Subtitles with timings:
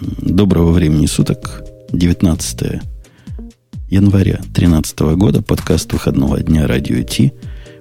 [0.00, 1.62] Доброго времени суток.
[1.92, 2.82] 19
[3.88, 5.42] января 2013 года.
[5.42, 7.32] Подкаст выходного дня Радио Ти.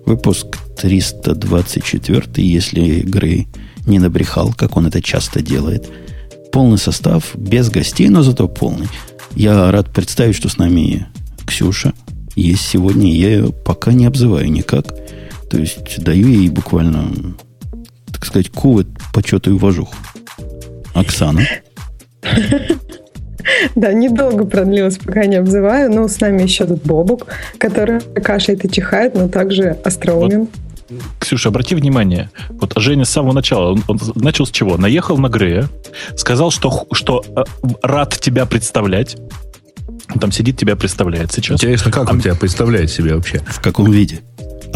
[0.05, 3.47] Выпуск 324, если Грей
[3.86, 5.89] не набрехал, как он это часто делает.
[6.54, 8.87] Полный состав, без гостей, но зато полный.
[9.35, 11.07] Я рад представить, что с нами
[11.45, 11.93] Ксюша
[12.35, 13.13] есть сегодня.
[13.13, 14.85] Я ее пока не обзываю никак.
[15.49, 17.11] То есть даю ей буквально,
[18.09, 19.95] так сказать, кувы почету и уважуху.
[20.93, 21.45] Оксана.
[23.75, 25.91] Да, недолго продлилось, пока не обзываю.
[25.91, 30.48] Но с нами еще тут Бобук, который кашляет и чихает, но также остроумен.
[30.90, 32.29] Вот, Ксюша, обрати внимание.
[32.49, 34.77] Вот Женя с самого начала, он, он начал с чего?
[34.77, 35.67] Наехал на Грея,
[36.16, 37.43] сказал, что, что э,
[37.81, 39.17] рад тебя представлять.
[40.13, 41.55] Он там сидит, тебя представляет сейчас.
[41.55, 42.13] Интересно, как а...
[42.13, 43.40] он тебя представляет себе вообще?
[43.40, 44.21] В каком виде?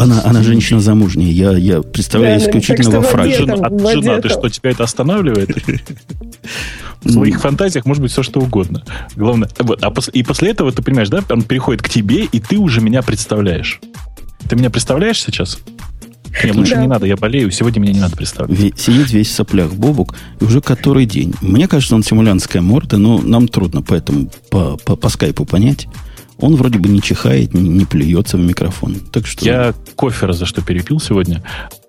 [0.00, 1.30] Она, она женщина замужняя.
[1.30, 3.34] Я, я представляю да, исключительно во фразе.
[3.34, 5.50] Жена, жена, ты что, тебя это останавливает?
[7.02, 8.82] В своих фантазиях может быть все что угодно.
[9.14, 12.40] Главное, вот, а пос, и после этого ты понимаешь, да, он переходит к тебе, и
[12.40, 13.80] ты уже меня представляешь.
[14.48, 15.58] Ты меня представляешь сейчас?
[16.44, 16.80] Нет, лучше да.
[16.80, 18.78] не надо, я болею, сегодня меня не надо представлять.
[18.78, 21.34] Сидит весь в соплях Бобук, и уже который день.
[21.40, 25.88] Мне кажется, он симулянтская морда, но нам трудно поэтому по, по, по скайпу понять.
[26.40, 28.96] Он вроде бы не чихает, не, не плюется в микрофон.
[29.12, 29.44] Так что...
[29.44, 31.42] Я кофе за что перепил сегодня.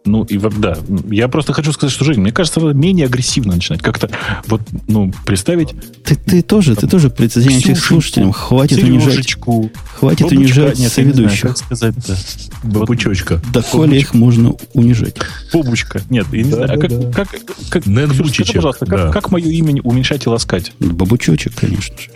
[0.03, 0.77] Ну, и да,
[1.09, 3.81] я просто хочу сказать, что, Жень, мне кажется, надо менее агрессивно начинать.
[3.81, 4.09] Как-то
[4.47, 5.75] вот, ну, представить...
[6.03, 8.31] Ты, ты тоже, ты тоже прецедентный слушателям.
[8.31, 11.41] Хватит Сережечку, унижать, хватит Бабучка, унижать нет, соведущих.
[11.41, 12.17] как сказать-то.
[12.63, 13.41] Бабучочка.
[13.53, 15.17] Да коли их можно унижать.
[15.53, 16.01] Бобучка.
[16.09, 16.67] Нет, я не да, знаю.
[16.67, 17.11] Да, а как, да.
[17.11, 17.29] как,
[17.69, 18.97] как, Ксюша, скажи, пожалуйста, да.
[18.97, 20.73] как, как мое имя уменьшать и ласкать?
[20.79, 22.09] Бабучочек, конечно же.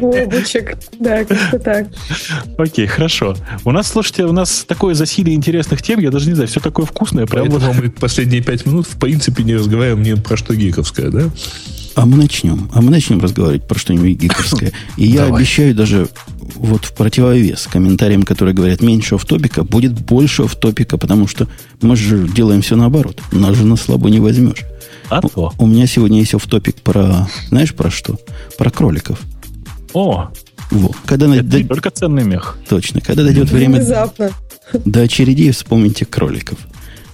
[0.00, 0.78] Бобучек.
[1.00, 1.88] Да, как-то так.
[2.56, 3.36] Окей, хорошо.
[3.64, 6.86] У нас, слушайте, у нас такое засилие интересных тем, я даже не знаю, все такое
[6.86, 7.26] вкусное.
[7.26, 7.82] Прям Поэтому вот...
[7.82, 11.30] мы последние пять минут в принципе не разговариваем ни про что гиковское, да?
[11.94, 12.68] А мы начнем.
[12.72, 14.72] А мы начнем разговаривать про что-нибудь гиковское.
[14.96, 15.40] И я Давай.
[15.40, 16.08] обещаю даже
[16.56, 21.48] вот в противовес комментариям, которые говорят меньше офтопика, будет больше офтопика, потому что
[21.82, 23.20] мы же делаем все наоборот.
[23.30, 24.64] Нас же на слабо не возьмешь.
[25.08, 25.52] А то.
[25.58, 28.18] У меня сегодня есть офтопик про, знаешь, про что?
[28.58, 29.20] Про кроликов.
[29.92, 30.30] О,
[30.70, 30.96] вот.
[31.06, 31.56] Когда Это на...
[31.58, 32.58] не только ценный мех.
[32.68, 33.00] Точно.
[33.00, 33.78] Когда дойдет время...
[33.78, 34.30] Внезапно.
[34.84, 36.58] До очередей вспомните кроликов.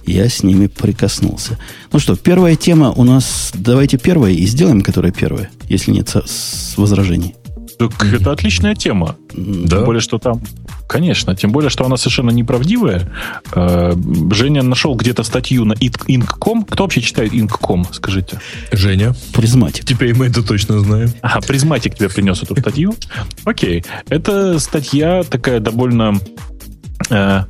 [0.05, 1.57] Я с ними прикоснулся.
[1.91, 3.51] Ну что, первая тема у нас...
[3.53, 7.35] Давайте первая и сделаем, которая первая, если нет с, с возражений.
[7.77, 9.15] Так это отличная тема.
[9.33, 9.77] Да.
[9.77, 10.41] Тем более, что там...
[10.87, 13.09] Конечно, тем более, что она совершенно неправдивая.
[13.53, 13.93] Э,
[14.31, 16.65] Женя нашел где-то статью на Inc.com.
[16.65, 18.39] Кто вообще читает Inc.com, скажите?
[18.71, 19.15] Женя.
[19.33, 19.85] Призматик.
[19.85, 21.11] Теперь мы это точно знаем.
[21.21, 22.93] Ага, Призматик тебе принес эту статью.
[23.45, 23.85] Окей.
[24.09, 26.19] Это статья такая довольно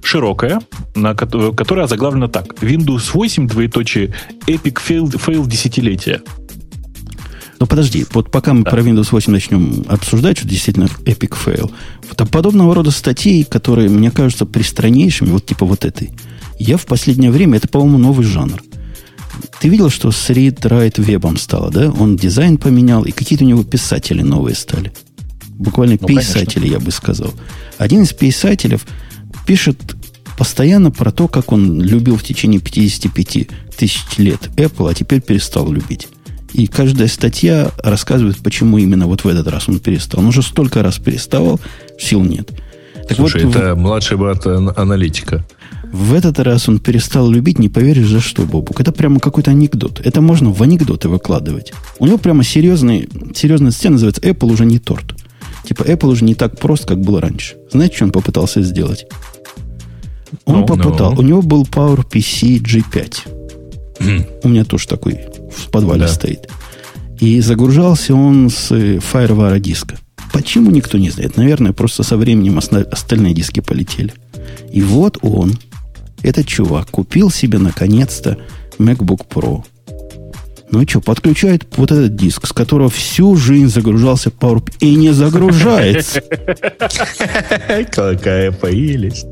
[0.03, 0.61] широкая,
[0.95, 2.53] на, которая заглавлена так.
[2.61, 4.13] Windows 8, двоеточие,
[4.47, 6.21] Epic Fail, fail десятилетия.
[7.61, 8.71] Ну, подожди, вот пока мы да.
[8.71, 11.71] про Windows 8 начнем обсуждать, что действительно epic fail,
[12.09, 16.09] вот подобного рода статей, которые мне кажутся пристраннейшими, вот типа вот этой,
[16.57, 18.63] я в последнее время, это, по-моему, новый жанр.
[19.59, 21.91] Ты видел, что с Read Write вебом стало, да?
[21.91, 24.91] Он дизайн поменял, и какие-то у него писатели новые стали.
[25.49, 26.73] Буквально ну, писатели, конечно.
[26.73, 27.31] я бы сказал.
[27.77, 28.79] Один из писателей
[29.45, 29.77] пишет
[30.37, 33.47] постоянно про то, как он любил в течение 55
[33.77, 36.07] тысяч лет Apple, а теперь перестал любить.
[36.53, 40.21] И каждая статья рассказывает, почему именно вот в этот раз он перестал.
[40.21, 41.59] Он уже столько раз переставал,
[41.99, 42.51] сил нет.
[43.07, 43.77] Так Слушай, вот, это в...
[43.77, 45.45] младший брат аналитика.
[45.91, 48.79] В этот раз он перестал любить, не поверишь, за что, Бобук.
[48.79, 50.01] Это прямо какой-то анекдот.
[50.03, 51.73] Это можно в анекдоты выкладывать.
[51.99, 55.15] У него прямо серьезный, серьезная сцена называется «Apple уже не торт».
[55.63, 57.55] Типа Apple уже не так прост, как было раньше.
[57.71, 59.05] Знаете, что он попытался сделать?
[60.45, 61.13] Он no, ну, попытал.
[61.13, 61.15] No.
[61.15, 61.21] Ну.
[61.21, 63.27] У него был PowerPC G5.
[63.99, 64.27] Mm.
[64.43, 65.19] У меня тоже такой
[65.55, 66.07] в подвале да.
[66.07, 66.49] стоит.
[67.19, 69.97] И загружался он с FireWire диска.
[70.33, 71.37] Почему никто не знает?
[71.37, 74.13] Наверное, просто со временем остальные диски полетели.
[74.71, 75.57] И вот он,
[76.23, 78.37] этот чувак, купил себе наконец-то
[78.79, 79.63] MacBook Pro.
[80.71, 85.11] Ну и что, подключает вот этот диск, с которого всю жизнь загружался PowerPoint и не
[85.11, 86.21] загружается.
[87.91, 89.27] Какая прелесть.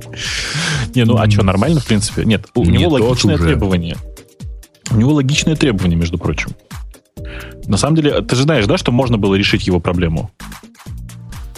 [0.93, 2.25] Не, ну а что, нормально, в принципе?
[2.25, 3.95] Нет, у него логичное требование.
[4.91, 6.51] У него логичное требование, между прочим.
[7.67, 10.31] На самом деле, ты же знаешь, да, что можно было решить его проблему?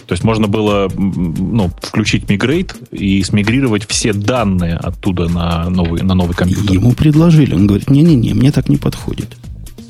[0.05, 6.13] То есть можно было ну, включить мигрейт и смигрировать все данные оттуда на новый, на
[6.13, 6.73] новый компьютер.
[6.73, 7.55] Ему предложили.
[7.55, 9.37] Он говорит, не-не-не, мне так не подходит.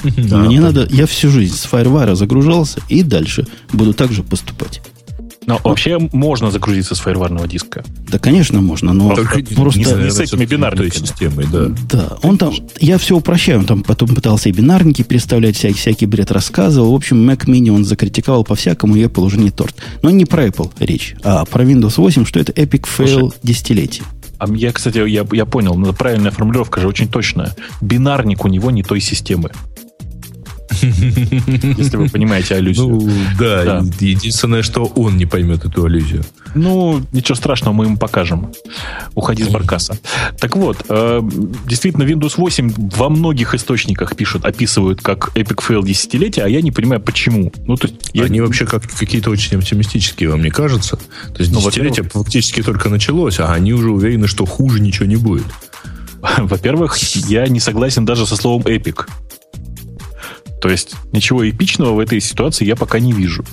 [0.04, 4.82] Мне надо, я всю жизнь с FireWire загружался и дальше буду так же поступать.
[5.48, 5.66] Но вот.
[5.66, 7.84] вообще можно загрузиться с фаерварного диска.
[8.10, 9.80] Да, конечно, можно, но Только просто...
[9.80, 11.72] Не, не с этими бинарными системой, да.
[11.90, 16.06] Да, он там, я все упрощаю, он там потом пытался и бинарники представлять, всякий, всякий
[16.06, 16.92] бред рассказывал.
[16.92, 19.76] В общем, Mac Mini он закритиковал по-всякому, и Apple уже не торт.
[20.04, 24.04] Но не про Apple речь, а про Windows 8, что это epic fail десятилетия.
[24.38, 27.56] А я, кстати, я, я понял, но правильная формулировка же очень точная.
[27.80, 29.52] Бинарник у него не той системы.
[30.82, 32.88] Если вы понимаете аллюзию.
[32.88, 33.10] Ну,
[33.40, 36.24] да, да, единственное, что он не поймет эту аллюзию.
[36.56, 38.52] Ну, ничего страшного, мы ему покажем.
[39.16, 39.98] Уходи с баркаса.
[40.40, 41.22] Так вот, э,
[41.68, 46.72] действительно, Windows 8 во многих источниках пишут, описывают как Epic Fail десятилетия, а я не
[46.72, 47.52] понимаю, почему.
[47.66, 48.26] Ну, то есть, я...
[48.26, 50.98] Они вообще как какие-то очень оптимистические, вам не кажется?
[50.98, 55.18] То есть, ну, десятилетие фактически только началось, а они уже уверены, что хуже ничего не
[55.18, 55.46] будет.
[56.38, 59.08] Во-первых, я не согласен даже со словом эпик.
[60.62, 63.44] То есть ничего эпичного в этой ситуации я пока не вижу.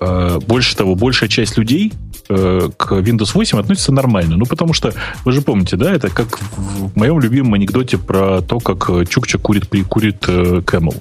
[0.00, 1.94] Э, больше того, большая часть людей
[2.28, 4.36] э, к Windows 8 относится нормально.
[4.36, 4.92] Ну, потому что,
[5.24, 9.66] вы же помните, да, это как в моем любимом анекдоте про то, как Чукча курит,
[9.88, 11.00] курит э, Camel.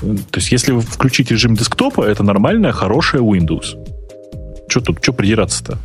[0.00, 3.76] То есть, если включить режим десктопа, это нормальная, хорошая Windows.
[4.68, 5.78] Что тут, что придираться-то?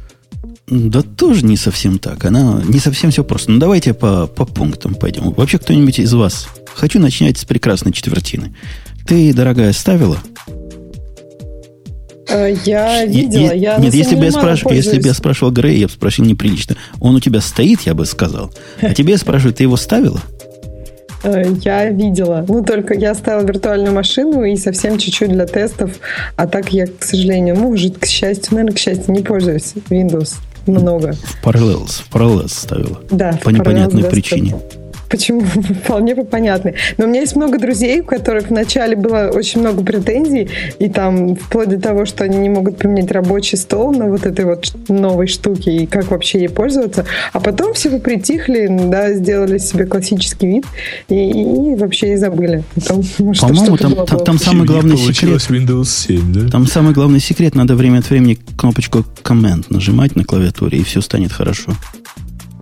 [0.68, 2.24] Да тоже не совсем так.
[2.24, 3.52] Она не совсем все просто.
[3.52, 5.32] Ну, давайте по, по пунктам пойдем.
[5.32, 6.48] Вообще, кто-нибудь из вас?
[6.76, 8.56] Хочу начинать с прекрасной четвертины.
[9.06, 10.18] Ты, дорогая, ставила?
[12.32, 15.88] Э, я видела, я Нет, если бы, я спрашивал, если бы я спрашивал Грея, я
[15.88, 16.76] бы спросил неприлично.
[17.00, 18.52] Он у тебя стоит, я бы сказал.
[18.82, 20.22] А тебе я спрашиваю, ты его ставила?
[21.24, 22.46] Э, я видела.
[22.48, 25.92] Ну, только я ставила виртуальную машину и совсем чуть-чуть для тестов.
[26.36, 30.36] А так я, к сожалению, может, к счастью, наверное, к счастью, не пользуюсь Windows
[30.68, 31.14] много.
[31.14, 33.00] В Parallels, в Parallels ставила.
[33.12, 34.56] Да, По непонятной причине.
[35.12, 35.42] Почему?
[35.84, 36.74] Вполне понятно.
[36.98, 40.50] Но у меня есть много друзей, у которых вначале было очень много претензий,
[40.80, 44.46] и там вплоть до того, что они не могут поменять рабочий стол на вот этой
[44.46, 47.06] вот новой штуке, и как вообще ей пользоваться.
[47.34, 50.66] А потом все притихли, да, сделали себе классический вид,
[51.10, 52.64] и, и вообще и забыли.
[52.88, 55.42] По-моему, там, там, там самый главный секрет...
[55.52, 56.50] Windows 7, да?
[56.50, 61.02] Там самый главный секрет, надо время от времени кнопочку коммент нажимать на клавиатуре, и все
[61.02, 61.74] станет хорошо.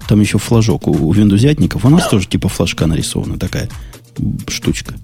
[0.10, 1.86] Там еще флажок у, у виндузятников.
[1.86, 3.70] У нас тоже типа флажка нарисована такая
[4.48, 4.96] штучка.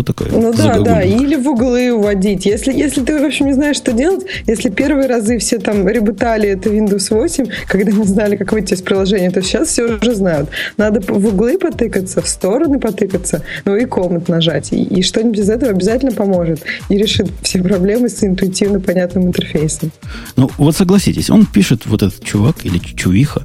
[0.00, 0.30] Вот такое.
[0.30, 1.02] Ну да, да.
[1.02, 2.46] Или в углы уводить.
[2.46, 6.48] Если, если ты, в общем, не знаешь, что делать, если первые разы все там ребутали
[6.48, 10.48] это Windows 8, когда не знали, как выйти из приложения, то сейчас все уже знают.
[10.78, 14.72] Надо в углы потыкаться, в стороны потыкаться, ну и комнат нажать.
[14.72, 19.92] И, и что-нибудь из этого обязательно поможет и решит все проблемы с интуитивно понятным интерфейсом.
[20.36, 23.44] Ну, вот согласитесь, он пишет, вот этот чувак или чувиха,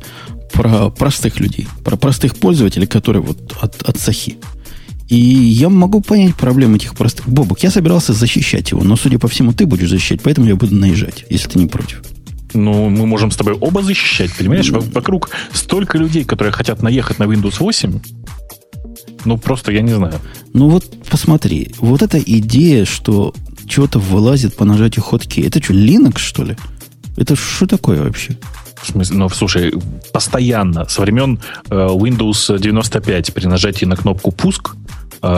[0.53, 4.37] про простых людей, про простых пользователей, которые вот от, от сахи.
[5.09, 7.27] И я могу понять проблемы этих простых.
[7.29, 10.75] Бобок, я собирался защищать его, но, судя по всему, ты будешь защищать, поэтому я буду
[10.75, 12.01] наезжать, если ты не против.
[12.53, 14.69] Ну, мы можем с тобой оба защищать, понимаешь?
[14.69, 14.93] Mm.
[14.93, 17.99] Вокруг столько людей, которые хотят наехать на Windows 8.
[19.25, 20.19] Ну, просто я не знаю.
[20.53, 21.71] Ну, вот посмотри.
[21.79, 23.33] Вот эта идея, что
[23.67, 25.41] что-то вылазит по нажатию ходки.
[25.41, 26.55] Это что, Linux, что ли?
[27.17, 28.37] Это что такое вообще?
[28.81, 29.73] В смысле, ну, слушай,
[30.13, 34.75] постоянно, со времен э, Windows 95 при нажатии на кнопку «Пуск»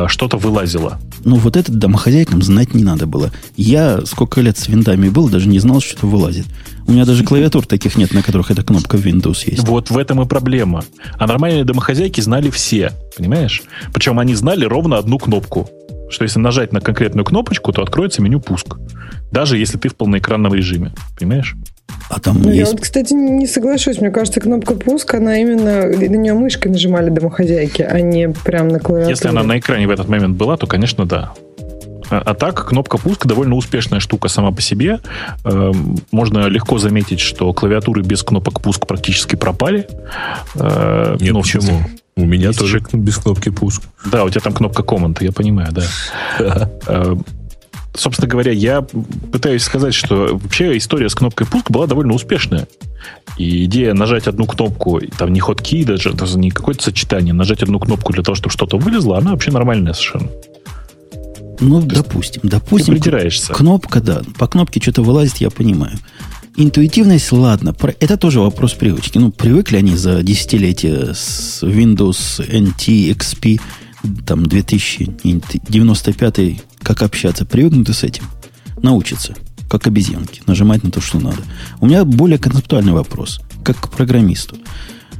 [0.07, 1.00] что-то вылазило.
[1.24, 3.31] Ну, вот это домохозяйкам знать не надо было.
[3.56, 6.45] Я сколько лет с виндами был, даже не знал, что это вылазит.
[6.88, 9.68] У меня даже клавиатур таких нет, на которых эта кнопка Windows есть.
[9.68, 10.84] Вот в этом и проблема.
[11.18, 13.63] А нормальные домохозяйки знали все, понимаешь?
[13.94, 15.69] Причем они знали ровно одну кнопку.
[16.10, 18.77] Что если нажать на конкретную кнопочку, то откроется меню «Пуск».
[19.32, 20.94] Даже если ты в полноэкранном режиме.
[21.20, 21.56] Понимаешь?
[22.10, 22.60] А там ну, есть...
[22.60, 24.00] Я вот, кстати, не соглашусь.
[24.00, 25.88] Мне кажется, кнопка пуск, она именно...
[25.88, 29.13] На нее мышкой нажимали домохозяйки, а не прям на клавиатуре.
[29.13, 31.34] Если она на экране в этот момент была, то, конечно, да.
[32.10, 35.00] А, а так, кнопка пуск довольно успешная штука сама по себе.
[35.44, 35.72] Э,
[36.12, 39.88] можно легко заметить, что клавиатуры без кнопок пуск практически пропали.
[40.56, 41.82] Э, Нет, ну, почему?
[42.15, 42.86] У меня Есть тоже же...
[42.94, 43.84] без кнопки пуск.
[44.06, 45.84] Да, у тебя там кнопка команд, я понимаю, да.
[47.94, 52.67] Собственно говоря, я пытаюсь сказать, что вообще история с кнопкой пуск была довольно успешная.
[53.38, 57.79] И идея нажать одну кнопку, там не ходки, даже, даже не какое-то сочетание, нажать одну
[57.79, 60.29] кнопку для того, чтобы что-то вылезло, она вообще нормальная совершенно.
[61.60, 62.94] Ну, То допустим, допустим.
[62.94, 63.53] Ты придираешься.
[63.53, 64.22] Кнопка, да.
[64.38, 65.98] По кнопке что-то вылазит, я понимаю.
[66.56, 67.75] Интуитивность, ладно.
[68.00, 69.17] Это тоже вопрос привычки.
[69.17, 73.60] Ну, привыкли они за десятилетия с Windows NT XP
[74.26, 78.24] там 2095 как общаться, привыкнуты с этим.
[78.82, 79.34] Научатся,
[79.70, 81.42] как обезьянки, нажимать на то, что надо.
[81.80, 84.56] У меня более концептуальный вопрос, как к программисту.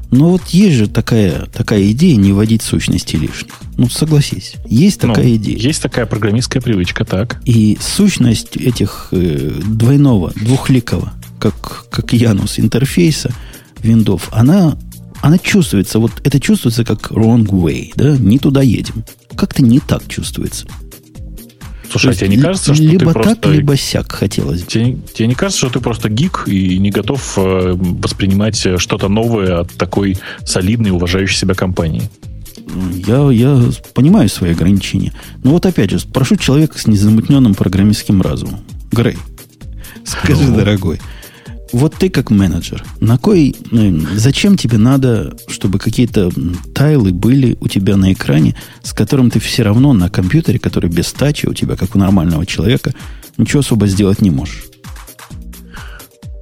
[0.10, 3.52] Но вот есть же такая, такая идея не вводить сущности лишних.
[3.76, 4.54] Ну, согласись.
[4.66, 5.58] Есть ну, такая ну, идея.
[5.58, 7.42] Есть такая программистская привычка, так.
[7.46, 13.34] И сущность этих э, двойного, двухликого, как, как Янус интерфейса
[13.82, 14.78] Windows, она,
[15.22, 19.04] она чувствуется, вот это чувствуется как wrong way, да, не туда едем.
[19.36, 20.68] Как-то не так чувствуется.
[21.90, 23.36] Слушай, а тебе не кажется, что либо ты просто...
[23.36, 24.64] так, либо сяк хотелось.
[24.66, 29.62] Тебе, тебе не кажется, что ты просто гик и не готов э, воспринимать что-то новое
[29.62, 32.10] от такой солидной, уважающей себя компании?
[32.94, 35.14] Я, я понимаю свои ограничения.
[35.44, 38.60] Но вот опять же, прошу человека с незамутненным программистским разумом.
[38.92, 39.18] Грей,
[40.04, 40.58] скажи, ну.
[40.58, 41.00] дорогой,
[41.78, 46.32] вот ты как менеджер, на кой, ну, зачем тебе надо, чтобы какие-то
[46.74, 51.12] тайлы были у тебя на экране, с которым ты все равно на компьютере, который без
[51.14, 52.94] тачи у тебя, как у нормального человека,
[53.38, 54.66] ничего особо сделать не можешь?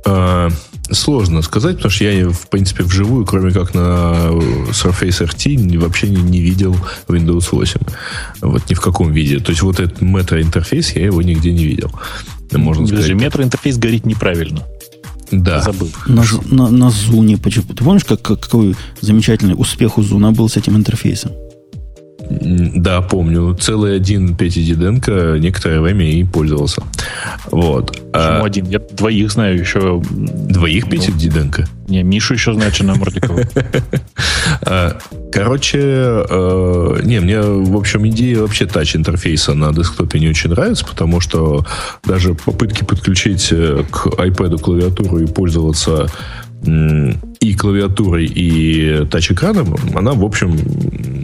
[0.07, 0.49] А,
[0.91, 4.29] сложно сказать, потому что я, в принципе, вживую, кроме как на
[4.69, 6.75] Surface RT, вообще не, не видел
[7.07, 7.79] Windows 8.
[8.41, 9.39] Вот ни в каком виде.
[9.39, 11.91] То есть вот этот Metro-интерфейс, я его нигде не видел.
[12.51, 13.11] Можно сказать.
[13.11, 14.63] Metro-интерфейс говорить неправильно.
[15.31, 15.61] Да.
[15.61, 15.89] Забыл.
[16.07, 17.37] На, на, на Zune.
[17.37, 17.65] Почему?
[17.73, 21.31] Ты помнишь, как, какой замечательный успех у Зуна был с этим интерфейсом?
[22.29, 23.55] Да, помню.
[23.55, 26.81] Целый один Петя Диденко некоторое время и пользовался.
[27.51, 27.91] Вот.
[28.11, 28.45] Почему а...
[28.45, 28.65] один?
[28.65, 30.01] Я двоих знаю еще.
[30.09, 31.67] Двоих Петя ну, Диденко?
[31.87, 33.41] Не, Мишу еще знаю, Чина Мордикова.
[34.61, 34.97] А,
[35.31, 41.19] короче, э, не, мне, в общем, идея вообще тач-интерфейса на десктопе не очень нравится, потому
[41.19, 41.65] что
[42.03, 46.07] даже попытки подключить э, к iPad клавиатуру и пользоваться
[46.65, 50.57] и клавиатурой, и тач-экраном, она, в общем,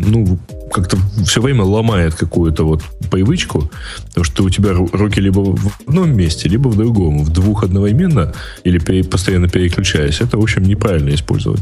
[0.07, 0.39] ну,
[0.71, 3.69] как-то все время ломает какую-то вот привычку,
[4.07, 8.33] потому что у тебя руки либо в одном месте, либо в другом, в двух одновременно,
[8.63, 10.21] или постоянно переключаясь.
[10.21, 11.61] Это, в общем, неправильно использовать,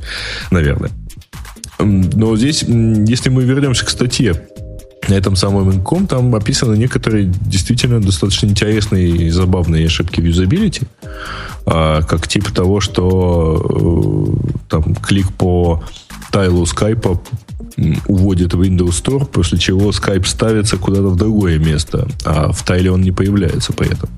[0.51, 0.91] наверное.
[1.79, 4.33] Но здесь, если мы вернемся к статье
[5.07, 10.83] на этом самом инком, там описаны некоторые действительно достаточно интересные и забавные ошибки в юзабилити,
[11.65, 15.83] а, как типа того, что э, там клик по
[16.31, 17.21] тайлу скайпа
[18.07, 23.01] уводит Windows Store, после чего Skype ставится куда-то в другое место, а в тайле он
[23.01, 24.09] не появляется при этом.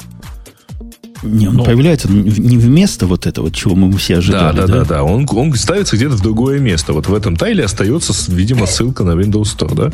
[1.23, 1.63] Не, он Но...
[1.63, 4.55] появляется не вместо вот этого, чего мы все ожидали.
[4.55, 4.85] Да, да, да, да.
[4.85, 5.03] да.
[5.03, 6.93] Он, он ставится где-то в другое место.
[6.93, 9.91] Вот в этом тайле остается, видимо, ссылка на Windows Store, да?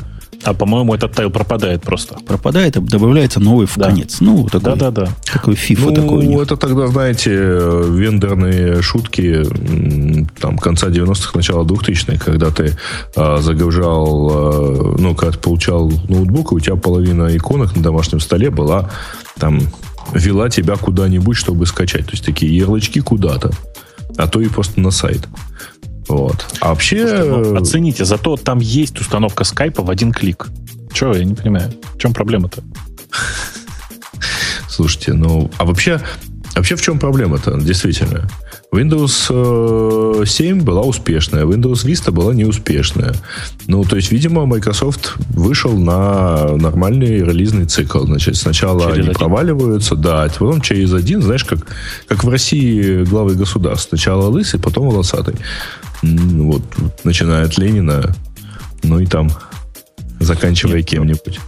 [0.47, 2.15] А, по-моему, этот тайл пропадает просто.
[2.25, 3.87] Пропадает, добавляется новый в да.
[3.87, 4.21] конец.
[4.21, 5.07] Ну, такой, да, да, да.
[5.29, 6.25] такой фифа ну, такой.
[6.41, 9.43] это тогда, знаете, вендорные шутки
[10.39, 12.77] там конца 90-х, начала 2000-х, когда ты
[13.17, 18.21] а, загружал, а, ну, когда ты получал ноутбук, и у тебя половина иконок на домашнем
[18.21, 18.89] столе была
[19.37, 19.59] там
[20.13, 22.05] вела тебя куда-нибудь, чтобы скачать.
[22.05, 23.51] То есть такие ярлычки куда-то,
[24.15, 25.27] а то и просто на сайт.
[26.07, 26.45] Вот.
[26.61, 27.07] А вообще...
[27.07, 30.47] Слушайте, ну, оцените, зато там есть установка скайпа в один клик.
[30.93, 31.71] Чего, я не понимаю.
[31.95, 32.63] В чем проблема-то?
[34.69, 35.99] Слушайте, ну, а вообще,
[36.55, 38.29] вообще в чем проблема-то, действительно?
[38.73, 43.13] Windows 7 э, была успешная, Windows Vista была неуспешная.
[43.67, 48.05] Ну, то есть, видимо, Microsoft вышел на нормальный релизный цикл.
[48.05, 49.13] Значит, сначала через они один.
[49.13, 51.59] проваливаются, да, а потом через один, знаешь, как,
[52.07, 53.87] как в России главы государств.
[53.89, 55.35] Сначала лысый, потом волосатый.
[56.01, 56.63] Вот,
[57.03, 58.15] начиная от Ленина,
[58.83, 59.29] ну и там,
[60.19, 61.39] заканчивая кем-нибудь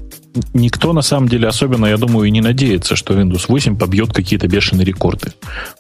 [0.53, 4.47] никто на самом деле особенно, я думаю, и не надеется, что Windows 8 побьет какие-то
[4.47, 5.33] бешеные рекорды.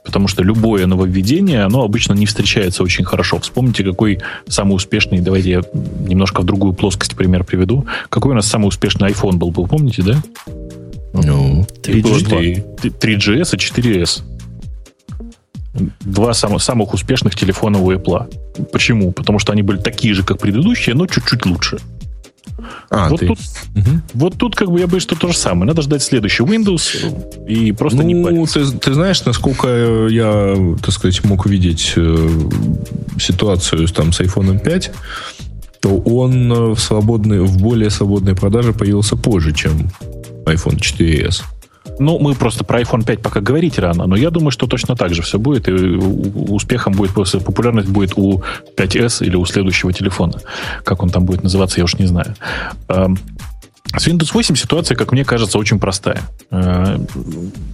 [0.03, 3.39] Потому что любое нововведение, оно обычно не встречается очень хорошо.
[3.39, 5.61] Вспомните, какой самый успешный, давайте я
[6.07, 7.85] немножко в другую плоскость пример приведу.
[8.09, 10.21] Какой у нас самый успешный iPhone был, вы помните, да?
[11.13, 12.77] Ну, 3G.
[12.81, 14.21] 3GS и 4S.
[16.01, 18.67] Два самых, самых успешных телефона у Apple.
[18.71, 19.11] Почему?
[19.11, 21.79] Потому что они были такие же, как предыдущие, но чуть-чуть лучше.
[22.89, 23.27] А, вот, ты...
[23.27, 23.39] тут,
[23.75, 24.01] угу.
[24.13, 25.67] вот тут как бы я боюсь, что то же самое.
[25.67, 28.65] Надо ждать следующий Windows и просто ну, не париться.
[28.65, 32.29] Ты, ты знаешь, насколько я, так сказать, мог увидеть э,
[33.19, 34.91] ситуацию там, с iPhone 5,
[35.81, 39.89] то он э, в, свободной, в более свободной продаже появился позже, чем
[40.45, 41.43] iPhone 4s.
[41.99, 45.13] Ну, мы просто про iPhone 5 пока говорить рано, но я думаю, что точно так
[45.13, 48.41] же все будет, и успехом будет, популярность будет у
[48.77, 50.39] 5S или у следующего телефона.
[50.83, 52.35] Как он там будет называться, я уж не знаю.
[52.87, 53.17] Эм,
[53.97, 56.21] с Windows 8 ситуация, как мне кажется, очень простая.
[56.51, 56.97] Э,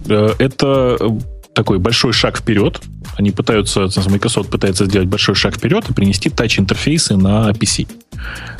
[0.08, 0.98] э, это
[1.54, 2.80] такой большой шаг вперед.
[3.16, 7.88] Они пытаются, Microsoft пытается сделать большой шаг вперед и принести тач-интерфейсы на PC.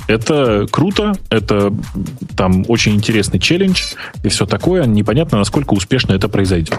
[0.07, 1.73] Это круто, это
[2.37, 4.87] там очень интересный челлендж и все такое.
[4.87, 6.79] Непонятно, насколько успешно это произойдет.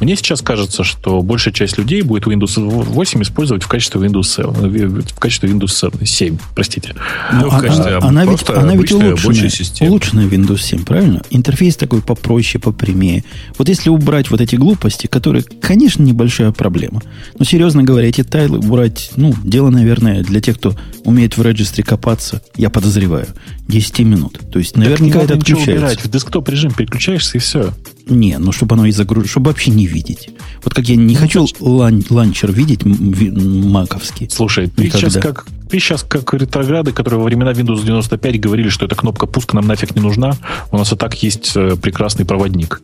[0.00, 5.02] Мне сейчас кажется, что большая часть людей будет Windows 8 использовать в качестве Windows 7,
[5.02, 6.94] в качестве Windows 7, простите.
[7.32, 11.22] Ну, ну, качестве, она, она ведь, она ведь улучшенная, улучшенная Windows 7, правильно?
[11.30, 13.24] Интерфейс такой попроще, попрямее.
[13.58, 17.02] Вот если убрать вот эти глупости, которые, конечно, небольшая проблема.
[17.38, 21.82] Но, серьезно говоря, эти тайлы убрать, ну, дело, наверное, для тех, кто умеет в регистре
[21.82, 23.26] копаться, я подозреваю,
[23.68, 24.40] 10 минут.
[24.50, 25.72] То есть, наверняка это отключается.
[25.72, 26.04] Убирать.
[26.04, 27.72] В desktop режим переключаешься и все.
[28.06, 30.30] Не, ну чтобы оно и загрузилось, чтобы вообще не видеть.
[30.64, 34.28] Вот как я не ну, хочу laun- launcher видеть маковский.
[34.30, 38.86] Слушай, ты сейчас, как, ты сейчас как ретрограды, которые во времена Windows 95 говорили, что
[38.86, 40.34] эта кнопка пуск нам нафиг не нужна,
[40.72, 42.82] у нас и так есть э, прекрасный проводник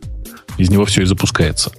[0.59, 1.71] из него все и запускается.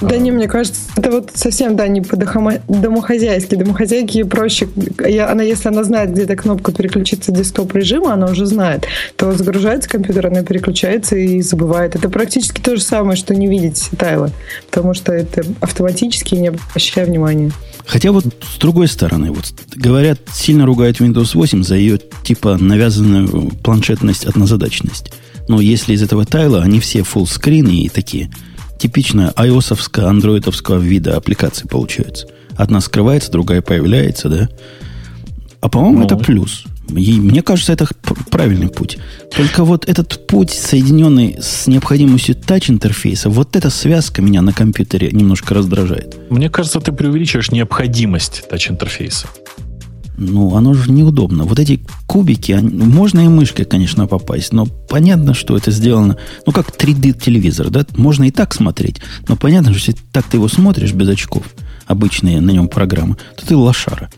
[0.00, 3.54] Да не, мне кажется, это вот совсем, да, не по домохозяйски.
[3.54, 4.68] Домохозяйке проще.
[5.06, 8.86] Я, она, если она знает, где эта кнопка переключиться десктоп режима, она уже знает,
[9.16, 11.94] то загружается компьютер, она переключается и забывает.
[11.94, 14.30] Это практически то же самое, что не видеть тайлы,
[14.70, 17.52] потому что это автоматически, не обращая внимания.
[17.86, 23.50] Хотя вот с другой стороны, вот говорят, сильно ругают Windows 8 за ее типа навязанную
[23.62, 25.12] планшетность, однозадачность.
[25.52, 28.30] Но если из этого тайла, они все фуллскрины и такие
[28.78, 32.26] типично ios андроидовского вида аппликации получаются.
[32.56, 34.48] Одна скрывается, другая появляется, да?
[35.60, 36.64] А по-моему, ну, это плюс.
[36.88, 37.86] И мне кажется, это
[38.30, 38.96] правильный путь.
[39.36, 45.52] Только вот этот путь, соединенный с необходимостью тач-интерфейса, вот эта связка меня на компьютере немножко
[45.52, 46.16] раздражает.
[46.30, 49.26] Мне кажется, ты преувеличиваешь необходимость тач-интерфейса.
[50.24, 51.44] Ну, оно же неудобно.
[51.44, 56.52] Вот эти кубики, они, можно и мышкой, конечно, попасть, но понятно, что это сделано, ну,
[56.52, 57.84] как 3D-телевизор, да?
[57.96, 61.42] Можно и так смотреть, но понятно, что если так ты его смотришь без очков,
[61.86, 64.10] обычные на нем программы, то ты лошара.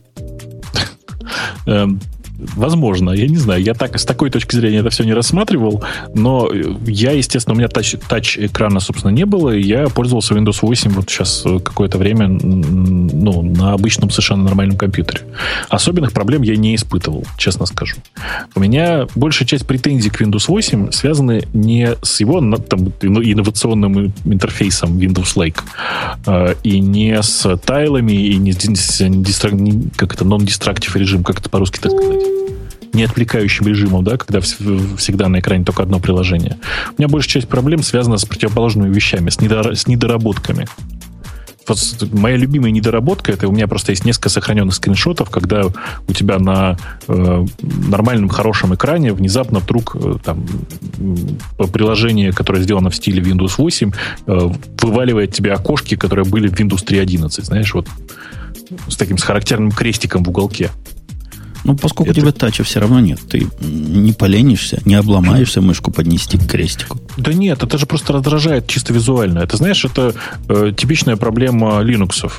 [2.38, 3.62] Возможно, я не знаю.
[3.62, 6.50] Я так, с такой точки зрения это все не рассматривал, но
[6.87, 10.91] я, естественно, у меня тач, тач экрана, собственно, не было, и я пользовался Windows 8
[10.93, 15.23] вот сейчас какое-то время ну, на обычном совершенно нормальном компьютере.
[15.69, 17.97] Особенных проблем я не испытывал, честно скажу.
[18.55, 24.99] У меня большая часть претензий к Windows 8 связаны не с его там, инновационным интерфейсом
[24.99, 25.61] Windows Lake,
[26.26, 29.03] а, и не с тайлами, и не с
[29.97, 32.34] как это, non-destructive режим, как это по-русски так сказать
[32.95, 36.59] не отвлекающим режимом, да, когда всегда на экране только одно приложение.
[36.97, 39.77] У меня большая часть проблем связана с противоположными вещами, с, недор...
[39.77, 40.67] с недоработками.
[41.66, 41.79] Вот
[42.12, 45.62] моя любимая недоработка, это у меня просто есть несколько сохраненных скриншотов, когда
[46.07, 46.77] у тебя на
[47.09, 50.45] э, нормальном хорошем экране внезапно вдруг э, там,
[51.73, 53.92] приложение, которое сделано в стиле Windows 8,
[54.27, 54.51] э,
[54.83, 57.88] вываливает тебе окошки, которые были в Windows 3.11, знаешь, вот
[58.88, 60.71] с таким с характерным крестиком в уголке.
[61.64, 62.20] Ну, поскольку это...
[62.20, 67.00] у тебя тача все равно нет, ты не поленишься, не обломаешься мышку поднести к крестику.
[67.16, 69.40] Да нет, это же просто раздражает чисто визуально.
[69.40, 70.14] Это, знаешь, это
[70.48, 72.31] э, типичная проблема Linux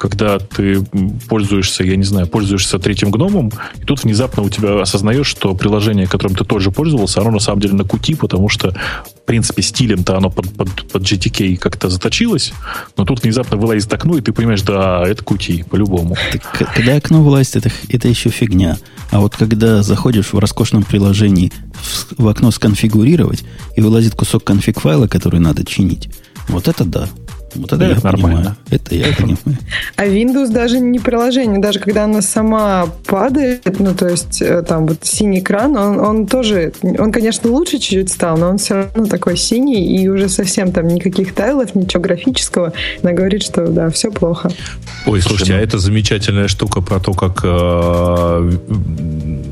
[0.00, 0.82] когда ты
[1.28, 6.06] пользуешься, я не знаю, пользуешься третьим гномом, и тут внезапно у тебя осознаешь, что приложение,
[6.06, 10.16] которым ты тоже пользовался, оно на самом деле на кути, потому что, в принципе, стилем-то
[10.16, 12.54] оно под, под, под GTK как-то заточилось,
[12.96, 16.16] но тут внезапно вылазит окно, и ты понимаешь, да, это кути, по-любому.
[16.52, 18.78] когда окно вылазит, это, это еще фигня.
[19.10, 23.44] А вот когда заходишь в роскошном приложении в, в окно сконфигурировать,
[23.76, 26.08] и вылазит кусок конфиг-файла, который надо чинить,
[26.48, 27.06] вот это да.
[27.54, 28.36] Вот это, это нормально.
[28.38, 28.56] Понимаю.
[28.70, 29.58] Это я понимаю.
[29.96, 34.86] А Windows даже не приложение, даже когда она сама падает, ну, то есть э, там
[34.86, 39.06] вот синий экран, он, он тоже, он, конечно, лучше чуть-чуть стал, но он все равно
[39.06, 42.72] такой синий, и уже совсем там никаких тайлов, ничего графического.
[43.02, 44.50] Она говорит, что да, все плохо.
[45.06, 48.52] Ой, слушайте, а это замечательная штука про то, как э,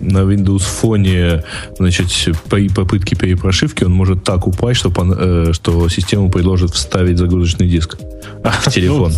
[0.02, 1.44] на Windows фоне,
[1.78, 2.08] значит,
[2.48, 7.87] при попытке перепрошивки он может так упасть, что, э, что система предложит вставить загрузочный диск
[7.88, 7.98] диск
[8.42, 9.12] в телефон.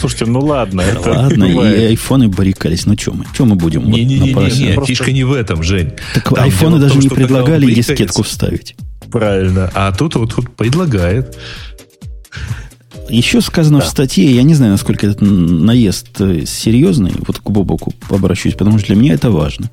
[0.00, 0.80] Слушайте, ну ладно.
[0.80, 2.86] Это ладно, и айфоны барикались.
[2.86, 3.24] Ну что мы?
[3.32, 3.90] Что мы будем?
[3.90, 5.92] Не-не-не, вот фишка не в этом, Жень.
[6.14, 8.76] Так айфоны даже не предлагали дискетку вставить.
[9.10, 9.70] Правильно.
[9.74, 11.36] А тут вот тут предлагает.
[13.08, 13.84] Еще сказано да.
[13.84, 18.80] в статье, я не знаю, насколько этот наезд э, серьезный, вот к Бобоку обращусь, потому
[18.80, 19.70] что для меня это важно,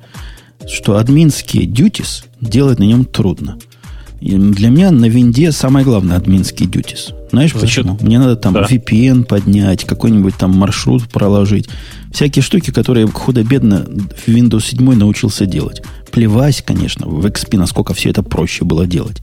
[0.68, 3.58] что админские duties делать на нем трудно.
[4.24, 7.12] И для меня на винде самое главное админский duties.
[7.28, 7.98] Знаешь Значит, почему?
[8.00, 8.62] Мне надо там да.
[8.62, 11.68] VPN поднять, какой-нибудь там маршрут проложить.
[12.10, 15.82] Всякие штуки, которые худо-бедно в Windows 7 научился делать.
[16.10, 19.20] Плевать, конечно, в XP, насколько все это проще было делать.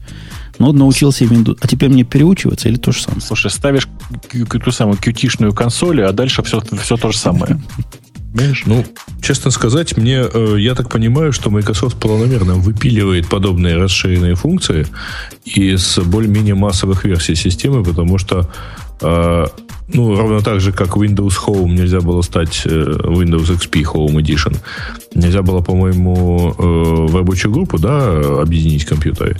[0.60, 1.58] Но научился Windows.
[1.60, 3.22] А теперь мне переучиваться или то же самое?
[3.22, 3.88] Слушай, ставишь
[4.30, 7.60] ту самую qt консоль, а дальше все, все то же самое.
[8.32, 8.62] Понимаешь?
[8.66, 8.84] Ну,
[9.20, 14.86] честно сказать, мне, э, я так понимаю, что Microsoft планомерно выпиливает подобные расширенные функции
[15.44, 18.50] из более-менее массовых версий системы, потому что
[19.02, 19.46] э,
[19.92, 24.56] ну, ровно так же, как Windows Home нельзя было стать э, Windows XP Home Edition.
[25.14, 29.36] Нельзя было, по-моему, в рабочую группу, да, объединить компьютеры.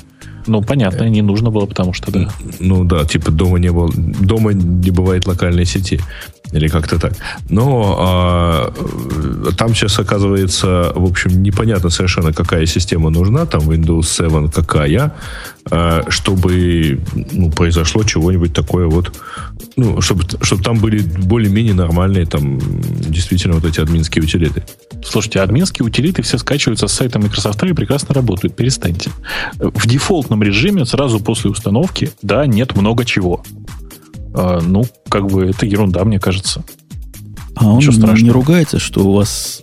[0.46, 2.28] Ну, понятно, не нужно было, потому что, да.
[2.58, 6.00] Ну, да, типа дома не было, дома не бывает локальной сети.
[6.52, 7.14] Или как-то так.
[7.48, 8.74] Но а,
[9.56, 15.14] там сейчас оказывается, в общем, непонятно совершенно, какая система нужна, там Windows 7 какая,
[15.70, 17.00] а, чтобы
[17.32, 19.12] ну, произошло чего-нибудь такое вот,
[19.76, 24.64] ну, чтобы, чтобы там были более-менее нормальные, там, действительно, вот эти админские утилиты.
[25.04, 28.56] Слушайте, админские утилиты все скачиваются с сайта Microsoft и прекрасно работают.
[28.56, 29.10] Перестаньте.
[29.54, 33.42] В дефолтном режиме сразу после установки, да, нет много чего.
[34.34, 36.64] А, ну, как бы это ерунда, мне кажется.
[37.54, 39.60] А он не ругается, что у вас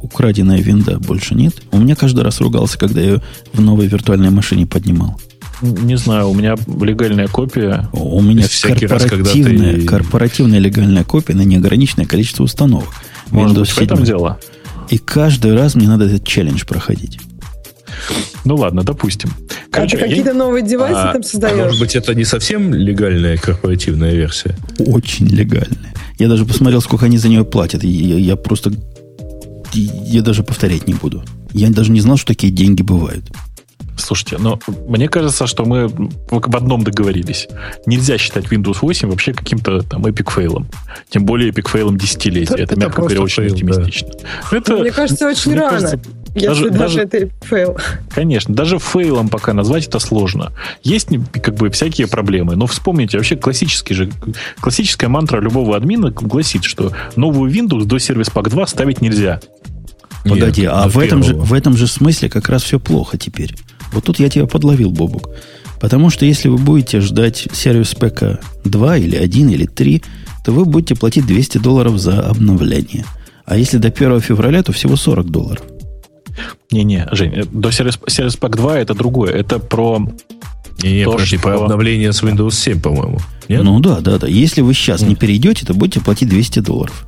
[0.00, 1.54] украденная винда больше нет?
[1.72, 3.20] У меня каждый раз ругался, когда я
[3.52, 5.20] в новой виртуальной машине поднимал.
[5.62, 7.88] Не знаю, у меня легальная копия.
[7.92, 9.86] У меня корпоративная, раз, ты...
[9.86, 12.88] корпоративная легальная копия на неограниченное количество установок.
[13.30, 14.38] Может быть, в этом дело?
[14.90, 17.18] И каждый раз мне надо этот челлендж проходить.
[18.44, 19.30] Ну ладно, допустим.
[19.76, 20.34] Короче, а ты какие-то я...
[20.34, 21.58] новые девайсы а, там создаешь?
[21.58, 24.56] А может быть, это не совсем легальная корпоративная версия?
[24.78, 25.94] Очень легальная.
[26.18, 27.84] Я даже посмотрел, сколько они за нее платят.
[27.84, 28.72] Я, я просто...
[29.72, 31.22] Я даже повторять не буду.
[31.52, 33.24] Я даже не знал, что такие деньги бывают.
[33.98, 37.48] Слушайте, но мне кажется, что мы в одном договорились.
[37.86, 40.68] Нельзя считать Windows 8 вообще каким-то там epic fail ом.
[41.08, 42.54] Тем более epic fail ом десятилетия.
[42.54, 44.08] Это, это, это мягко говоря, очень fail, оптимистично.
[44.50, 44.56] Да.
[44.56, 45.80] Это, мне кажется, очень мне рано.
[45.80, 46.00] Кажется,
[46.36, 47.76] если даже, даже это fail.
[48.10, 50.52] Конечно, даже fail ом пока назвать это сложно.
[50.82, 54.10] Есть как бы всякие проблемы, но вспомните, вообще классический же,
[54.60, 59.40] классическая мантра любого админа гласит, что новую Windows до Service Pack 2 ставить нельзя.
[60.24, 63.54] Погоди, Нет, а в этом, же, в этом же смысле как раз все плохо теперь.
[63.92, 65.30] Вот тут я тебя подловил, Бобук.
[65.80, 70.02] Потому что если вы будете ждать сервис ПК 2 или 1 или 3,
[70.44, 73.04] то вы будете платить 200 долларов за обновление.
[73.44, 75.62] А если до 1 февраля, то всего 40 долларов.
[76.70, 79.32] Не-не, Жень, э, до Service, Service Pack 2 это другое.
[79.32, 80.00] Это про...
[80.82, 81.48] Не, не, то, подожди, что...
[81.48, 83.18] про обновление с Windows 7, по-моему.
[83.48, 83.62] Нет?
[83.62, 84.26] Ну да, да, да.
[84.26, 85.10] Если вы сейчас Нет.
[85.10, 87.06] не перейдете, то будете платить 200 долларов.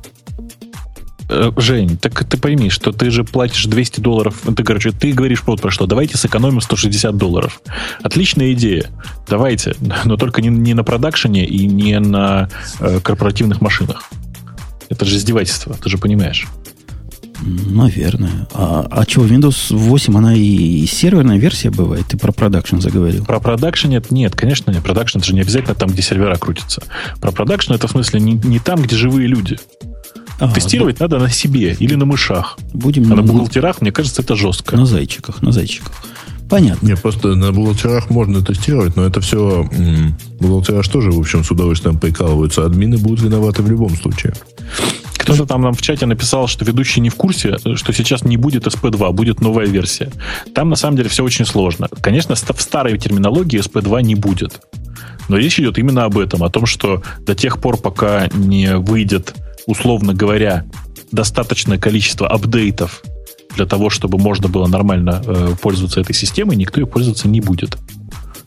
[1.29, 4.41] Э, Жень, так ты пойми, что ты же платишь 200 долларов.
[4.55, 5.85] Ты, короче, ты говоришь вот про что.
[5.85, 7.61] Давайте сэкономим 160 долларов.
[8.01, 8.89] Отличная идея.
[9.27, 9.75] Давайте.
[10.05, 14.09] Но только не, не на production е и не на э, корпоративных машинах.
[14.89, 16.47] Это же издевательство, ты же понимаешь.
[17.41, 18.47] Наверное.
[18.53, 22.05] А, а что, Windows 8, она и серверная версия бывает?
[22.07, 23.25] Ты про production заговорил.
[23.25, 24.83] Про production нет, нет, конечно нет.
[24.83, 26.83] Production это же не обязательно там, где сервера крутятся.
[27.21, 29.57] Про продакшн это в смысле не, не там, где живые люди.
[30.39, 31.03] А, Тестировать б...
[31.03, 32.57] надо на себе или на мышах.
[32.73, 34.77] Будем а на бухгалтерах, мне кажется, это жестко.
[34.77, 35.93] На зайчиках, на зайчиках.
[36.49, 36.87] Понятно.
[36.87, 39.69] Нет, просто на бухгалтерах можно тестировать, но это все...
[40.39, 42.65] Бухгалтера тоже, в общем, с удовольствием прикалываются.
[42.65, 44.33] Админы будут виноваты в любом случае.
[45.17, 48.65] Кто-то там нам в чате написал, что ведущий не в курсе, что сейчас не будет
[48.65, 50.11] SP2, будет новая версия.
[50.55, 51.87] Там на самом деле все очень сложно.
[52.01, 54.59] Конечно, в старой терминологии SP2 не будет.
[55.27, 59.35] Но речь идет именно об этом, о том, что до тех пор, пока не выйдет,
[59.67, 60.65] условно говоря,
[61.11, 63.03] достаточное количество апдейтов
[63.59, 67.77] для того, чтобы можно было нормально э, пользоваться этой системой, никто и пользоваться не будет.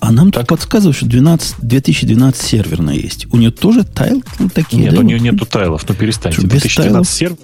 [0.01, 3.27] А нам так подсказывают, что 12, 2012 серверная есть.
[3.31, 4.85] У нее тоже тайл такие?
[4.85, 5.01] Нет, да?
[5.01, 6.39] у нее нету тайлов, ну перестаньте.
[6.39, 7.37] Что, 2012 сервер.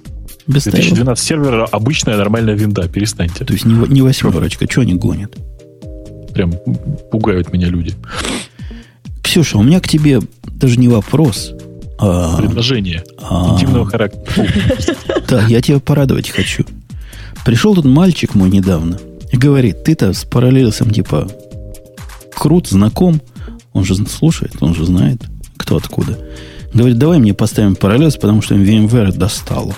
[0.46, 3.44] Без 2012 сервера обычная нормальная винда, перестаньте.
[3.44, 5.36] То есть не, не восьмерочка, что они гонят?
[6.32, 6.54] Прям
[7.10, 7.94] пугают меня люди.
[9.22, 11.52] Ксюша, у меня к тебе даже не вопрос,
[11.98, 12.38] а...
[12.38, 13.52] Предложение а...
[13.52, 14.48] интимного характера.
[15.28, 16.64] Да, я тебя порадовать хочу.
[17.44, 18.98] Пришел тут мальчик мой недавно
[19.32, 21.28] и говорит, ты-то с параллелсом типа
[22.34, 23.20] крут, знаком,
[23.72, 25.22] он же слушает, он же знает,
[25.56, 26.18] кто откуда.
[26.72, 29.74] Говорит, давай мне поставим параллелс, потому что VMware достало.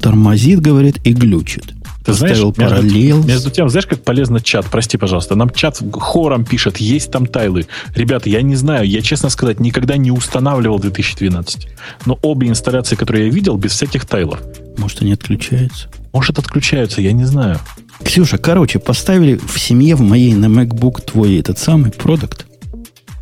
[0.00, 1.74] Тормозит, говорит, и глючит.
[2.04, 4.64] Ты знаешь, между, между тем, знаешь, как полезно чат?
[4.70, 5.36] Прости, пожалуйста.
[5.36, 7.66] Нам чат хором пишет, есть там тайлы.
[7.94, 11.68] Ребята, я не знаю, я, честно сказать, никогда не устанавливал 2012.
[12.06, 14.40] Но обе инсталляции, которые я видел, без всяких тайлов.
[14.78, 15.88] Может, они отключаются?
[16.12, 17.58] Может, отключаются, я не знаю.
[18.04, 22.46] Ксюша, короче, поставили в семье в моей на MacBook твой этот самый продукт.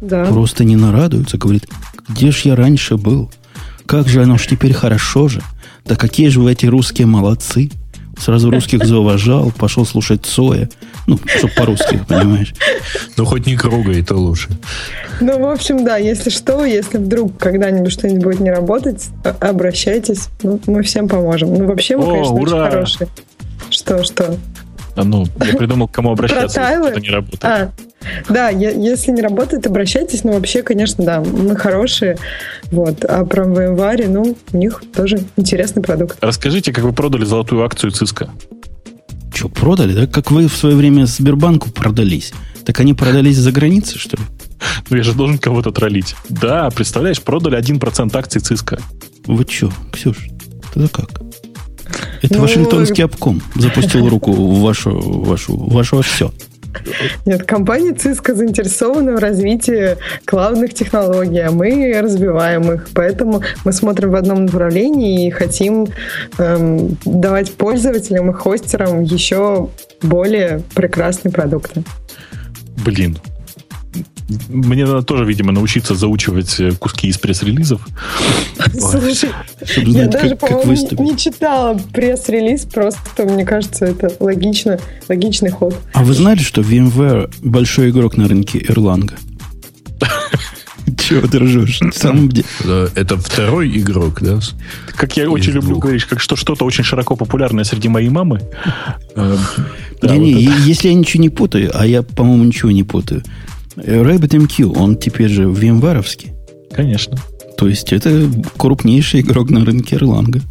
[0.01, 0.25] Да.
[0.27, 1.37] Просто не нарадуются.
[1.37, 1.67] Говорит,
[2.09, 3.31] где ж я раньше был?
[3.87, 5.43] Как же оно ж теперь хорошо же?
[5.85, 7.71] Да какие же вы эти русские молодцы.
[8.19, 10.69] Сразу русских зауважал, пошел слушать Цоя.
[11.09, 12.55] Ну, чтобы по-русски, понимаешь.
[13.17, 14.51] Ну, хоть не круга, это лучше.
[15.23, 19.09] Ну, в общем, да, если что, если вдруг когда-нибудь что-нибудь будет не работать,
[19.41, 20.29] обращайтесь.
[20.43, 21.55] Ну, мы всем поможем.
[21.55, 22.43] Ну, вообще мы, О, конечно, ура!
[22.43, 23.09] очень хорошие.
[23.71, 24.37] Что, что?
[24.97, 27.45] А, ну, я придумал, к кому обращаться, если что-то не работает.
[27.45, 27.71] А,
[28.29, 30.25] Да, если не работает, обращайтесь.
[30.25, 32.19] Но вообще, конечно, да, мы хорошие.
[32.71, 33.05] Вот.
[33.05, 36.19] А про VMware, ну, у них тоже интересный продукт.
[36.21, 38.29] Расскажите, как вы продали золотую акцию Cisco?
[39.39, 39.93] Что, продали?
[39.93, 42.33] Да как вы в свое время Сбербанку продались?
[42.65, 44.25] Так они продались за границей, что ли?
[44.91, 46.17] Ну, я же должен кого-то троллить.
[46.29, 48.83] Да, представляешь, продали 1% акций Cisco.
[49.27, 50.17] Вы что, Ксюш,
[50.75, 51.23] это как?
[52.21, 56.33] Это ну, Вашингтонский обком запустил руку в вашу, вашу, вашу все.
[57.25, 62.89] Нет, компания Cisco заинтересована в развитии клаудных технологий, а мы развиваем их.
[62.95, 65.89] Поэтому мы смотрим в одном направлении и хотим
[66.39, 69.69] эм, давать пользователям и хостерам еще
[70.03, 71.83] более прекрасные продукты.
[72.85, 73.19] Блин,
[74.49, 77.81] мне надо тоже, видимо, научиться заучивать э, куски из пресс-релизов.
[78.73, 79.31] Слушай,
[79.77, 85.75] я даже, по-моему, не читала пресс-релиз, просто, мне кажется, это логично, логичный ход.
[85.95, 89.13] А вы знали, что VMware большой игрок на рынке Erlang?
[90.97, 91.81] Чего ты ржешь?
[92.95, 94.41] Это второй игрок, да?
[94.95, 98.41] Как я очень люблю говорить, как что что-то очень широко популярное среди моей мамы.
[99.15, 99.37] Э,
[100.03, 103.23] не, не, если я ничего не путаю, а я, по-моему, ничего не путаю,
[103.79, 106.05] RabbitMQ, он теперь же vmware
[106.73, 107.19] Конечно.
[107.57, 110.43] То есть это крупнейший игрок на рынке Erlang.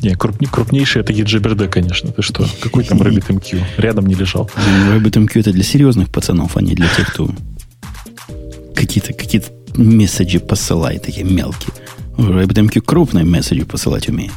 [0.00, 2.12] Не, крупней, крупнейший это EGBRD, конечно.
[2.12, 2.46] Ты что?
[2.60, 3.62] Какой там RabbitMQ?
[3.78, 4.50] Рядом не лежал.
[4.90, 7.30] RabbitMQ это для серьезных пацанов, а не для тех, кто
[8.74, 9.42] какие-то какие
[9.76, 11.72] месседжи посылает, такие мелкие.
[12.16, 14.32] RabbitMQ крупные месседжи посылать умеет.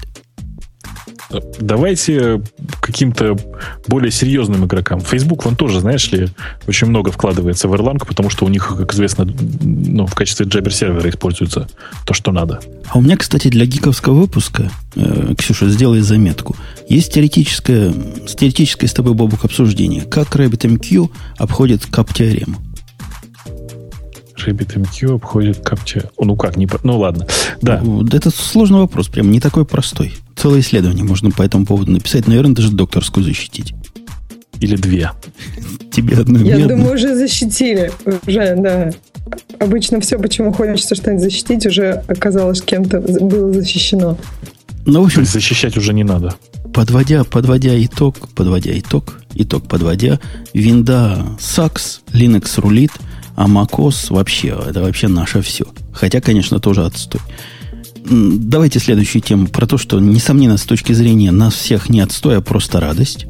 [1.60, 2.42] Давайте
[2.82, 3.38] каким-то
[3.88, 5.02] более серьезным игрокам.
[5.02, 6.30] Facebook, вон тоже, знаешь ли,
[6.68, 9.28] очень много вкладывается в Erlang, потому что у них, как известно,
[9.62, 11.68] ну, в качестве джабер сервера используется
[12.06, 12.62] то, что надо.
[12.88, 16.56] А у меня, кстати, для гиковского выпуска, э, Ксюша, сделай заметку.
[16.88, 17.94] Есть теоретическое,
[18.26, 20.04] теоретическое с тобой, Бобук, обсуждение.
[20.04, 22.67] Как RabbitMQ обходит кап-теорему?
[24.46, 26.10] RabbitMQ обходит капча.
[26.20, 26.68] Ну как, не...
[26.84, 27.28] Ну ладно.
[27.62, 27.82] Да.
[28.12, 30.16] Это сложный вопрос, прям не такой простой.
[30.36, 32.28] Целое исследование можно по этому поводу написать.
[32.28, 33.74] Наверное, даже докторскую защитить.
[34.60, 35.12] Или две.
[35.92, 37.92] Тебе одну Я думаю, уже защитили.
[38.26, 38.92] Уже, да.
[39.60, 44.18] Обычно все, почему хочется что-нибудь защитить, уже оказалось кем-то было защищено.
[44.86, 46.34] Ну, в общем, защищать уже не надо.
[46.74, 50.20] Подводя, подводя итог, подводя итог, итог подводя,
[50.54, 52.92] винда сакс, Linux рулит–
[53.38, 55.66] а macOS вообще, это вообще наше все.
[55.94, 57.22] Хотя, конечно, тоже отстой.
[58.04, 62.42] Давайте следующую тему про то, что, несомненно, с точки зрения нас всех не отстой, а
[62.42, 63.28] просто радость.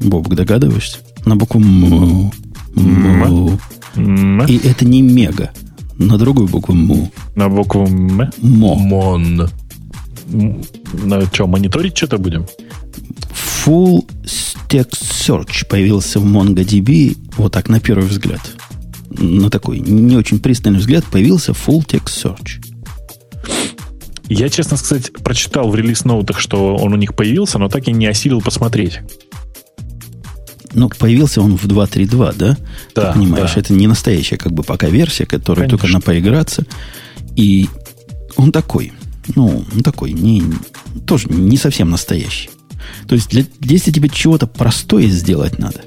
[0.00, 0.98] Бобок, догадываешься?
[1.24, 2.32] На букву М.
[3.94, 4.46] М.
[4.46, 5.52] И это не мега.
[5.98, 7.12] На другую букву Му.
[7.36, 8.28] На букву М?
[8.42, 8.74] Мо.
[8.74, 9.48] Мон.
[11.04, 12.44] На что, мониторить что-то будем?
[13.64, 14.04] Full
[14.68, 18.40] Text Search появился в MongoDB вот так на первый взгляд
[19.10, 22.64] на такой не очень пристальный взгляд появился Full Text Search.
[24.28, 28.06] Я, честно сказать, прочитал в релиз-ноутах, что он у них появился, но так и не
[28.06, 29.00] осилил посмотреть.
[30.72, 32.56] Ну, появился он в 2.3.2, да?
[32.94, 33.12] Да.
[33.12, 33.60] Ты понимаешь, да.
[33.60, 35.78] это не настоящая, как бы, пока версия, которая Конечно.
[35.78, 36.66] только на поиграться.
[37.36, 37.68] И
[38.36, 38.92] он такой,
[39.36, 40.42] ну, он такой, не,
[41.06, 42.50] тоже не совсем настоящий.
[43.06, 45.82] То есть, для, если тебе чего-то простое сделать надо,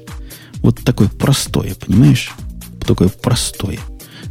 [0.62, 2.32] вот такое простое, понимаешь?
[2.94, 3.78] Такое простое.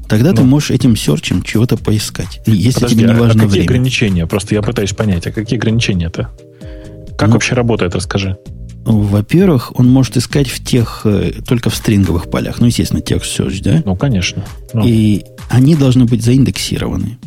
[0.08, 2.42] Тогда ну, ты можешь этим серчем чего-то поискать.
[2.46, 3.66] Если подожди, тебе не важно а какие время.
[3.66, 4.28] ограничения?
[4.28, 6.30] Просто я пытаюсь понять, а какие ограничения-то?
[7.18, 8.38] Как ну, вообще работает, расскажи.
[8.86, 12.62] Во-первых, он может искать в тех, э, только в стринговых полях.
[12.62, 13.84] Ну, естественно, текст search, да?
[13.86, 14.46] Ну, конечно.
[14.74, 14.84] Ну.
[14.86, 17.18] И они должны быть заиндексированы.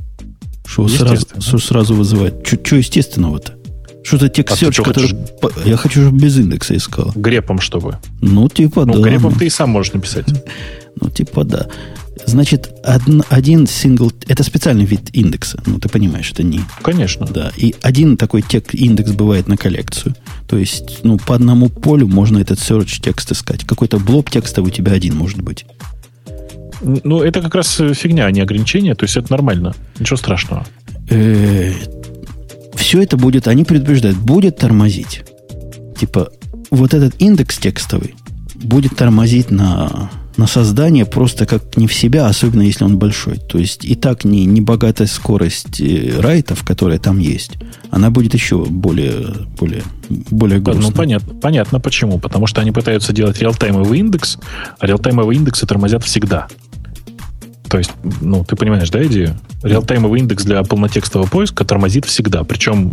[0.67, 2.47] Что сразу, что сразу вызывает.
[2.47, 3.55] Что естественного-то?
[4.03, 5.11] Что-то текст search, а который...
[5.11, 5.67] Хочешь...
[5.67, 7.13] Я хочу, чтобы без индекса искал.
[7.15, 7.99] Грепом чтобы.
[8.23, 8.99] Ну, типа, ну, да.
[8.99, 10.27] Ну, грепом ты и сам можешь написать.
[10.97, 11.67] Ну, типа, да.
[12.27, 14.13] Значит, один, один сингл...
[14.29, 15.63] Это специальный вид индекса.
[15.67, 16.61] Ну, ты понимаешь, это не...
[16.83, 17.27] Конечно.
[17.27, 17.53] Да.
[17.57, 20.15] И один такой тек индекс бывает на коллекцию.
[20.47, 23.65] То есть, ну, по одному полю можно этот search текст искать.
[23.65, 25.65] Какой-то блок текста у тебя один может быть.
[26.83, 28.95] Ну, это как раз фигня, а не ограничение.
[28.95, 29.75] То есть, это нормально.
[29.99, 30.67] Ничего страшного.
[31.09, 31.73] Э,
[32.75, 35.23] Все это будет, они предупреждают, будет тормозить.
[35.99, 36.31] Типа,
[36.71, 38.15] вот этот индекс текстовый
[38.55, 43.37] будет тормозить на на создание просто как не в себя, особенно если он большой.
[43.37, 47.59] То есть и так не, не богатая скорость э, райтов, которая там есть,
[47.91, 49.27] она будет еще более,
[49.59, 50.89] более, более грустной.
[50.89, 52.19] Ну, понятно, понятно почему.
[52.19, 54.39] Потому что они пытаются делать реалтаймовый индекс,
[54.79, 56.49] а реалтаймовые индексы тормозят всегда.
[57.71, 59.39] То есть, ну, ты понимаешь, да, идею?
[59.63, 62.43] Реалтаймовый индекс для полнотекстового поиска тормозит всегда.
[62.43, 62.93] Причем,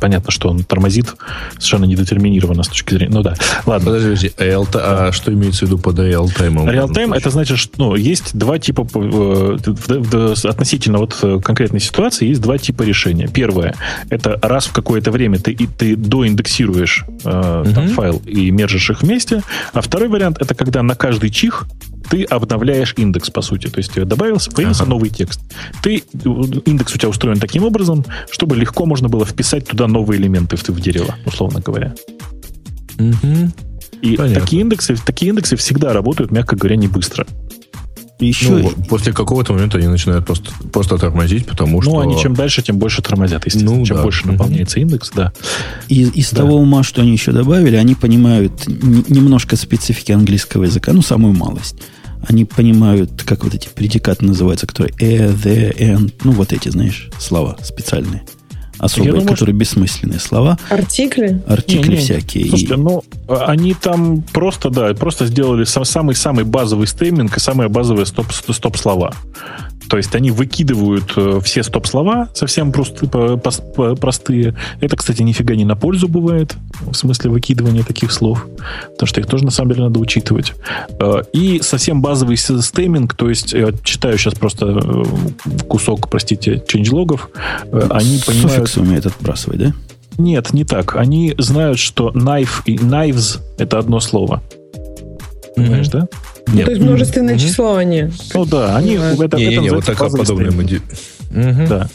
[0.00, 1.14] понятно, что он тормозит
[1.52, 3.14] совершенно недетерминированно с точки зрения...
[3.14, 3.92] Ну да, ладно.
[3.92, 4.32] Подожди.
[4.36, 6.68] А, а что имеется в виду под реалтаймом?
[6.68, 8.84] Реалтайм, это значит, что ну, есть два типа...
[8.94, 9.58] Э,
[10.42, 13.28] относительно вот конкретной ситуации есть два типа решения.
[13.28, 13.76] Первое,
[14.10, 19.02] это раз в какое-то время ты, и ты доиндексируешь э, там, файл и мержишь их
[19.02, 19.42] вместе.
[19.72, 21.66] А второй вариант, это когда на каждый чих
[22.08, 23.68] ты обновляешь индекс, по сути.
[23.68, 24.90] То есть добавился, появился ага.
[24.90, 25.40] новый текст.
[25.82, 26.02] Ты,
[26.66, 30.68] индекс у тебя устроен таким образом, чтобы легко можно было вписать туда новые элементы в,
[30.68, 31.94] в дерево, условно говоря.
[32.98, 33.52] Угу.
[34.02, 37.26] И такие индексы, такие индексы всегда работают, мягко говоря, не быстро.
[38.28, 38.50] Еще...
[38.50, 41.90] Ну, после какого-то момента они начинают просто, просто тормозить, потому ну, что...
[41.92, 43.76] Ну, они чем дальше, тем больше тормозят, естественно.
[43.76, 44.02] Ну, чем да.
[44.02, 45.32] больше наполняется индекс, да.
[45.88, 46.38] И, из да.
[46.38, 51.76] того ума, что они еще добавили, они понимают немножко специфики английского языка, ну, самую малость.
[52.26, 57.10] Они понимают, как вот эти предикаты называются, которые э, the, and, ну, вот эти, знаешь,
[57.18, 58.22] слова специальные
[58.84, 60.58] особые, думаю, которые бессмысленные слова.
[60.68, 61.42] Артикли?
[61.46, 62.00] Артикли не, не.
[62.00, 62.48] всякие.
[62.48, 69.12] Слушайте, ну, они там просто, да, просто сделали самый-самый базовый стейминг и самые базовые стоп-слова.
[69.88, 73.38] То есть они выкидывают э, все стоп-слова, совсем простые,
[73.96, 74.56] простые.
[74.80, 78.46] Это, кстати, нифига не на пользу бывает, в смысле выкидывания таких слов,
[78.92, 80.54] потому что их тоже на самом деле надо учитывать.
[80.98, 85.04] Э, и совсем базовый стейминг, то есть я читаю сейчас просто э,
[85.68, 87.28] кусок, простите, ченджлогов,
[87.70, 88.73] они понимают...
[88.74, 89.72] Суффиксы умеют отбрасывать, да?
[90.18, 90.96] Нет, не так.
[90.96, 94.42] Они знают, что knife и knives— это одно слово.
[95.56, 96.08] Понимаешь, mm-hmm.
[96.46, 96.52] да?
[96.52, 96.56] Нет.
[96.56, 97.38] Ну, то есть множественное mm-hmm.
[97.38, 98.10] число они.
[98.34, 98.94] Ну да, они...
[98.94, 100.80] Это, не, это не, вот такая подобная моди...
[101.30, 101.68] mm-hmm.
[101.68, 101.88] Да.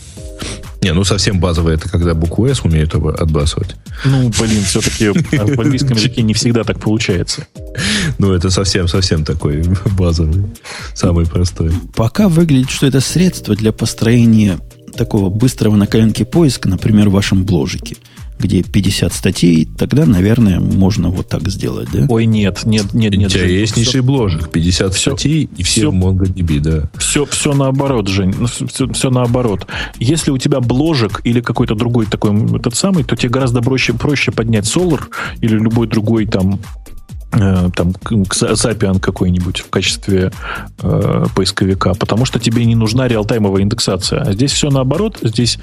[0.82, 3.76] Не, ну совсем базовое это когда букву S умеют отбрасывать.
[4.06, 7.48] Ну, блин, все-таки в английском языке не всегда так получается.
[8.18, 9.62] Ну, это совсем-совсем такой
[9.98, 10.46] базовый,
[10.94, 11.72] самый простой.
[11.96, 14.60] Пока выглядит, что это средство для построения
[15.00, 17.96] такого быстрого на коленке поиска, например, в вашем бложике
[18.40, 22.06] где 50 статей, тогда, наверное, можно вот так сделать, да?
[22.08, 23.32] Ой, нет, нет, нет, нет.
[23.32, 26.90] Интереснейший бложик, 50 все, статей и все, все в MongoDB, да.
[26.98, 29.68] Все, все наоборот, Жень, ну, все, все наоборот.
[30.00, 34.32] Если у тебя бложик или какой-то другой такой этот самый, то тебе гораздо проще, проще
[34.32, 35.02] поднять Solar
[35.42, 36.60] или любой другой там
[37.32, 40.32] там Zapian какой-нибудь в качестве
[40.82, 44.22] э, поисковика, потому что тебе не нужна реалтаймовая индексация.
[44.22, 45.60] А здесь все наоборот, здесь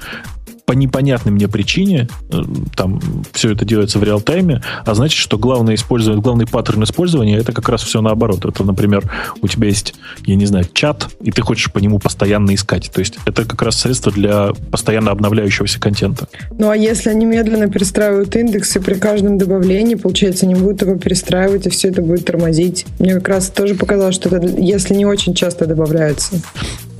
[0.67, 2.41] по непонятной мне причине э,
[2.75, 2.99] там
[3.31, 7.69] все это делается в реал-тайме, а значит, что главное использование, главный паттерн использования это как
[7.69, 8.43] раз все наоборот.
[8.43, 9.09] Это, например,
[9.41, 12.91] у тебя есть, я не знаю, чат, и ты хочешь по нему постоянно искать.
[12.93, 16.27] То есть это как раз средство для постоянно обновляющегося контента.
[16.51, 21.65] Ну а если они медленно перестраивают индексы при каждом добавлении, получается, они будут его перестраивать,
[21.65, 22.85] и все это будет тормозить.
[22.99, 26.41] Мне как раз тоже показалось, что это, если не очень часто добавляется.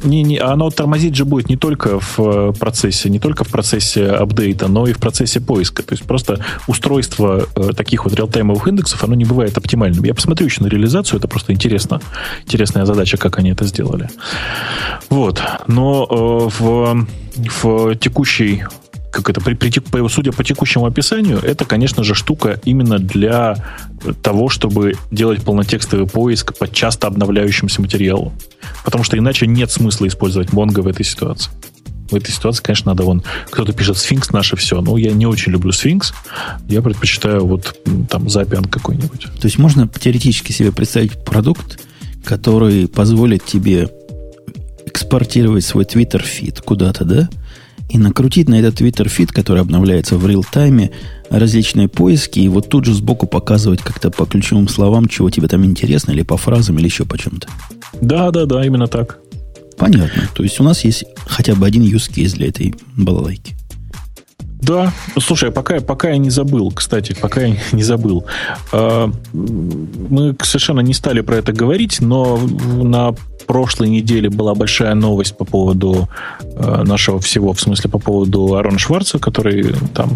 [0.03, 4.07] Не, не, оно тормозить же будет не только в э, процессе, не только в процессе
[4.07, 5.83] апдейта, но и в процессе поиска.
[5.83, 10.03] То есть просто устройство э, таких вот реалтаймовых индексов, оно не бывает оптимальным.
[10.03, 12.01] Я посмотрю еще на реализацию, это просто интересно.
[12.43, 14.09] Интересная задача, как они это сделали.
[15.09, 15.41] Вот.
[15.67, 17.07] Но э, в,
[17.61, 18.63] в текущей
[19.11, 23.63] как это, при, при, судя по текущему описанию, это, конечно же, штука именно для
[24.21, 28.33] того, чтобы делать полнотекстовый поиск по часто обновляющимся материалу.
[28.83, 31.51] Потому что иначе нет смысла использовать Mongo в этой ситуации.
[32.09, 33.23] В этой ситуации, конечно, надо вон...
[33.49, 34.79] Кто-то пишет Sphinx наше все.
[34.81, 36.13] Ну, я не очень люблю Sphinx.
[36.69, 37.77] Я предпочитаю вот
[38.09, 39.23] там Zapian какой-нибудь.
[39.23, 41.79] То есть можно теоретически себе представить продукт,
[42.23, 43.89] который позволит тебе
[44.85, 47.29] экспортировать свой Twitter фид куда-то, да?
[47.89, 50.91] И накрутить на этот Twitter фид, который обновляется в реал-тайме,
[51.29, 55.65] различные поиски, и вот тут же сбоку показывать как-то по ключевым словам, чего тебе там
[55.65, 57.47] интересно, или по фразам, или еще по чем-то.
[58.01, 59.19] Да, да, да, именно так.
[59.77, 60.23] Понятно.
[60.33, 63.55] То есть у нас есть хотя бы один use case для этой балалайки.
[64.61, 68.25] Да, слушай, пока, пока я не забыл, кстати, пока я не забыл.
[68.73, 73.15] А, мы совершенно не стали про это говорить, но на
[73.47, 76.07] прошлой неделе была большая новость по поводу
[76.39, 80.11] э, нашего всего, в смысле по поводу Арона Шварца, который там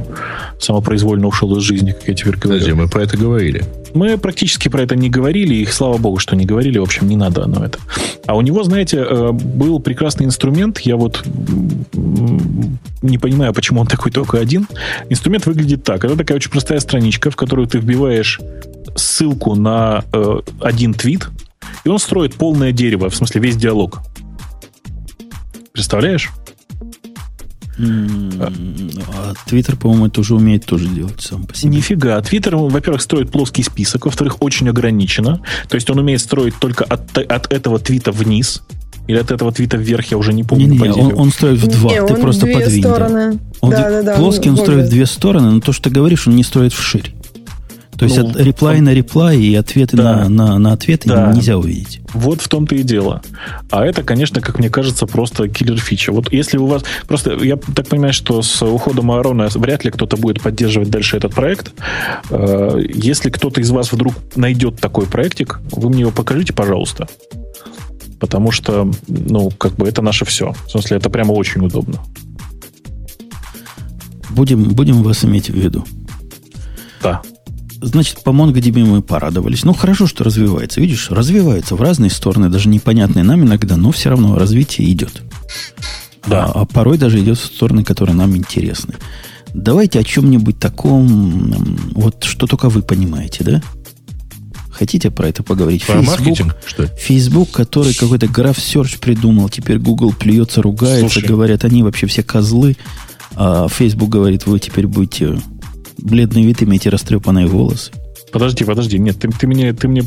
[0.60, 2.60] самопроизвольно ушел из жизни, как я теперь говорю.
[2.60, 3.64] Подожди, мы про это говорили.
[3.94, 7.16] Мы практически про это не говорили, и слава богу, что не говорили, в общем, не
[7.16, 7.80] надо оно это.
[8.28, 11.24] А у него, знаете, э, был прекрасный инструмент, я вот
[13.02, 14.68] не понимаю, почему он такой только один.
[15.10, 16.06] Инструмент выглядит так.
[16.06, 18.40] Это такая очень простая страничка, в которую ты вбиваешь
[18.96, 21.28] ссылку на э, один твит,
[21.84, 24.02] и он строит полное дерево, в смысле весь диалог.
[25.74, 26.32] Представляешь?
[27.80, 31.76] А Твиттер, по-моему, это уже умеет тоже делать сам по себе.
[31.76, 32.22] Нифига.
[32.22, 35.42] Твиттер, во-первых, строит плоский список, во-вторых, очень ограничено.
[35.68, 38.62] То есть он умеет строить только от, от этого твита вниз.
[39.08, 40.68] Или от этого твита вверх, я уже не помню.
[40.68, 42.84] Не, не, он, он строит в два, не, ты просто подвинь.
[42.84, 43.40] Стороны.
[43.60, 45.90] Он да, да, да, плоский он, он строит в две стороны, но то, что ты
[45.90, 47.16] говоришь, он не строит вширь.
[48.02, 48.86] То есть ну, от реплай он...
[48.86, 50.24] на реплай и ответы да.
[50.24, 51.32] на, на, на ответы да.
[51.32, 52.02] нельзя увидеть.
[52.16, 53.22] Вот в том-то и дело.
[53.70, 56.12] А это, конечно, как мне кажется, просто киллер фича.
[56.12, 56.84] Вот если у вас...
[57.08, 61.36] Просто я так понимаю, что с уходом Аарона вряд ли кто-то будет поддерживать дальше этот
[61.36, 61.74] проект.
[62.32, 67.08] Э, если кто-то из вас вдруг найдет такой проектик, вы мне его покажите, пожалуйста.
[68.20, 70.56] Потому что, ну, как бы это наше все.
[70.66, 72.00] В смысле, это прямо очень удобно.
[74.32, 75.86] Будем, будем вас иметь в виду.
[77.04, 77.22] Да.
[77.82, 79.64] Значит, по MongoDB мы порадовались.
[79.64, 80.80] Ну, хорошо, что развивается.
[80.80, 85.24] Видишь, развивается в разные стороны, даже непонятные нам иногда, но все равно развитие идет.
[86.28, 86.46] Да.
[86.46, 88.94] А, а порой даже идет в стороны, которые нам интересны.
[89.54, 93.62] Давайте о чем-нибудь таком, вот что только вы понимаете, да?
[94.70, 95.86] Хотите про это поговорить?
[95.86, 101.28] Про Facebook, маркетинг, что Facebook, который какой-то граф Search придумал, теперь Google плюется, ругается, Слушай.
[101.28, 102.78] говорят, они вообще все козлы,
[103.36, 105.40] а Facebook говорит, вы теперь будете
[106.02, 107.92] бледный вид имеете растрепанные волосы.
[108.32, 108.98] Подожди, подожди.
[108.98, 110.04] Нет, ты, ты, мне, ты мне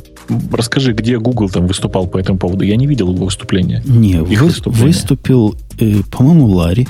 [0.52, 2.64] расскажи, где Google там выступал по этому поводу.
[2.64, 3.82] Я не видел его выступления.
[3.86, 4.86] Не, вы, выступления.
[4.86, 6.88] выступил, э, по-моему, Ларри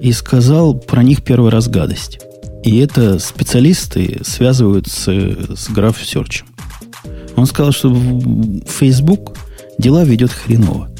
[0.00, 2.20] и сказал про них первый раз гадость.
[2.64, 6.42] И это специалисты связывают с, с Graph Search.
[7.36, 7.96] Он сказал, что
[8.66, 9.36] Facebook
[9.78, 10.90] дела ведет хреново.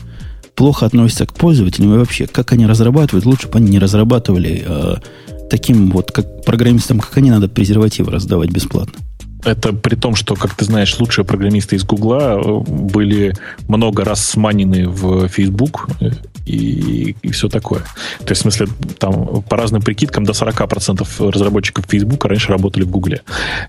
[0.54, 5.00] Плохо относится к пользователям и вообще, как они разрабатывают, лучше бы они не разрабатывали а,
[5.48, 8.98] таким вот, как программистам, как они, надо презервативы раздавать бесплатно.
[9.44, 13.34] Это при том, что, как ты знаешь, лучшие программисты из Гугла э, были
[13.68, 16.10] много раз сманены в Facebook э,
[16.44, 17.80] и, и все такое.
[18.24, 18.66] То есть, в смысле,
[18.98, 23.22] там по разным прикидкам до 40% разработчиков Facebook раньше работали в Гугле.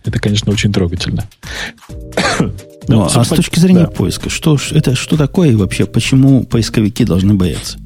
[0.03, 1.25] Это, конечно, очень трогательно.
[2.87, 3.91] Ну, а с точки зрения да.
[3.91, 7.77] поиска, что это что такое вообще, почему поисковики должны бояться?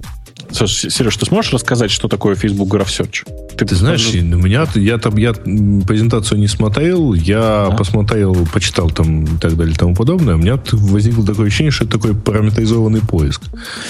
[0.54, 3.28] Сереж, ты сможешь рассказать, что такое Facebook Graph Search?
[3.58, 7.76] Ты, ты знаешь, у меня я там я презентацию не смотрел, я а?
[7.76, 10.36] посмотрел, почитал там и так далее и тому подобное.
[10.36, 13.44] У меня возникло такое ощущение, что это такой параметризованный поиск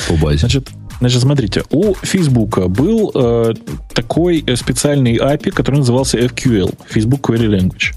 [0.07, 0.39] по базе.
[0.39, 3.53] Значит, Значит, смотрите, у Facebook был э,
[3.93, 7.93] такой специальный API, который назывался FQL, Facebook Query Language.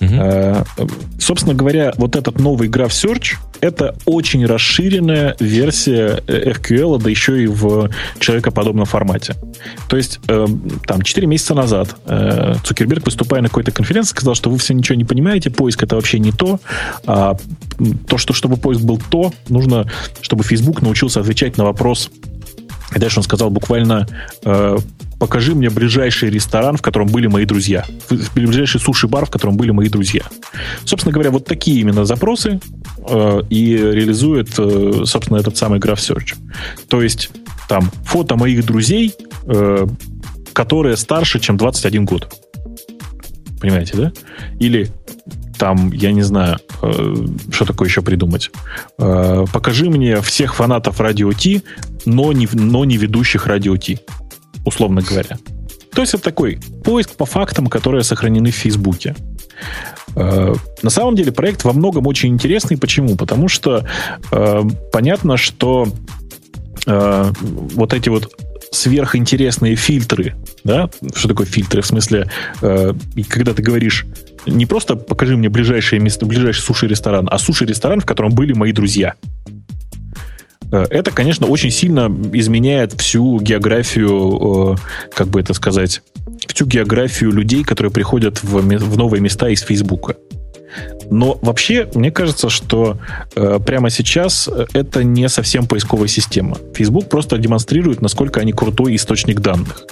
[0.00, 0.88] Угу.
[1.18, 7.42] Собственно говоря, вот этот новый Graph Search это очень расширенная версия э, FQL, да еще
[7.42, 9.34] и в человекоподобном формате.
[9.88, 10.46] То есть, э,
[10.86, 11.96] там, 4 месяца назад
[12.64, 16.18] Цукерберг, выступая на какой-то конференции, сказал, что вы все ничего не понимаете, поиск это вообще
[16.18, 16.60] не то.
[17.06, 17.36] А
[18.08, 19.90] то, что чтобы поиск был то, нужно,
[20.20, 22.10] чтобы Facebook научился отвечать на вопрос
[22.94, 24.06] и дальше он сказал буквально
[25.18, 27.84] покажи мне ближайший ресторан, в котором были мои друзья.
[28.34, 30.22] Ближайший суши-бар, в котором были мои друзья.
[30.84, 32.60] Собственно говоря, вот такие именно запросы
[33.08, 36.34] э, и реализует, э, собственно, этот самый Graph Search.
[36.88, 37.30] То есть
[37.68, 39.14] там фото моих друзей,
[39.46, 39.86] э,
[40.52, 42.32] которые старше, чем 21 год.
[43.60, 44.12] Понимаете, да?
[44.60, 44.90] Или
[45.58, 47.14] там, я не знаю, э,
[47.50, 48.50] что такое еще придумать.
[48.98, 51.62] Э, покажи мне всех фанатов Радио Ти,
[52.04, 53.98] но не, но не ведущих Радио Ти
[54.66, 55.38] условно говоря.
[55.94, 59.16] То есть это такой поиск по фактам, которые сохранены в Фейсбуке.
[60.14, 62.76] Э, на самом деле проект во многом очень интересный.
[62.76, 63.16] Почему?
[63.16, 63.86] Потому что
[64.30, 64.62] э,
[64.92, 65.88] понятно, что
[66.86, 68.30] э, вот эти вот
[68.72, 71.80] сверхинтересные фильтры, да, что такое фильтры?
[71.80, 72.92] В смысле, э,
[73.28, 74.04] когда ты говоришь
[74.46, 79.14] не просто покажи мне ближайшее место, ближайший суши-ресторан, а суши-ресторан, в котором были мои друзья.
[80.76, 86.02] Э, это, конечно, очень сильно изменяет всю географию, э, как бы это сказать,
[86.48, 90.16] всю географию людей, которые приходят в, в новые места из Фейсбука.
[91.10, 92.98] Но вообще, мне кажется, что
[93.34, 96.58] э, прямо сейчас это не совсем поисковая система.
[96.74, 99.84] Facebook просто демонстрирует, насколько они крутой источник данных.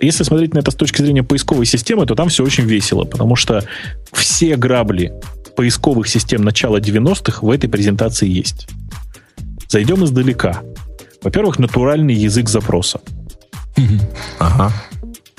[0.00, 3.34] Если смотреть на это с точки зрения поисковой системы, то там все очень весело, потому
[3.34, 3.64] что
[4.12, 5.12] все грабли
[5.56, 8.68] поисковых систем начала 90-х в этой презентации есть.
[9.68, 10.62] Зайдем издалека.
[11.22, 13.00] Во-первых, натуральный язык запроса.
[14.38, 14.72] Ага.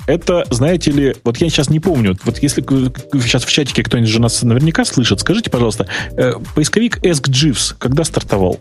[0.06, 2.64] Это, знаете ли, вот я сейчас не помню, вот если
[3.22, 8.60] сейчас в чатике кто-нибудь же нас наверняка слышит, скажите, пожалуйста, э, поисковик AskJeeves когда стартовал?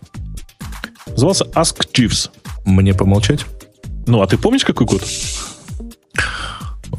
[1.06, 2.30] Назывался AskJeeves.
[2.66, 3.46] Мне помолчать?
[4.06, 5.02] Ну, а ты помнишь, какой год?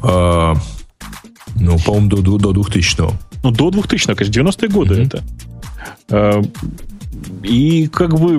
[0.02, 0.54] А,
[1.54, 3.12] ну, по-моему, до, до 2000-го.
[3.42, 5.22] Ну, до 2000-го, конечно, 90-е годы mm-hmm.
[6.08, 6.44] это.
[7.42, 8.38] И как бы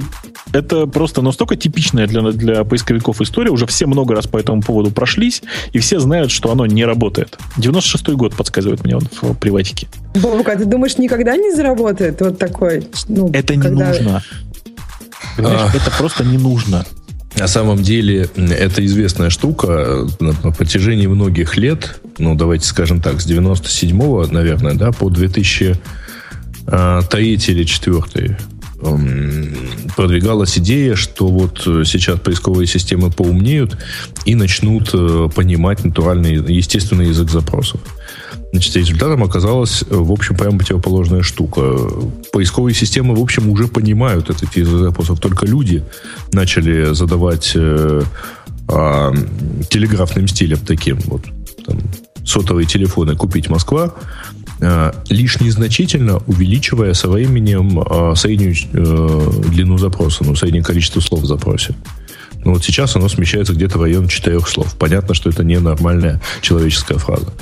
[0.54, 3.52] это просто настолько типичная для, для поисковиков история.
[3.52, 5.42] Уже все много раз по этому поводу прошлись,
[5.74, 7.38] и все знают, что оно не работает.
[7.58, 9.88] 96-й год подсказывает мне вот в приватике.
[10.16, 12.88] Бобук, а ты думаешь, никогда не заработает вот такой?
[13.08, 13.90] Ну, это не когда...
[13.90, 14.24] нужно.
[15.38, 15.78] Понимаешь, а...
[15.78, 16.86] это просто не нужно.
[17.38, 23.22] На самом деле, это известная штука на, на протяжении многих лет, ну, давайте скажем так,
[23.22, 25.80] с 97-го, наверное, да, по 2003
[26.68, 28.38] а, или 4
[29.96, 33.78] продвигалась идея, что вот сейчас поисковые системы поумнеют
[34.26, 37.82] и начнут э, понимать натуральный, естественный язык запросов.
[38.52, 41.78] Значит, результатом оказалась, э, в общем, прямо противоположная штука.
[42.32, 45.20] Поисковые системы, в общем, уже понимают этот язык запросов.
[45.20, 45.84] Только люди
[46.34, 48.02] начали задавать э,
[48.68, 49.14] э,
[49.70, 51.00] телеграфным стилем таким.
[51.06, 51.22] Вот,
[51.66, 51.80] там,
[52.26, 54.41] сотовые телефоны купить Москва, э,
[55.10, 61.26] лишь незначительно увеличивая со временем э, среднюю э, длину запроса, ну, среднее количество слов в
[61.26, 61.74] запросе.
[62.44, 64.76] Но вот сейчас оно смещается где-то в район четырех слов.
[64.78, 67.34] Понятно, что это не нормальная человеческая фраза.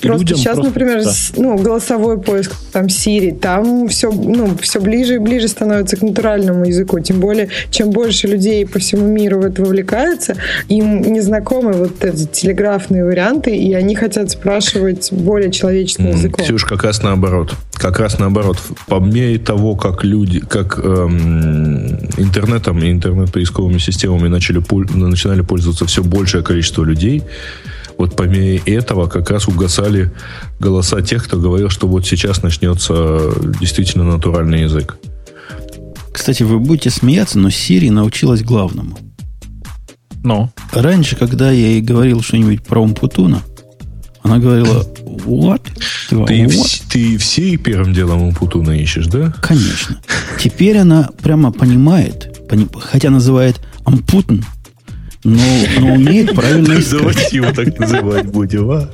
[0.00, 1.12] Просто людям сейчас, просто, например, да.
[1.36, 6.64] ну, голосовой поиск, там Siri, там все, ну, все ближе и ближе становится к натуральному
[6.64, 7.00] языку.
[7.00, 10.36] Тем более, чем больше людей по всему миру в это вовлекается,
[10.68, 16.44] им незнакомы вот эти телеграфные варианты, и они хотят спрашивать более человеческим mm, языком.
[16.44, 17.54] Ксюш, как раз наоборот.
[17.74, 18.58] Как раз наоборот.
[18.86, 24.62] По мере того, как люди, как эм, интернетом и интернет-поисковыми системами начали,
[24.94, 27.22] начинали пользоваться все большее количество людей,
[28.00, 30.10] вот по мере этого как раз угасали
[30.58, 33.30] голоса тех, кто говорил, что вот сейчас начнется
[33.60, 34.96] действительно натуральный язык.
[36.10, 38.98] Кстати, вы будете смеяться, но Siri научилась главному.
[40.22, 40.50] Но.
[40.72, 43.42] Раньше, когда я ей говорил что-нибудь про Умпутуна,
[44.22, 45.60] она говорила, what?
[46.08, 46.48] Ты, what?
[46.48, 49.34] В, ты все первым делом Умпутуна ищешь, да?
[49.42, 50.00] Конечно.
[50.38, 52.34] Теперь она прямо понимает,
[52.80, 54.42] хотя называет Ампутун,
[55.22, 55.42] но,
[55.80, 57.00] но умеет правильно искать.
[57.00, 58.88] Давайте его так называть будем, а?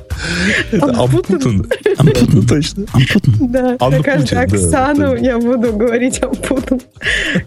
[0.71, 1.67] Это Ампутун.
[1.97, 2.47] Ампутун.
[2.47, 2.85] Точно.
[2.91, 3.51] Ампутун.
[3.51, 6.81] Да, каждую Оксану я буду говорить Ампутун.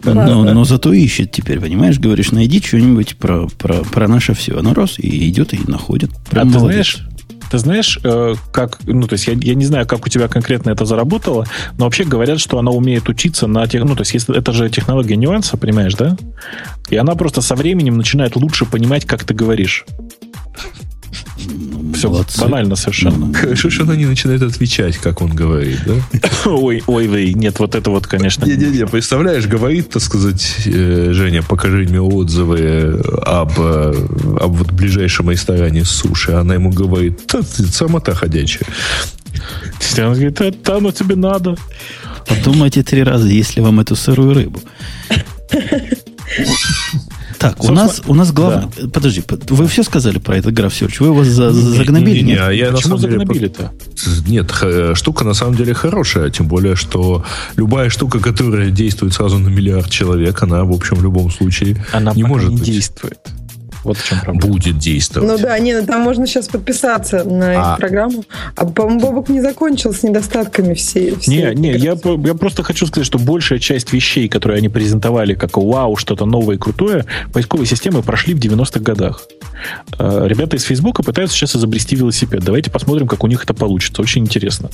[0.03, 1.99] Но, но зато ищет теперь, понимаешь?
[1.99, 4.57] Говоришь, найди что-нибудь про, про, про наше все.
[4.57, 6.09] Оно раз и идет и находит.
[6.29, 7.07] Прям а ты знаешь,
[7.51, 10.69] ты знаешь, э, как, ну, то есть я, я не знаю, как у тебя конкретно
[10.69, 11.45] это заработало,
[11.77, 15.17] но вообще говорят, что она умеет учиться на тех, ну, то есть это же технология
[15.17, 16.15] нюанса, понимаешь, да?
[16.89, 19.85] И она просто со временем начинает лучше понимать, как ты говоришь.
[21.93, 22.41] Все Молодцы.
[22.41, 23.33] банально совершенно.
[23.33, 25.93] Хорошо, что она не начинает отвечать, как он говорит, да?
[26.45, 28.45] Ой, ой, ой, нет, вот это вот, конечно.
[28.45, 33.93] Не-не-не, представляешь, говорит, так сказать, э, Женя, покажи мне отзывы об, э,
[34.39, 36.31] об вот ближайшем ресторане суши.
[36.31, 38.67] Она ему говорит, да ты самота ходячая.
[39.97, 41.55] Он говорит, да, оно тебе надо.
[42.27, 44.61] Подумайте три раза, если вам эту сырую рыбу.
[47.41, 48.69] Так, у нас, у нас главное...
[48.79, 48.87] Да.
[48.89, 50.97] Подожди, вы все сказали про этот граф Search?
[50.99, 52.19] Вы его за, загнобили?
[52.19, 53.71] Не, не, не, а я Почему загнобили-то?
[54.27, 57.25] Нет, э, штука на самом деле хорошая, тем более, что
[57.55, 62.13] любая штука, которая действует сразу на миллиард человек, она, в общем, в любом случае она
[62.13, 62.65] не может не быть.
[62.65, 63.19] действует.
[63.83, 64.53] Вот в чем проблема.
[64.53, 65.29] Будет действовать.
[65.29, 67.77] Ну да, не, ну там можно сейчас подписаться на а...
[67.77, 68.23] программу.
[68.55, 71.15] А, по-моему, Бобок не закончил с недостатками всей.
[71.15, 75.33] всей не, не, я, я просто хочу сказать, что большая часть вещей, которые они презентовали
[75.33, 79.23] как вау, что-то новое и крутое, поисковые системы прошли в 90-х годах.
[79.97, 82.43] Э, ребята из Фейсбука пытаются сейчас изобрести велосипед.
[82.43, 84.01] Давайте посмотрим, как у них это получится.
[84.01, 84.69] Очень интересно.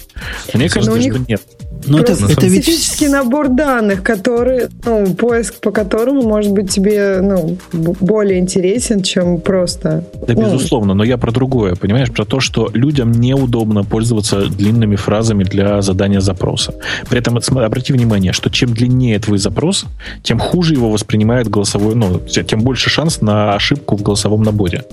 [0.53, 1.41] Мне кажется, ну, что нет.
[1.85, 2.63] Но это, это ведь...
[2.63, 9.39] специфический набор данных, который, ну, поиск по которому, может быть, тебе ну, более интересен, чем
[9.39, 10.03] просто...
[10.27, 10.41] Да, ну...
[10.41, 12.11] безусловно, но я про другое, понимаешь?
[12.11, 16.73] Про то, что людям неудобно пользоваться длинными фразами для задания запроса.
[17.09, 19.85] При этом обрати внимание, что чем длиннее твой запрос,
[20.23, 24.83] тем хуже его воспринимает голосовой, ну, тем больше шанс на ошибку в голосовом наборе.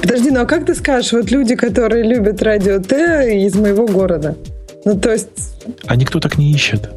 [0.00, 4.36] Подожди, ну а как ты скажешь, вот люди, которые любят радио Т из моего города,
[4.84, 5.28] ну, то есть...
[5.86, 6.90] А никто так не ищет.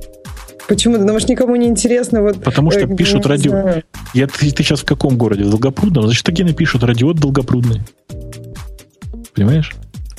[0.67, 0.99] Почему?
[0.99, 2.21] Потому что никому не интересно.
[2.21, 3.81] Вот, Потому что э, пишут радио...
[4.13, 5.43] Я, ты, ты сейчас в каком городе?
[5.43, 6.05] В Долгопрудном?
[6.05, 7.81] Значит, такие напишут радио Долгопрудный.
[9.33, 9.73] Понимаешь?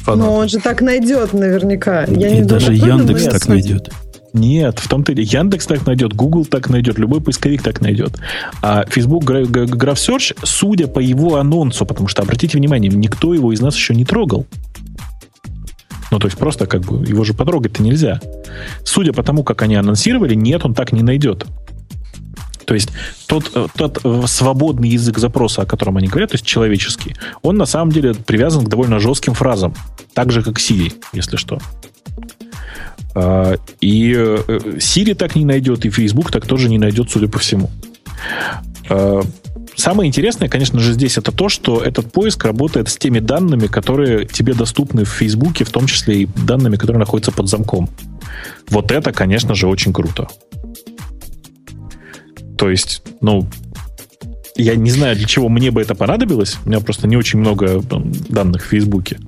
[0.07, 2.05] Ну, он же так найдет наверняка.
[2.05, 3.91] Я И не даже Яндекс так найдет.
[4.33, 8.19] Нет, в том-то и Яндекс так найдет, Google так найдет, любой поисковик так найдет.
[8.63, 13.61] А Facebook Graph Search, судя по его анонсу, потому что, обратите внимание, никто его из
[13.61, 14.47] нас еще не трогал.
[16.11, 18.21] Ну, то есть просто как бы его же потрогать-то нельзя.
[18.85, 21.47] Судя по тому, как они анонсировали, нет, он так не найдет.
[22.65, 22.91] То есть
[23.27, 27.57] тот, э, тот э, свободный язык запроса, о котором они говорят, то есть человеческий, он
[27.57, 29.75] на самом деле привязан к довольно жестким фразам.
[30.13, 31.59] Так же, как Siri, если что.
[33.15, 34.39] А, и э,
[34.77, 37.71] Siri так не найдет, и Facebook так тоже не найдет, судя по всему.
[39.77, 44.27] Самое интересное, конечно же, здесь это то, что этот поиск работает с теми данными, которые
[44.27, 47.89] тебе доступны в Фейсбуке, в том числе и данными, которые находятся под замком.
[48.71, 50.27] Вот это, конечно же, очень круто.
[52.57, 53.47] То есть, ну,
[54.57, 56.57] я не знаю, для чего мне бы это понадобилось.
[56.65, 57.81] У меня просто не очень много
[58.29, 59.21] данных в Фейсбуке.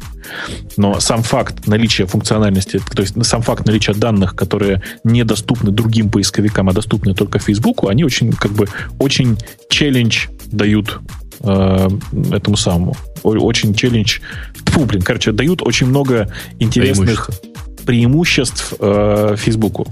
[0.77, 6.69] Но сам факт наличия функциональности, то есть сам факт наличия данных, которые недоступны другим поисковикам,
[6.69, 8.67] а доступны только Фейсбуку, они очень, как бы,
[8.99, 11.01] очень челлендж дают
[11.41, 11.89] э,
[12.33, 12.97] этому самому.
[13.23, 14.21] Очень челлендж.
[14.67, 17.31] Фу, блин, короче, дают очень много интересных
[17.85, 19.87] преимуществ э, Фейсбуку.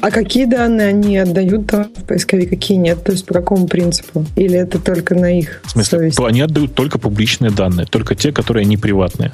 [0.00, 3.02] А какие данные они отдают там в поисковик, какие нет?
[3.04, 4.24] То есть по какому принципу?
[4.36, 6.20] Или это только на их В смысле, совесть?
[6.20, 9.32] они отдают только публичные данные, только те, которые не приватные.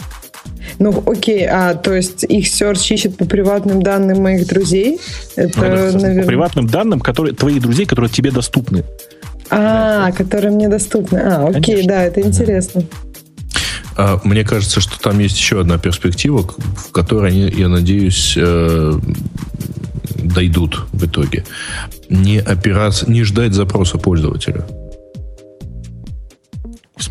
[0.79, 5.01] Ну, окей, а то есть их search ищет по приватным данным моих друзей?
[5.37, 6.23] Это, ну, это наверное...
[6.23, 8.85] По приватным данным, которые твои друзей, которые тебе доступны.
[9.51, 10.13] А, да.
[10.13, 11.19] которые мне доступны.
[11.19, 11.89] А, окей, Конечно.
[11.89, 12.85] да, это интересно.
[13.97, 18.99] А, мне кажется, что там есть еще одна перспектива, в которой они, я надеюсь, э,
[20.23, 21.45] дойдут в итоге.
[22.09, 24.65] Не опираться, не ждать запроса пользователя.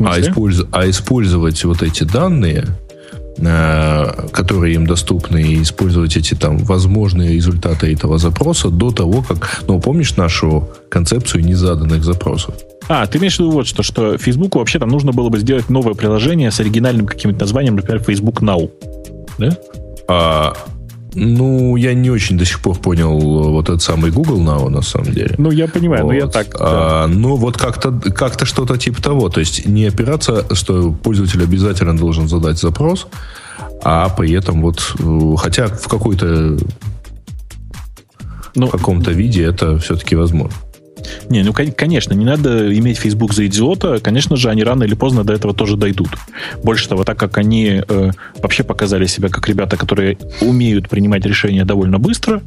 [0.00, 2.66] А, использ, а использовать вот эти данные,
[3.38, 9.62] э, которые им доступны, и использовать эти там возможные результаты этого запроса до того, как...
[9.68, 12.54] Ну, помнишь нашу концепцию незаданных запросов?
[12.88, 15.68] А, ты имеешь в виду вот что, что Фейсбуку вообще там нужно было бы сделать
[15.68, 18.70] новое приложение с оригинальным каким-то названием, например, Facebook Now.
[19.38, 19.56] Да?
[20.08, 20.56] А,
[21.14, 23.18] ну, я не очень до сих пор понял
[23.50, 25.34] вот этот самый Google Now, на самом деле.
[25.38, 26.12] Ну, я понимаю, вот.
[26.12, 26.54] но я так...
[26.58, 27.14] А, да.
[27.14, 29.28] Ну, вот как-то как что-то типа того.
[29.28, 33.06] То есть не опираться, что пользователь обязательно должен задать запрос,
[33.84, 34.94] а при этом вот...
[34.98, 36.56] Э, хотя в какой-то...
[38.54, 40.56] Ну, в каком-то виде это все-таки возможно.
[41.28, 43.98] Не, ну, конечно, не надо иметь Facebook за идиота.
[44.00, 46.10] Конечно же, они рано или поздно до этого тоже дойдут.
[46.62, 51.64] Больше того, так как они э, вообще показали себя как ребята, которые умеют принимать решения
[51.64, 52.42] довольно быстро,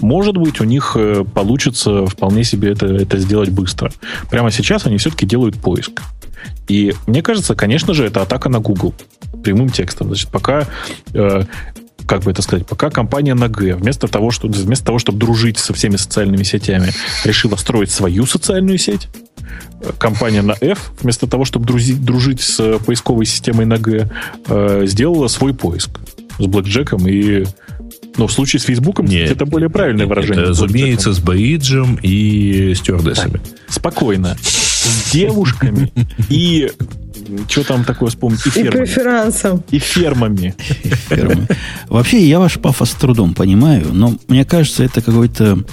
[0.00, 3.92] может быть, у них э, получится вполне себе это, это сделать быстро.
[4.30, 6.02] Прямо сейчас они все-таки делают поиск.
[6.68, 8.94] И мне кажется, конечно же, это атака на Google
[9.42, 10.08] прямым текстом.
[10.08, 10.66] Значит, пока
[11.12, 11.42] э,
[12.06, 15.58] как бы это сказать, пока компания на Г, вместо того, что, вместо того, чтобы дружить
[15.58, 16.92] со всеми социальными сетями,
[17.24, 19.08] решила строить свою социальную сеть,
[19.98, 24.10] компания на F, вместо того, чтобы друзить, дружить с поисковой системой на Г,
[24.48, 25.90] э, сделала свой поиск
[26.38, 27.44] с блэкджеком и
[28.16, 30.42] но в случае с Фейсбуком нет, это более правильное выражение.
[30.42, 33.40] Это, разумеется, с Бейджем и стюардессами.
[33.68, 34.36] Спокойно.
[34.40, 35.92] С девушками
[36.28, 36.70] и
[37.48, 38.46] что там такое вспомнить?
[38.46, 38.74] И, фермами.
[38.74, 39.64] и преферансом.
[39.70, 41.48] И фермами.
[41.88, 45.64] Вообще, я ваш пафос с трудом понимаю, но мне кажется, это какой-то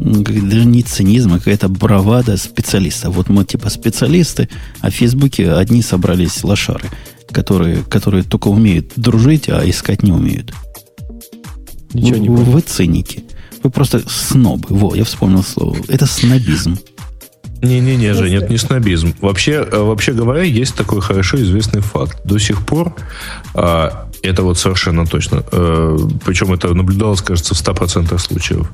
[0.00, 3.10] даже не цинизм, а какая-то бравада специалиста.
[3.10, 4.48] Вот мы типа специалисты,
[4.80, 6.88] а в Фейсбуке одни собрались лошары,
[7.30, 10.54] которые, которые только умеют дружить, а искать не умеют.
[11.92, 13.24] Ничего вы, не вы, вы циники.
[13.62, 14.68] Вы просто снобы.
[14.70, 15.76] Во, я вспомнил слово.
[15.88, 16.78] Это снобизм.
[17.62, 19.14] Не-не-не, Женя, это не снобизм.
[19.20, 22.18] Вообще, э, вообще говоря, есть такой хорошо известный факт.
[22.24, 22.94] До сих пор,
[23.54, 28.70] а, это вот совершенно точно, а, причем это наблюдалось, кажется, в 100% случаев,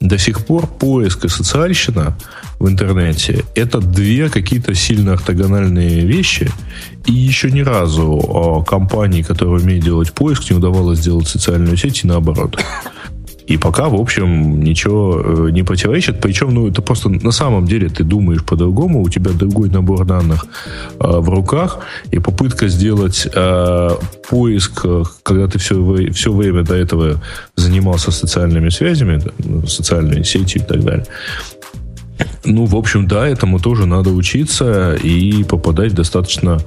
[0.00, 2.16] до сих пор поиск и социальщина
[2.58, 6.50] в интернете это две какие-то сильно ортогональные вещи,
[7.06, 12.04] и еще ни разу а, компании, которые умеют делать поиск, не удавалось сделать социальную сеть
[12.04, 12.58] и наоборот.
[13.48, 16.20] И пока, в общем, ничего э, не противоречит.
[16.20, 20.44] Причем, ну, это просто на самом деле ты думаешь по-другому, у тебя другой набор данных
[21.00, 21.78] э, в руках,
[22.10, 23.90] и попытка сделать э,
[24.28, 25.74] поиск, э, когда ты все,
[26.12, 27.22] все время до этого
[27.56, 29.22] занимался социальными связями,
[29.66, 31.06] социальной сетью и так далее,
[32.48, 36.58] ну, в общем, да, этому тоже надо учиться и попадать в достаточно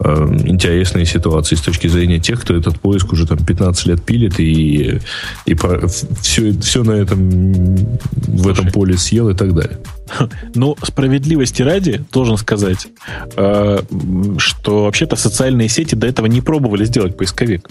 [0.00, 4.40] э, интересные ситуации с точки зрения тех, кто этот поиск уже там 15 лет пилит
[4.40, 5.00] и,
[5.44, 9.78] и про, все, все на этом, в этом поле съел и так далее.
[10.54, 12.88] Ну, справедливости ради, должен сказать,
[13.36, 13.78] э,
[14.38, 17.68] что вообще-то социальные сети до этого не пробовали сделать поисковик.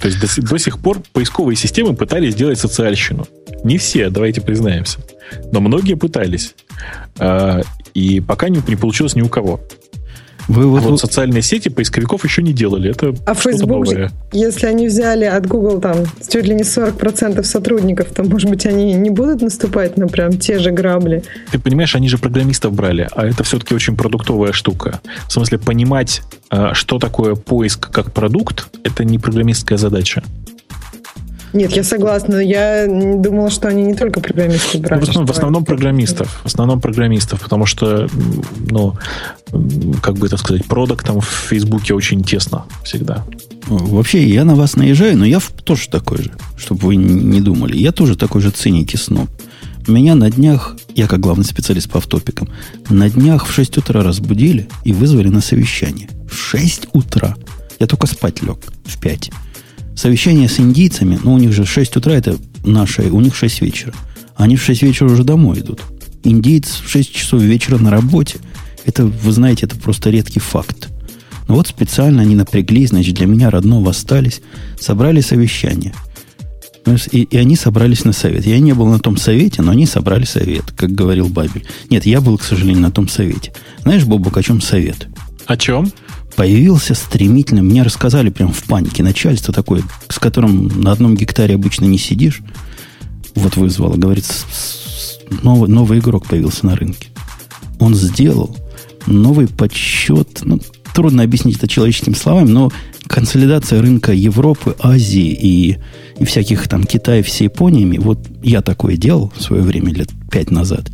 [0.00, 3.26] То есть до, до сих пор поисковые системы пытались сделать социальщину.
[3.64, 5.00] Не все, давайте признаемся.
[5.52, 6.54] Но многие пытались.
[7.18, 7.62] А,
[7.94, 9.60] и пока не, не получилось ни у кого.
[10.48, 12.90] Вы, вот, а вот социальные сети поисковиков еще не делали.
[12.90, 14.10] Это а Facebook, новое.
[14.32, 15.96] если они взяли от Google там
[16.28, 20.58] чуть ли не 40% сотрудников, то, может быть, они не будут наступать на прям те
[20.58, 21.22] же грабли?
[21.50, 25.00] Ты понимаешь, они же программистов брали, а это все-таки очень продуктовая штука.
[25.28, 30.22] В смысле, понимать, а, что такое поиск как продукт, это не программистская задача.
[31.52, 32.36] Нет, я согласна.
[32.36, 35.00] Я думала, что они не только программисты брали.
[35.00, 36.40] Ну, в, основном, в основном программистов.
[36.42, 38.08] В основном программистов, потому что,
[38.70, 38.96] ну,
[40.02, 43.24] как бы это сказать, продуктом в Фейсбуке очень тесно всегда.
[43.66, 47.76] Вообще, я на вас наезжаю, но я тоже такой же, чтобы вы не думали.
[47.76, 49.28] Я тоже такой же циник и сноб.
[49.86, 52.48] Меня на днях я как главный специалист по автопикам,
[52.88, 56.08] на днях в 6 утра разбудили и вызвали на совещание.
[56.30, 57.34] В 6 утра.
[57.78, 59.30] Я только спать лег в 5.
[59.96, 63.92] Совещание с индийцами, ну, у них же 6 утра, это наше, у них 6 вечера.
[64.36, 65.82] Они в 6 вечера уже домой идут.
[66.24, 68.38] Индиец в 6 часов вечера на работе.
[68.84, 70.88] Это, вы знаете, это просто редкий факт.
[71.48, 74.40] Но вот специально они напряглись, значит, для меня родного остались,
[74.78, 75.92] собрали совещание.
[77.12, 78.44] И, и они собрались на совет.
[78.46, 81.64] Я не был на том совете, но они собрали совет, как говорил Бабель.
[81.90, 83.52] Нет, я был, к сожалению, на том совете.
[83.82, 85.06] Знаешь, Бобук, о чем совет?
[85.46, 85.92] О чем?
[86.36, 91.84] Появился стремительно, мне рассказали прям в панике, начальство такое, с которым на одном гектаре обычно
[91.84, 92.40] не сидишь,
[93.34, 94.24] вот вызвало, говорит,
[95.42, 97.08] новый, новый игрок появился на рынке.
[97.78, 98.56] Он сделал
[99.06, 100.60] новый подсчет, ну,
[100.94, 102.72] трудно объяснить это человеческими словами, но
[103.06, 105.78] консолидация рынка Европы, Азии и,
[106.18, 110.50] и всяких там Китая с Япониями, вот я такое делал в свое время, лет пять
[110.50, 110.90] назад.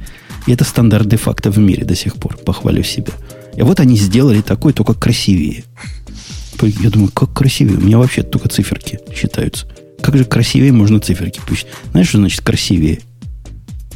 [0.46, 3.12] И это стандарт де-факто в мире до сих пор, похвалю себя.
[3.58, 5.64] И вот они сделали такой, только красивее.
[6.62, 7.76] Я думаю, как красивее?
[7.76, 9.66] У меня вообще только циферки считаются.
[10.00, 11.66] Как же красивее можно циферки пусть?
[11.90, 13.00] Знаешь, что значит красивее?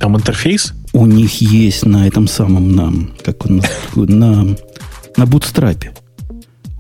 [0.01, 0.73] Там интерфейс?
[0.93, 2.93] У них есть на этом самом, на,
[3.25, 3.63] как он,
[3.95, 4.57] на,
[5.17, 5.93] на бутстрапе.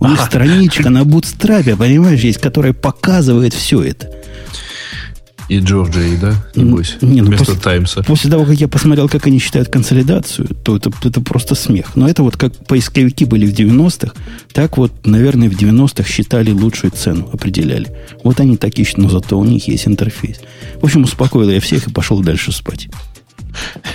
[0.01, 4.11] У них страничка на бутстрапе, понимаешь, есть, которая показывает все это.
[5.53, 6.35] И Джорджия, да?
[6.57, 8.03] Небось, не, ну, вместо после, Таймса.
[8.05, 11.95] После того, как я посмотрел, как они считают консолидацию, то это, это просто смех.
[11.95, 14.15] Но это вот как поисковики были в 90-х,
[14.55, 17.95] так вот, наверное, в 90-х считали лучшую цену, определяли.
[18.25, 20.41] Вот они так ищут, но зато у них есть интерфейс.
[20.81, 22.89] В общем, успокоил я всех и пошел дальше спать.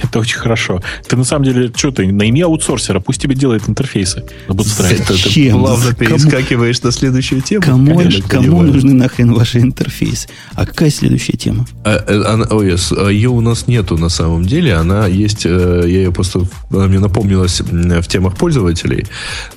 [0.04, 0.82] Это очень хорошо.
[1.08, 4.94] Ты на самом деле, что ты, найми аутсорсера, пусть тебе делает интерфейсы на Bootstrap.
[4.94, 7.64] Это ты плавно перескакиваешь на следующую тему.
[7.64, 10.28] Кому, кому нужны нахрен ваши интерфейсы?
[10.54, 11.68] А какая следующая тема?
[11.84, 14.76] А, э, она, yes, а ее у нас нету на самом деле.
[14.76, 19.06] Она есть, э, я ее просто, она мне напомнилась в темах пользователей.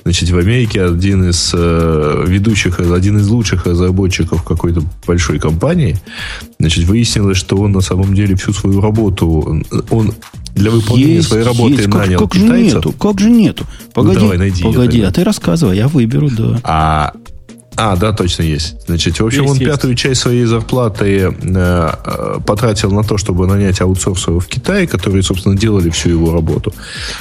[0.03, 5.97] Значит, в Америке один из э, ведущих, один из лучших разработчиков какой-то большой компании,
[6.59, 10.13] значит, выяснилось, что он на самом деле всю свою работу он
[10.55, 11.87] для выполнения есть, своей работы есть.
[11.87, 12.69] нанял как, как китайцев.
[12.69, 12.91] же нету?
[12.93, 13.65] Как же нету?
[13.93, 16.59] Погоди, ну, давай, найди погоди, а ты рассказывай, я выберу, да.
[16.63, 17.13] А,
[17.77, 18.75] а, да, точно есть.
[18.85, 19.71] Значит, в общем, есть, он есть.
[19.71, 25.55] пятую часть своей зарплаты э, потратил на то, чтобы нанять аутсорсеров в Китае, которые, собственно,
[25.55, 26.73] делали всю его работу.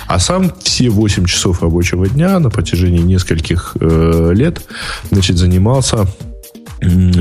[0.07, 4.61] А сам все 8 часов рабочего дня на протяжении нескольких э, лет,
[5.11, 6.07] значит, занимался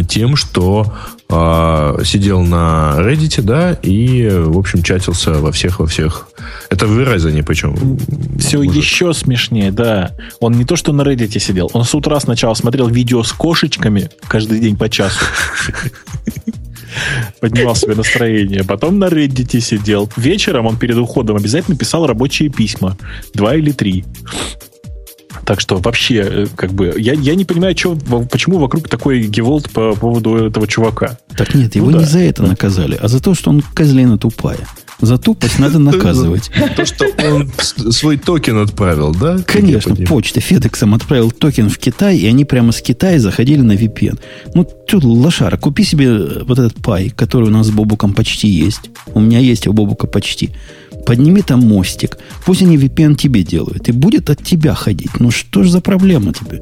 [0.08, 6.28] тем, что э, сидел на Reddit, да, и, в общем, чатился во всех, во всех.
[6.70, 8.00] Это в Verizon причем.
[8.40, 8.76] Все может.
[8.76, 10.12] еще смешнее, да.
[10.40, 14.10] Он не то, что на Reddit сидел, он с утра сначала смотрел видео с кошечками
[14.28, 15.20] каждый день по часу.
[17.40, 18.64] Поднимал себе настроение.
[18.64, 20.10] Потом на Reddit сидел.
[20.18, 22.98] Вечером он перед уходом обязательно писал рабочие письма.
[23.34, 24.04] Два или три.
[25.50, 27.96] Так что вообще, э, как бы, я, я не понимаю, что,
[28.32, 31.18] почему вокруг такой гевалт по поводу этого чувака.
[31.36, 32.10] Так нет, его ну, не да.
[32.12, 34.60] за это наказали, а за то, что он козлина тупая.
[35.02, 36.52] За тупость надо наказывать.
[36.76, 37.50] То, что он
[37.92, 39.40] свой токен отправил, да?
[39.40, 43.72] Конечно, почта FedEx ом отправил токен в Китай, и они прямо с Китая заходили на
[43.72, 44.20] VPN.
[44.54, 48.92] Ну, тут лошара, купи себе вот этот Pi, который у нас с Бобуком почти есть.
[49.16, 50.52] У меня есть, у Бобука почти
[51.06, 55.20] подними там мостик, пусть они VPN тебе делают, и будет от тебя ходить.
[55.20, 56.62] Ну что ж за проблема тебе?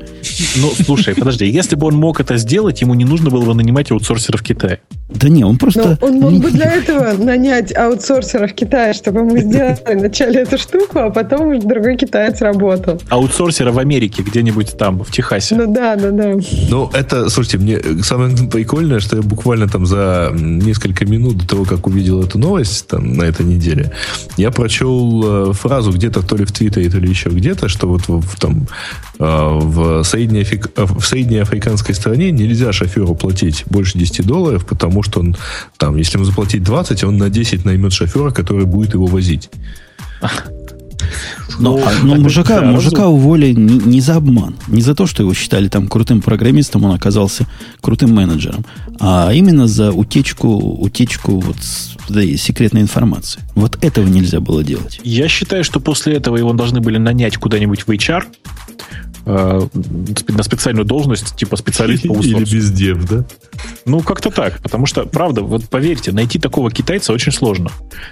[0.58, 3.92] Ну, слушай, подожди, если бы он мог это сделать, ему не нужно было бы нанимать
[3.92, 4.80] аутсорсера в Китае.
[5.10, 5.98] Да не, он просто...
[6.02, 10.58] Но он мог бы для этого нанять аутсорсера в Китае, чтобы мы сделали вначале эту
[10.58, 13.02] штуку, а потом уже другой китаец работал.
[13.10, 15.56] Аутсорсера в Америке, где-нибудь там, в Техасе.
[15.56, 16.36] Ну да, да, да.
[16.70, 21.64] Ну, это, слушайте, мне самое прикольное, что я буквально там за несколько минут до того,
[21.64, 23.92] как увидел эту новость там на этой неделе,
[24.38, 28.08] я прочел э, фразу где-то то ли в Твиттере, то ли еще где-то, что вот
[28.08, 28.68] в, там,
[29.20, 35.20] э, в, средней, в средней африканской стране нельзя шоферу платить больше 10 долларов, потому что
[35.22, 35.36] он
[35.78, 39.50] там, если ему заплатить 20, он на 10 наймет шофера, который будет его возить.
[41.60, 45.24] Но, ну, а, но мужика, мужика уволили не, не за обман, не за то, что
[45.24, 47.48] его считали там крутым программистом, он оказался
[47.82, 48.66] крутым менеджером,
[49.00, 51.58] а именно за утечку, утечку вот
[52.10, 53.42] да, секретной информации.
[53.56, 55.00] Вот этого нельзя было делать.
[55.04, 58.24] Я считаю, что после этого его должны были нанять куда-нибудь в HR,
[59.28, 59.62] э,
[60.30, 63.26] на специальную должность, типа специалист по Или бездев, да?
[63.86, 64.60] Ну, как-то так.
[64.62, 67.72] Потому что, правда, вот поверьте, найти такого китайца очень сложно.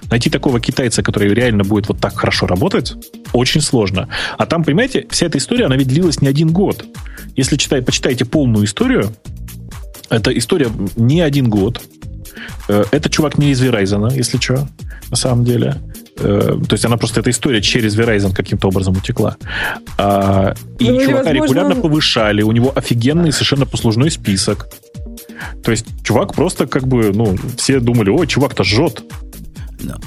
[0.10, 2.94] Найти такого китайца, который реально будет вот так хорошо работать,
[3.34, 4.10] очень сложно.
[4.38, 6.86] А там, понимаете, вся эта история, она ведь длилась не один год.
[7.36, 9.14] Если читай, почитаете полную историю,
[10.10, 11.82] эта история не один год.
[12.68, 14.68] Э, это чувак не из Verizon, если что,
[15.10, 15.78] на самом деле.
[16.18, 19.38] Э, то есть она просто, эта история через Verizon каким-то образом утекла.
[19.98, 21.44] А, и ну, чувака возможно...
[21.44, 24.68] регулярно повышали, у него офигенный совершенно послужной список.
[25.64, 29.04] То есть чувак просто как бы, ну, все думали, ой, чувак-то жжет.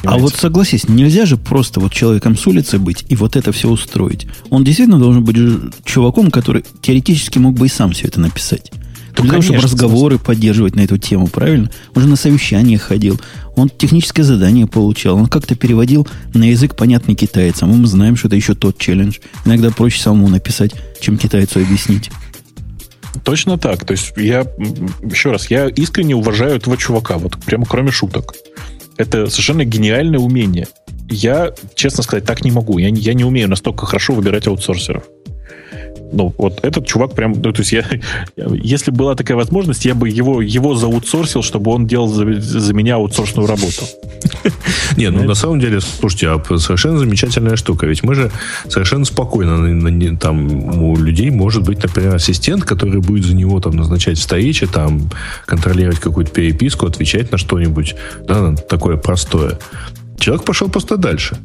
[0.05, 3.69] А вот согласись, нельзя же просто вот человеком с улицы быть и вот это все
[3.69, 4.27] устроить.
[4.51, 5.37] Он действительно должен быть
[5.85, 8.73] чуваком, который теоретически мог бы и сам все это написать.
[9.17, 10.27] Ну, Для того, чтобы разговоры смысле.
[10.27, 11.71] поддерживать на эту тему, правильно?
[11.95, 13.21] Он же на совещание ходил,
[13.57, 17.71] он техническое задание получал, он как-то переводил на язык, понятный китайцам.
[17.71, 19.19] Мы знаем, что это еще тот челлендж.
[19.45, 22.11] Иногда проще самому написать, чем китайцу объяснить.
[23.25, 23.85] Точно так.
[23.85, 24.47] То есть я,
[25.03, 28.35] еще раз, я искренне уважаю этого чувака, вот прямо кроме шуток.
[28.97, 30.67] Это совершенно гениальное умение.
[31.09, 32.79] Я, честно сказать, так не могу.
[32.79, 35.05] Я, я не умею настолько хорошо выбирать аутсорсеров.
[36.13, 37.85] Ну, вот этот чувак прям, ну, то есть я,
[38.37, 42.97] если была такая возможность, я бы его, его заутсорсил, чтобы он делал за, за меня
[42.97, 43.85] аутсорсную работу.
[44.97, 47.87] Не, ну на самом деле, слушайте, а совершенно замечательная штука.
[47.87, 48.31] Ведь мы же
[48.69, 54.19] совершенно спокойно, там у людей может быть, например, ассистент, который будет за него там назначать
[54.19, 55.11] встречи, там
[55.47, 57.95] контролировать какую-то переписку, отвечать на что-нибудь,
[58.27, 59.59] да, такое простое.
[60.19, 61.39] Человек пошел просто дальше.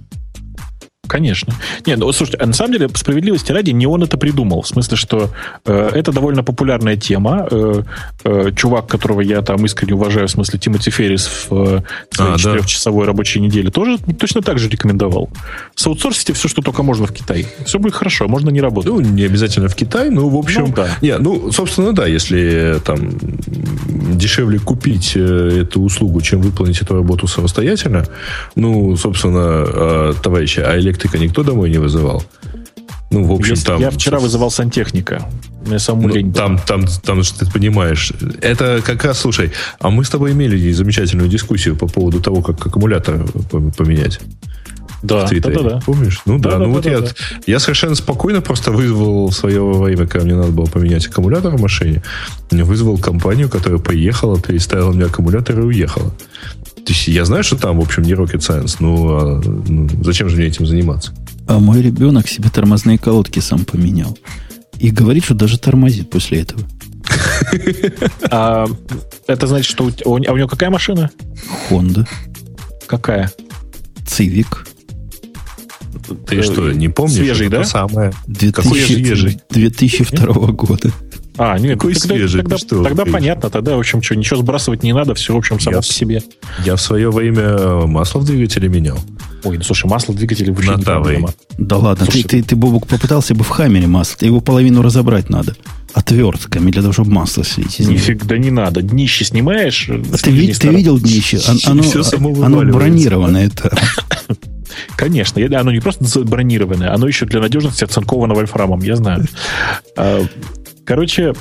[1.14, 1.54] Конечно.
[1.86, 4.64] Не, ну слушайте, а на самом деле, справедливости ради, не он это придумал.
[4.64, 5.30] В смысле, что
[5.64, 7.48] э, это довольно популярная тема.
[7.52, 7.84] Э,
[8.24, 12.38] э, чувак, которого я там искренне уважаю, в смысле Тимоти Феррис в э, своей а,
[12.40, 13.12] четырехчасовой да.
[13.12, 15.30] рабочей неделе, тоже точно так же рекомендовал.
[15.76, 17.46] Саутсорсите все, что только можно в Китай.
[17.64, 18.92] Все будет хорошо, можно не работать.
[18.92, 20.62] Ну, не обязательно в Китай, но в общем...
[20.64, 20.98] Ну, да.
[21.04, 23.12] Не, ну, собственно, да, если там
[24.18, 28.08] дешевле купить э, эту услугу, чем выполнить эту работу самостоятельно,
[28.56, 32.24] ну, собственно, э, товарищи, а электрика никто домой не вызывал?
[33.12, 33.80] Ну, в общем, Если там...
[33.80, 35.30] Я вчера вызывал сантехника.
[35.66, 40.04] Мне саму ну, лень там, там, там, ты понимаешь, это как раз, слушай, а мы
[40.04, 43.26] с тобой имели замечательную дискуссию по поводу того, как аккумулятор
[43.78, 44.20] поменять.
[45.04, 45.28] Да.
[45.30, 45.80] Да, да, да.
[45.86, 46.22] Помнишь?
[46.26, 47.08] Ну да, да ну да, вот да, я, да.
[47.46, 51.62] я совершенно спокойно просто вызвал в свое время, когда мне надо было поменять аккумулятор в
[51.62, 52.02] машине,
[52.52, 56.14] вызвал компанию, которая поехала, переставила мне аккумулятор и уехала.
[56.86, 60.28] То есть я знаю, что там, в общем, не rocket science, но а, ну, зачем
[60.30, 61.14] же мне этим заниматься?
[61.48, 64.18] А мой ребенок себе тормозные колодки сам поменял.
[64.80, 66.62] И говорит, что даже тормозит после этого.
[68.30, 68.68] А,
[69.28, 71.10] это значит, что у, а у него какая машина?
[71.70, 72.08] Honda.
[72.88, 73.32] Какая?
[74.06, 74.68] Цивик.
[76.28, 77.16] Ты что, не помнишь?
[77.16, 77.64] Свежий, да?
[77.64, 78.14] Самое.
[78.28, 79.40] 2000, Какой свежий?
[79.50, 80.92] 2002 года.
[81.38, 84.84] А, нет, Какой тогда, свежий, тогда, что, тогда понятно, тогда, в общем, что, ничего сбрасывать
[84.84, 86.22] не надо, все, в общем, само я, по себе.
[86.64, 89.00] Я в свое время масло в двигателе менял.
[89.44, 91.34] Ой, ну слушай, масло в двигателе вообще не проблема.
[91.58, 94.82] Да ладно, слушай, ты, ты, ты, Бобук, попытался бы в Хаммере масло, ты его половину
[94.82, 95.56] разобрать надо.
[95.94, 97.80] Отвертками для того, чтобы масло слить.
[97.80, 98.82] Нифига не надо.
[98.82, 99.90] Днище снимаешь.
[100.24, 101.40] Ты, ви, ты видел днище?
[101.66, 103.46] Оно, оно, оно бронированное.
[103.46, 103.78] Это.
[104.96, 109.26] Конечно, оно не просто бронированное, оно еще для надежности оцинковано вольфрамом, я знаю.
[110.86, 111.34] Короче,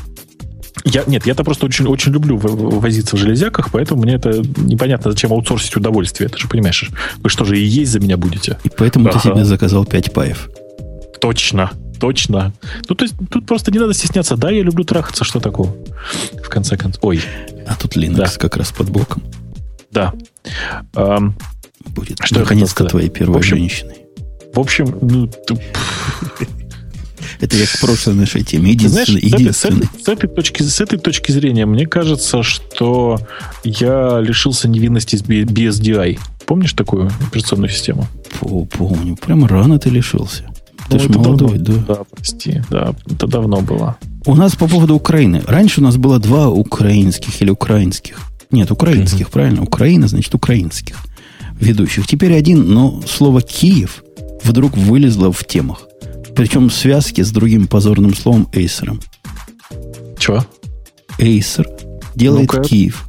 [0.84, 5.32] я, нет, я-то просто очень, очень люблю возиться в железяках, поэтому мне это непонятно, зачем
[5.32, 6.28] аутсорсить удовольствие.
[6.28, 8.58] Ты же понимаешь, вы что же и есть за меня будете?
[8.64, 9.18] И поэтому ага.
[9.18, 10.50] ты себе заказал 5 паев.
[11.20, 11.70] Точно,
[12.00, 12.52] точно.
[12.88, 14.36] Ну, то есть тут просто не надо стесняться.
[14.36, 15.76] Да, я люблю трахаться, что такого?
[16.42, 17.04] В конце концов.
[17.04, 17.22] Ой.
[17.66, 18.28] А тут Linux да.
[18.38, 19.22] как раз под боком.
[19.92, 20.12] Да.
[20.94, 21.32] Um,
[21.86, 24.06] Будет что наконец-то твоей первой в общем, женщиной.
[24.52, 25.30] В общем, ну.
[27.40, 28.70] Это я к прошлой нашей теме.
[28.70, 29.86] Единственный, Знаешь, единственный.
[29.86, 33.20] С, этой, с, этой точки, с этой точки зрения, мне кажется, что
[33.64, 36.18] я лишился невинности с BSDI.
[36.46, 38.06] Помнишь такую операционную систему?
[38.40, 39.16] Помню.
[39.16, 40.44] Прям рано ты лишился.
[40.88, 41.94] Ты ну, же молодой, давно, да?
[41.94, 42.62] Да, прости.
[42.70, 43.96] Да, это давно было.
[44.26, 45.42] У нас по поводу Украины.
[45.46, 48.18] Раньше у нас было два украинских или украинских.
[48.50, 49.32] Нет, украинских, mm-hmm.
[49.32, 49.62] правильно?
[49.62, 50.96] Украина, значит, украинских
[51.62, 52.06] ведущих.
[52.06, 54.04] Теперь один, но слово «Киев»
[54.42, 55.86] вдруг вылезло в темах.
[56.34, 59.00] Причем в связке с другим позорным словом Эйсером.
[60.18, 60.44] Чего?
[61.18, 61.66] Эйсер
[62.14, 63.08] делает ну Киев.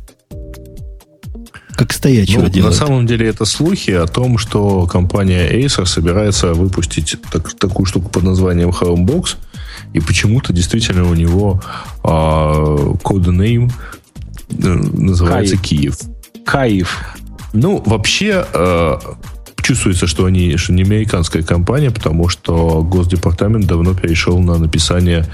[1.76, 2.74] Как стоячего ну, делает.
[2.74, 8.10] На самом деле это слухи о том, что компания Acer собирается выпустить так, такую штуку
[8.10, 9.38] под названием Chromebox,
[9.94, 11.62] и почему-то действительно у него
[12.04, 13.72] а, коднейм
[14.50, 15.98] э, называется Киев.
[16.46, 17.16] Киев.
[17.54, 18.98] Ну, вообще, э,
[19.64, 25.26] чувствуется, что они что не американская компания, потому что Госдепартамент давно перешел на написание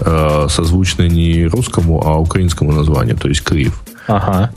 [0.00, 3.82] э, созвучное не русскому, а украинскому названию, то есть Крив.
[4.06, 4.50] Ага.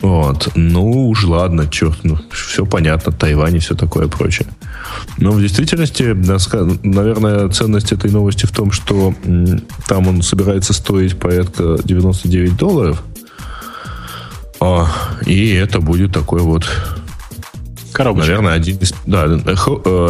[0.00, 0.50] Вот.
[0.54, 4.46] Ну уж ладно, черт, ну, все понятно, Тайвань и все такое прочее.
[5.18, 6.14] Но в действительности,
[6.82, 9.14] наверное, ценность этой новости в том, что
[9.88, 13.02] там он собирается стоить порядка 99 долларов.
[14.60, 14.86] А,
[15.24, 16.66] и это будет такой вот
[17.96, 18.28] Коробочка.
[18.28, 18.92] Наверное, один из...
[19.06, 19.36] Да, э,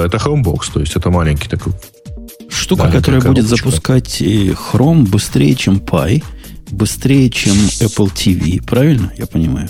[0.07, 1.73] это Chromebox, то есть это маленький такой.
[2.49, 6.25] Штука, да, которая будет запускать Chrome быстрее, чем Pi,
[6.73, 9.13] быстрее, чем Apple TV, правильно?
[9.17, 9.69] Я понимаю.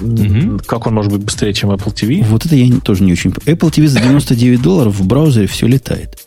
[0.00, 0.58] Угу.
[0.66, 2.24] Как он может быть быстрее, чем Apple TV?
[2.24, 3.30] Вот это я тоже не очень...
[3.30, 6.18] Apple TV за 99 долларов в браузере все летает.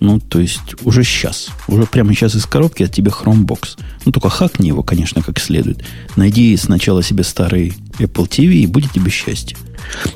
[0.00, 1.48] Ну, то есть, уже сейчас.
[1.66, 3.78] Уже прямо сейчас из коробки от тебя Chromebox.
[4.04, 5.82] Ну, только хакни его, конечно, как следует.
[6.16, 9.56] Найди сначала себе старый Apple TV, и будет тебе счастье.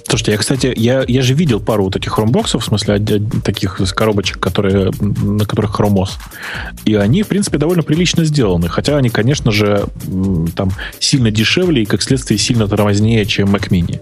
[0.08, 3.00] Слушайте, я, кстати, я, я же видел пару вот этих хромбоксов, в смысле
[3.44, 6.18] таких коробочек, которые, на которых хромос.
[6.84, 8.68] И они, в принципе, довольно прилично сделаны.
[8.68, 9.86] Хотя они, конечно же,
[10.54, 14.00] там сильно дешевле и, как следствие, сильно тормознее, чем Mac Mini.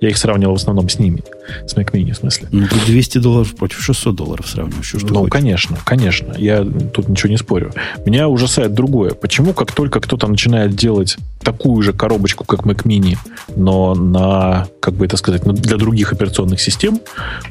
[0.00, 1.22] Я их сравнивал в основном с ними.
[1.66, 2.48] С Mac Mini, в смысле.
[2.50, 4.86] Ну, ты 200 долларов против 600 долларов сравниваешь.
[4.86, 5.32] Что ну, хочешь.
[5.32, 6.34] конечно, конечно.
[6.36, 7.72] Я тут ничего не спорю.
[8.04, 9.12] Меня ужасает другое.
[9.12, 13.16] Почему, как только кто-то начинает делать такую же коробочку, как Mac Mini,
[13.56, 17.00] но на, как бы это сказать, для других операционных систем,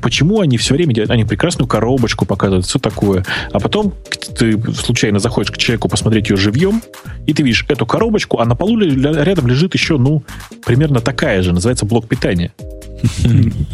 [0.02, 3.94] почему они все время делают, они прекрасную коробочку показывают, все такое, а потом
[4.38, 6.82] ты случайно заходишь к человеку посмотреть ее живьем,
[7.28, 10.24] и ты видишь эту коробочку, а на полу рядом лежит еще, ну,
[10.66, 12.54] примерно такая же, называется блок питания.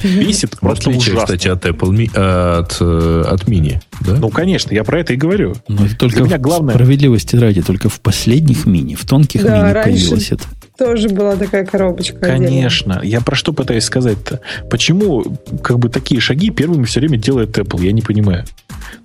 [0.04, 1.22] Бесит просто ужасно.
[1.22, 3.82] кстати, от Apple, от, э, от Mini.
[4.02, 4.16] Да?
[4.16, 5.56] Ну, конечно, я про это и говорю.
[5.68, 6.74] Но это только Для меня главное...
[6.74, 10.46] справедливости ради, только в последних мини, в тонких да, мини появилось это.
[10.78, 12.18] Тоже была такая коробочка.
[12.20, 12.98] Конечно.
[12.98, 13.10] Отдельно.
[13.10, 14.42] Я про что пытаюсь сказать-то?
[14.70, 17.84] Почему как бы такие шаги первыми все время делает Apple?
[17.84, 18.46] Я не понимаю.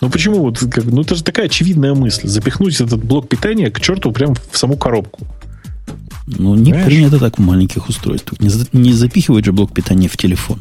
[0.00, 3.80] Ну почему вот как, ну это же такая очевидная мысль запихнуть этот блок питания к
[3.80, 5.26] черту прям в саму коробку.
[6.26, 6.86] Ну, не Понимаешь?
[6.86, 8.40] принято так в маленьких устройствах.
[8.40, 10.60] Не, не запихивают же блок питания в телефон.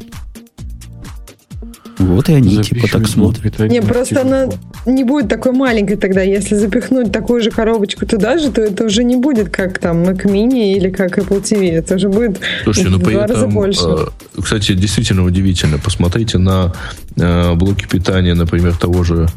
[2.02, 3.58] Вот и они типа так смотрят.
[3.70, 4.48] Не, просто она
[4.86, 6.22] не будет такой маленькой тогда.
[6.22, 10.24] Если запихнуть такую же коробочку туда же, то это уже не будет как там Mac
[10.24, 11.70] Mini или как Apple TV.
[11.70, 13.82] Это уже будет Слушайте, ну, в два раза больше.
[13.84, 14.06] Э,
[14.42, 15.78] кстати, действительно удивительно.
[15.78, 16.72] Посмотрите на
[17.16, 19.28] э, блоки питания, например, того же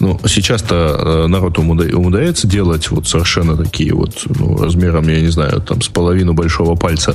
[0.00, 5.60] ну, сейчас-то э, народ умудряется делать вот совершенно такие вот ну, размером, я не знаю,
[5.60, 7.14] там с половину большого пальца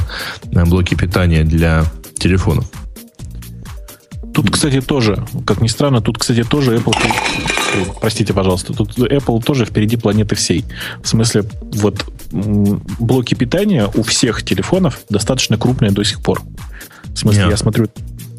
[0.51, 1.83] блоки питания для
[2.17, 2.65] телефонов.
[4.39, 6.95] Тут, кстати, тоже, как ни странно, тут, кстати, тоже Apple,
[7.99, 10.63] простите, пожалуйста, тут Apple тоже впереди планеты всей.
[11.03, 16.41] В смысле, вот блоки питания у всех телефонов достаточно крупные до сих пор.
[17.13, 17.51] В смысле, Нет.
[17.51, 17.89] я смотрю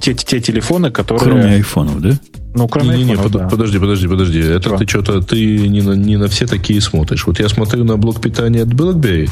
[0.01, 1.25] те, те телефоны, которые...
[1.25, 2.19] Кроме айфонов, да?
[2.53, 3.49] Ну, кроме не, не, не, да.
[3.49, 4.41] подожди, подожди, подожди.
[4.41, 4.79] Это Чего?
[4.79, 7.25] ты что-то, ты не на, не на все такие смотришь.
[7.27, 9.31] Вот я смотрю на блок питания от BlackBerry.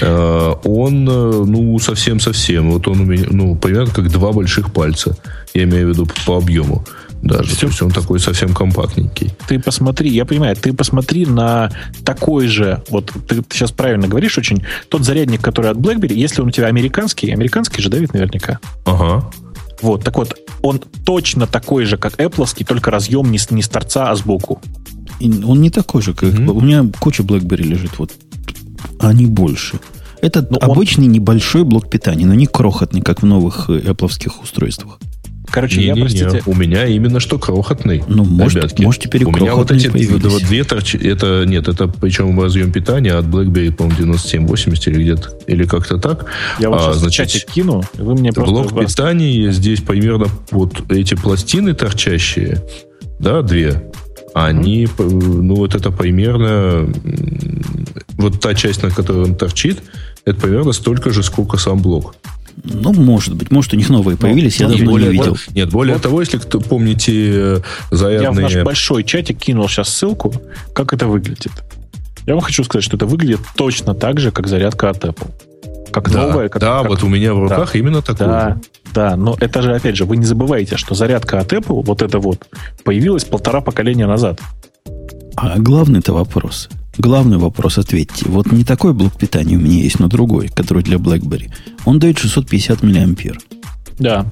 [0.00, 2.70] Э, он, э, ну, совсем-совсем.
[2.70, 5.14] Вот он у меня, ну, примерно как два больших пальца.
[5.52, 6.86] Я имею в виду по объему
[7.22, 7.50] даже.
[7.50, 7.60] Все.
[7.60, 9.30] То есть он такой совсем компактненький.
[9.46, 11.70] Ты посмотри, я понимаю, ты посмотри на
[12.04, 16.40] такой же, вот ты, ты сейчас правильно говоришь очень, тот зарядник, который от BlackBerry, если
[16.40, 18.58] он у тебя американский, американский же, да, ведь наверняка?
[18.84, 19.28] Ага.
[19.80, 23.68] Вот, так вот, он точно такой же, как Apple, только разъем не с, не с
[23.68, 24.60] торца, а сбоку.
[25.20, 26.30] И он не такой же, как...
[26.30, 26.50] Mm-hmm.
[26.50, 28.12] У меня куча BlackBerry лежит, вот.
[29.00, 29.80] Они больше.
[30.20, 31.12] Это но обычный он...
[31.12, 34.98] небольшой блок питания, но не крохотный, как в новых э, Apple устройствах.
[35.50, 36.42] Короче, не, я, не, простите...
[36.46, 36.52] Не.
[36.52, 38.02] У меня именно что крохотный.
[38.06, 38.82] Ну, может, ребятки.
[38.82, 40.42] может теперь У меня вот эти появились.
[40.42, 40.96] две торчи...
[40.96, 46.26] Это, нет, это причем разъем питания от BlackBerry, по-моему, 9780 или где-то, или как-то так.
[46.58, 48.52] Я вот а, значит, чатик кину, вы мне просто...
[48.52, 52.62] Блок питания здесь примерно вот эти пластины торчащие,
[53.18, 53.82] да, две,
[54.34, 55.42] они, mm-hmm.
[55.42, 56.92] ну, вот это примерно,
[58.16, 59.82] вот та часть, на которой он торчит,
[60.24, 62.14] это примерно столько же, сколько сам блок.
[62.64, 63.50] Ну, может быть.
[63.50, 65.36] Может, у них новые ну, появились, я давно более, не видел.
[65.54, 66.02] Нет, более вот.
[66.02, 68.22] того, если кто помните зарядные...
[68.22, 70.34] Я в наш большой чатик кинул сейчас ссылку,
[70.72, 71.52] как это выглядит.
[72.26, 75.30] Я вам хочу сказать, что это выглядит точно так же, как зарядка от Apple.
[75.90, 76.48] Как да, новая.
[76.48, 76.88] Как, да, как...
[76.90, 77.78] вот у меня в руках да.
[77.78, 78.28] именно такое.
[78.28, 78.58] Да,
[78.92, 82.18] да, но это же, опять же, вы не забывайте, что зарядка от Apple, вот это
[82.18, 82.46] вот,
[82.84, 84.40] появилась полтора поколения назад.
[85.36, 86.68] А главный-то вопрос.
[86.98, 88.26] Главный вопрос ответьте.
[88.28, 91.50] Вот не такой блок питания у меня есть, но другой, который для BlackBerry.
[91.84, 93.38] Он дает 650 миллиампер.
[93.98, 94.26] Да.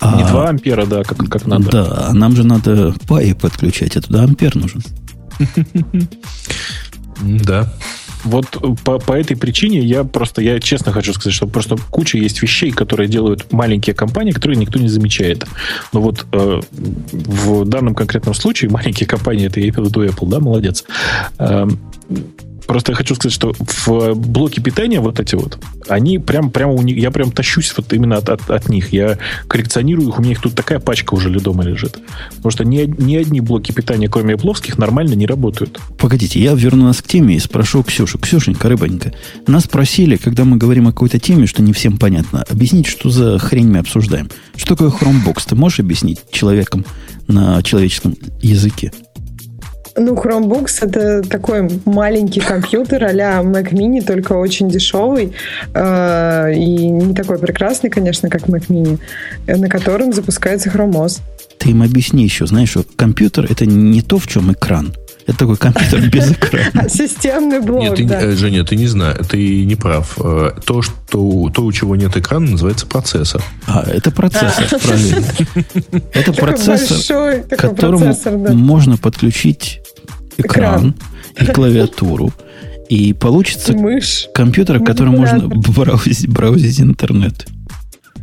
[0.00, 1.70] А, не 2 ампера, да, как, как надо.
[1.70, 4.82] Да, а нам же надо паи подключать, а туда ампер нужен.
[7.22, 7.70] Да.
[8.24, 8.46] Вот
[8.84, 12.70] по, по этой причине я просто, я честно хочу сказать, что просто куча есть вещей,
[12.70, 15.46] которые делают маленькие компании, которые никто не замечает.
[15.92, 20.28] Но вот э, в данном конкретном случае маленькие компании, это я имею в виду Apple,
[20.28, 20.84] да, молодец.
[21.38, 21.66] Э,
[22.70, 25.58] Просто я хочу сказать, что в блоке питания вот эти вот,
[25.88, 28.92] они прям, прямо у них, я прям тащусь вот именно от, от, от них.
[28.92, 31.98] Я коллекционирую их, у меня их тут такая пачка уже дома лежит.
[32.36, 35.80] Потому что ни, ни одни блоки питания, кроме плоских, нормально не работают.
[35.98, 38.20] Погодите, я верну нас к теме и спрошу Ксюшу.
[38.20, 39.12] Ксюшенька, рыбонька,
[39.48, 43.40] нас просили, когда мы говорим о какой-то теме, что не всем понятно, объяснить, что за
[43.40, 44.30] хрень мы обсуждаем.
[44.54, 45.42] Что такое Chromebox?
[45.48, 46.86] Ты можешь объяснить человеком
[47.26, 48.92] на человеческом языке?
[49.96, 55.32] Ну, Chromebooks— это такой маленький компьютер а-ля Mac Mini, только очень дешевый
[55.74, 58.98] э, и не такой прекрасный, конечно, как Mac Mini,
[59.46, 61.20] на котором запускается Chrome OS.
[61.58, 64.94] Ты им объясни еще, знаешь, что компьютер— это не то, в чем экран.
[65.30, 66.88] Это такой компьютер без экрана.
[66.88, 68.20] Системный блок, Нет, ты, да.
[68.20, 70.18] Э, Женя, ты не знаешь, ты не прав.
[70.18, 73.40] Э, то, что, то, у чего нет экрана, называется процессор.
[73.68, 75.24] А, это процессор, правильно.
[76.12, 78.52] Это процессор, большой к которому процессор, да.
[78.52, 79.80] можно подключить
[80.36, 80.96] экран
[81.38, 82.32] и клавиатуру.
[82.88, 84.26] И получится Мышь.
[84.34, 87.46] компьютер, которым можно браузить интернет.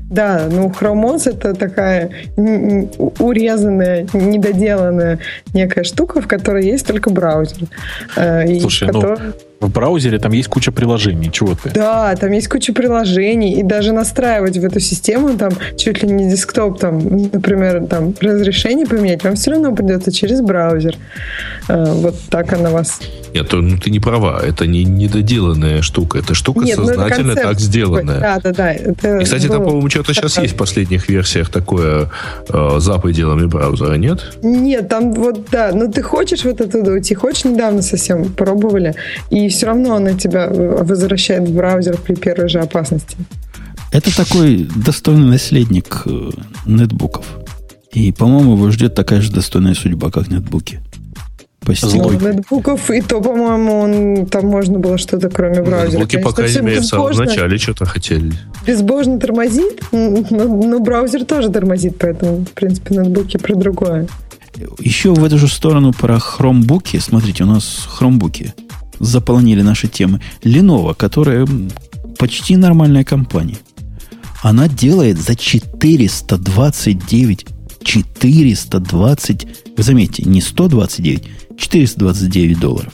[0.10, 5.20] Да, ну OS это такая урезанная, недоделанная
[5.54, 7.68] некая штука, в которой есть только браузер.
[8.16, 9.02] Э, и Слушай, в ну,
[9.60, 11.32] В браузере там есть куча приложений.
[11.34, 11.72] Чего ты?
[11.72, 16.30] Да, там есть куча приложений, и даже настраивать в эту систему там чуть ли не
[16.30, 17.00] десктоп, там,
[17.32, 20.96] например, там разрешение поменять, вам все равно придется через браузер.
[21.70, 23.00] Э, Вот так она вас...
[23.34, 24.42] Нет, ну, ты не права.
[24.44, 26.20] Это не недоделанная штука.
[26.20, 28.20] Это штука Нет, ну, это сознательно так сделанная.
[28.20, 28.74] Да, да, да.
[28.74, 30.44] это И, кстати, там, было- по-моему, что-то сейчас Так.
[30.44, 32.10] есть в последних версиях такое
[32.50, 34.38] э, за пределами браузера, нет?
[34.44, 38.94] Нет, там вот, да, ну ты хочешь вот оттуда уйти, хочешь, недавно совсем пробовали,
[39.30, 43.18] и все равно она тебя э, возвращает в браузер при первой же опасности.
[43.92, 46.30] Это такой достойный наследник э,
[46.66, 47.26] нетбуков.
[47.94, 50.82] И, по-моему, его ждет такая же достойная судьба, как нетбуки.
[51.66, 52.18] Злой.
[52.22, 56.00] Ну, нетбуков, и то, по-моему, он, там можно было что-то кроме браузера.
[56.00, 58.32] Блоки, по крайней мере, в самом начале что-то хотели.
[58.66, 64.08] Безбожно тормозит, но, но браузер тоже тормозит, поэтому, в принципе, нетбуки про другое.
[64.80, 66.98] Еще в эту же сторону про хромбуки.
[66.98, 68.54] Смотрите, у нас хромбуки
[69.00, 70.22] заполонили наши темы.
[70.44, 71.48] Lenovo, которая
[72.18, 73.58] почти нормальная компания.
[74.42, 77.46] Она делает за 429,
[77.84, 81.24] 420, вы заметьте, не 129,
[81.58, 82.94] 429 долларов.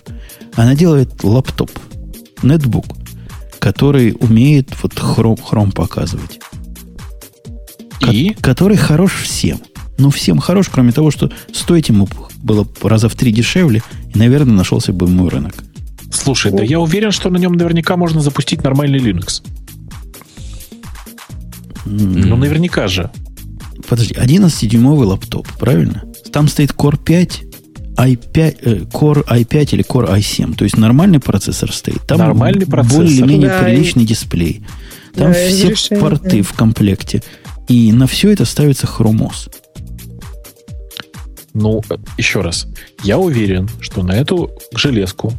[0.55, 1.71] Она делает лаптоп,
[2.43, 2.85] нетбук,
[3.59, 6.39] который умеет вот хром, хром показывать.
[8.11, 8.29] И?
[8.29, 9.59] Ко- который хорош всем.
[9.97, 13.83] Ну, всем хорош, кроме того, что стоить ему было раза в три дешевле,
[14.13, 15.53] и, наверное, нашелся бы мой рынок.
[16.13, 19.43] Слушай, да я уверен, что на нем наверняка можно запустить нормальный Linux.
[21.85, 23.11] Ну, наверняка же.
[23.89, 26.03] Подожди, 11-дюймовый лаптоп, правильно?
[26.31, 27.43] Там стоит Core 5,
[27.97, 30.55] i5, э, Core i5 или Core i7.
[30.55, 32.01] То есть нормальный процессор стоит.
[32.07, 32.99] Там Нормальный процессор.
[33.03, 34.63] более-менее Да, приличный дисплей.
[35.15, 36.43] Там Да, и все разрешение, порты да.
[36.43, 37.21] в комплекте.
[37.67, 39.49] И на все это ставится хромос.
[41.53, 42.67] Ну, э, еще раз.
[43.03, 45.33] Я уверен, что на эту железку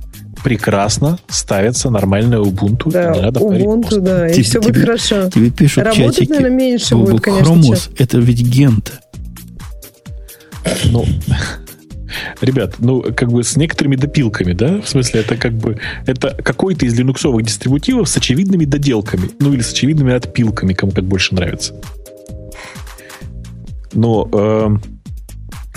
[0.45, 2.91] прекрасно ставится нормальная Ubuntu.
[2.93, 5.31] Да, не надо Ubuntu, да, и Тебе- все будет тебе- хорошо.
[5.31, 6.31] Тебе пишут Работать, чатики.
[6.31, 8.93] наверное, меньше будет, конечно, Хромос, это ведь Гента.
[10.85, 11.05] Ну,
[12.43, 14.81] ребят, ну, как бы с некоторыми допилками, да?
[14.83, 19.31] В смысле, это как бы, это какой-то из линуксовых дистрибутивов с очевидными доделками.
[19.41, 21.75] Ну, или с очевидными отпилками, кому как больше нравится.
[23.95, 24.83] Но эм,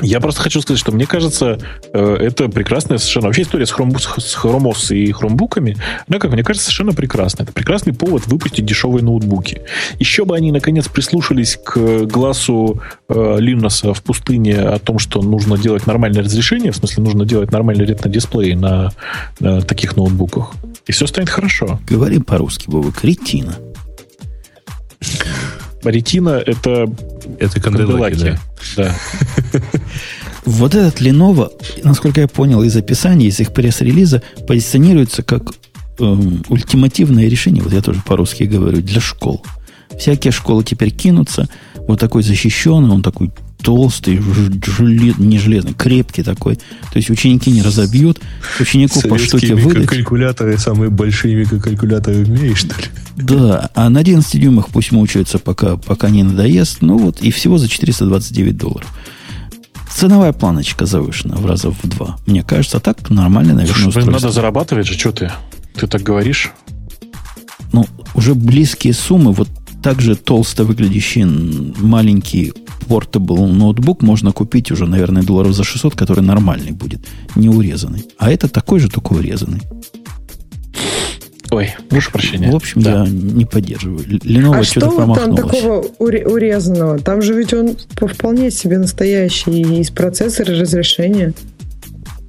[0.01, 1.57] я просто хочу сказать, что мне кажется,
[1.91, 3.27] э, это прекрасная совершенно...
[3.27, 5.77] Вообще история с, хром, с хромос и хромбуками,
[6.07, 7.45] она, как мне кажется, совершенно прекрасная.
[7.45, 9.61] Это прекрасный повод выпустить дешевые ноутбуки.
[9.99, 15.57] Еще бы они, наконец, прислушались к глазу э, Линуса в пустыне о том, что нужно
[15.57, 18.91] делать нормальное разрешение, в смысле, нужно делать нормальный ретно-дисплей на,
[19.39, 20.51] на таких ноутбуках.
[20.85, 21.79] И все станет хорошо.
[21.89, 23.03] Говорим по-русски, Бобук.
[23.03, 23.55] Ретина.
[25.83, 26.85] Ретина— это
[27.39, 28.39] Это канделаки, канделаки.
[28.75, 28.95] да.
[29.51, 29.59] Да.
[30.47, 31.51] Вот этот Lenovo,
[31.83, 35.51] насколько я понял из описания, из их пресс-релиза, позиционируется как
[35.99, 39.43] эм, ультимативное решение, вот я тоже по-русски говорю, для школ.
[39.99, 41.49] Всякие школы теперь кинутся,
[41.87, 43.31] вот такой защищенный, он такой
[43.61, 46.55] толстый, ж- желе- не железный, крепкий такой.
[46.55, 48.21] То есть ученики не разобьют,
[48.59, 49.81] ученику по штуке Советские выдать.
[49.83, 52.85] микрокалькуляторы, самые большие микрокалькуляторы в мире, что ли?
[53.17, 56.77] Да, а на 11 дюймах пусть мучаются, пока, пока не надоест.
[56.81, 58.87] Ну вот, и всего за 429 долларов.
[59.97, 62.17] Ценовая планочка завышена в раза в два.
[62.27, 64.11] Мне кажется, а так нормально, наверное, Слушай, устройство.
[64.11, 65.31] надо зарабатывать же, что ты?
[65.73, 66.51] Ты так говоришь?
[67.73, 67.83] Ну,
[68.13, 69.49] уже близкие суммы, вот
[69.81, 72.53] так же толсто выглядящий маленький
[72.87, 77.03] портабл ноутбук можно купить уже, наверное, долларов за 600, который нормальный будет,
[77.33, 78.05] не урезанный.
[78.19, 79.63] А это такой же, только урезанный.
[81.51, 82.51] Ой, прошу прощения.
[82.51, 83.03] В общем, да.
[83.03, 84.05] я не поддерживаю.
[84.05, 86.99] Lenovo а что там такого урезанного?
[86.99, 91.33] Там же ведь он вполне себе настоящий и из процессора, и разрешения.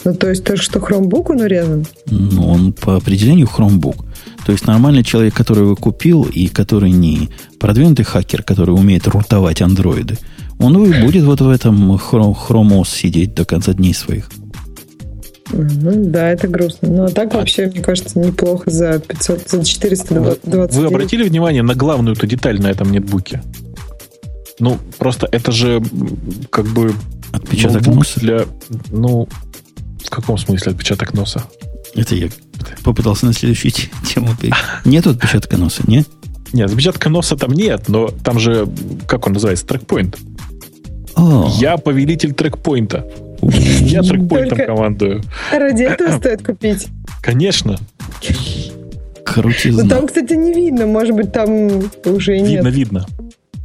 [0.05, 1.86] Ну, то есть только что Chromebook он урезан?
[2.07, 4.05] Ну, он по определению Chromebook.
[4.47, 7.28] То есть нормальный человек, который его купил, и который не
[7.59, 10.16] продвинутый хакер, который умеет рутовать андроиды,
[10.59, 12.36] он и будет вот в этом Chrome
[12.81, 14.31] OS сидеть до конца дней своих.
[15.51, 16.89] Ну, да, это грустно.
[16.89, 20.75] Но так а вообще, мне кажется, неплохо за 500, за 420.
[20.75, 23.43] Вы обратили внимание на главную-то деталь на этом нетбуке?
[24.61, 25.83] Ну, просто это же
[26.51, 26.93] как бы
[27.33, 28.45] отпечаток носа для,
[28.91, 29.29] ну,
[30.05, 31.45] в каком смысле отпечаток носа?
[31.95, 32.29] Это я
[32.85, 34.29] попытался на следующую тему.
[34.85, 36.07] Нет отпечатка носа, нет?
[36.53, 38.69] Нет, отпечатка носа там нет, но там же,
[39.07, 40.19] как он называется, трекпоинт.
[41.59, 43.07] Я повелитель трекпоинта.
[43.43, 45.23] Я трекпоинтом командую.
[45.52, 46.89] Ради этого стоит купить.
[47.23, 47.78] Конечно.
[49.24, 49.85] Крутизна.
[49.85, 50.86] Ну, там, кстати, не видно.
[50.86, 51.51] Может быть, там
[52.05, 52.65] уже и нет.
[52.65, 53.06] Видно, видно.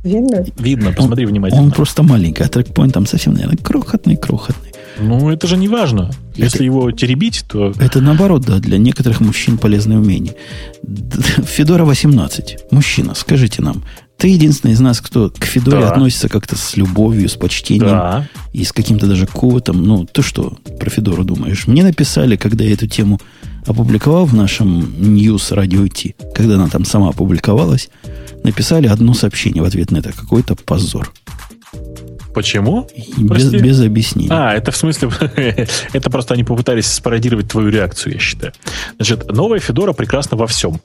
[0.03, 0.45] Видно?
[0.57, 1.61] Видно, посмотри он, внимательно.
[1.61, 4.73] Он просто маленький, а трекпоинт там совсем, наверное, крохотный, крохотный.
[4.99, 6.11] Ну, это же не важно.
[6.35, 7.73] Если это, его теребить, то...
[7.79, 10.35] Это наоборот, да, для некоторых мужчин полезное умение.
[11.45, 12.71] Федора 18.
[12.71, 13.83] Мужчина, скажите нам,
[14.23, 15.89] ты единственный из нас, кто к Федоре да.
[15.89, 18.29] относится как-то с любовью, с почтением да.
[18.53, 19.83] и с каким-то даже ковотом.
[19.83, 21.67] Ну, ты что про Федору думаешь?
[21.67, 23.19] Мне написали, когда я эту тему
[23.65, 27.89] опубликовал в нашем News Radio T, когда она там сама опубликовалась,
[28.45, 30.13] написали одно сообщение в ответ на это.
[30.13, 31.11] Какой-то позор.
[32.33, 32.87] Почему?
[33.17, 34.29] Без, без объяснений.
[34.31, 35.09] А, это в смысле...
[35.91, 38.53] это просто они попытались спародировать твою реакцию, я считаю.
[38.95, 40.79] Значит, новая Федора прекрасна во всем.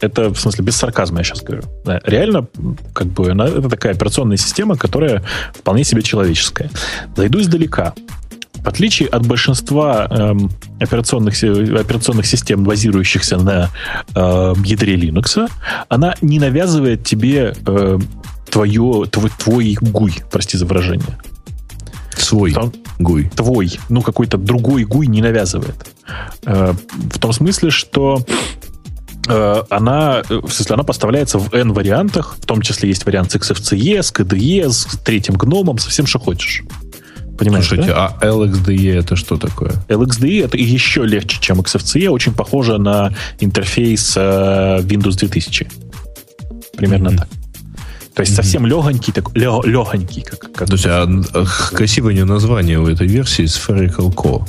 [0.00, 1.62] Это, в смысле, без сарказма я сейчас говорю.
[1.84, 2.46] Да, реально,
[2.92, 5.22] как бы, она, это такая операционная система, которая
[5.54, 6.70] вполне себе человеческая.
[7.16, 7.94] Зайду издалека.
[8.54, 10.50] В отличие от большинства эм,
[10.80, 13.70] операционных, операционных систем, базирующихся на
[14.14, 15.48] э, ядре Linux,
[15.88, 17.98] она не навязывает тебе э,
[18.50, 21.18] твое, твой, твой гуй, прости за выражение.
[22.16, 23.30] Свой Там, гуй.
[23.34, 23.78] Твой.
[23.88, 25.86] Ну, какой-то другой гуй не навязывает.
[26.44, 28.24] Э, в том смысле, что
[29.70, 34.02] она, в смысле, она поставляется в N вариантах, в том числе есть вариант с XFCE,
[34.02, 36.62] с KDE, с третьим гномом, со всем, что хочешь.
[37.38, 38.16] Понимаешь, Слушайте, да?
[38.20, 39.72] а LXDE это что такое?
[39.88, 45.68] LXDE это еще легче, чем XFCE, очень похоже на интерфейс э, Windows 2000.
[46.76, 47.18] Примерно mm-hmm.
[47.18, 47.28] так.
[48.14, 50.22] То есть совсем легонький, так, легонький.
[50.22, 50.66] Как, как...
[50.66, 51.06] То есть а,
[51.70, 54.44] красивое название у этой версии Spherical Co.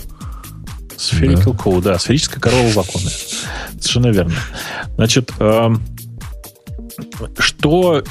[0.99, 1.63] Spherical да.
[1.63, 3.13] Co, да, сферическая корова вакуумная.
[3.79, 4.33] Совершенно верно.
[4.95, 5.69] Значит, э,
[7.37, 8.03] что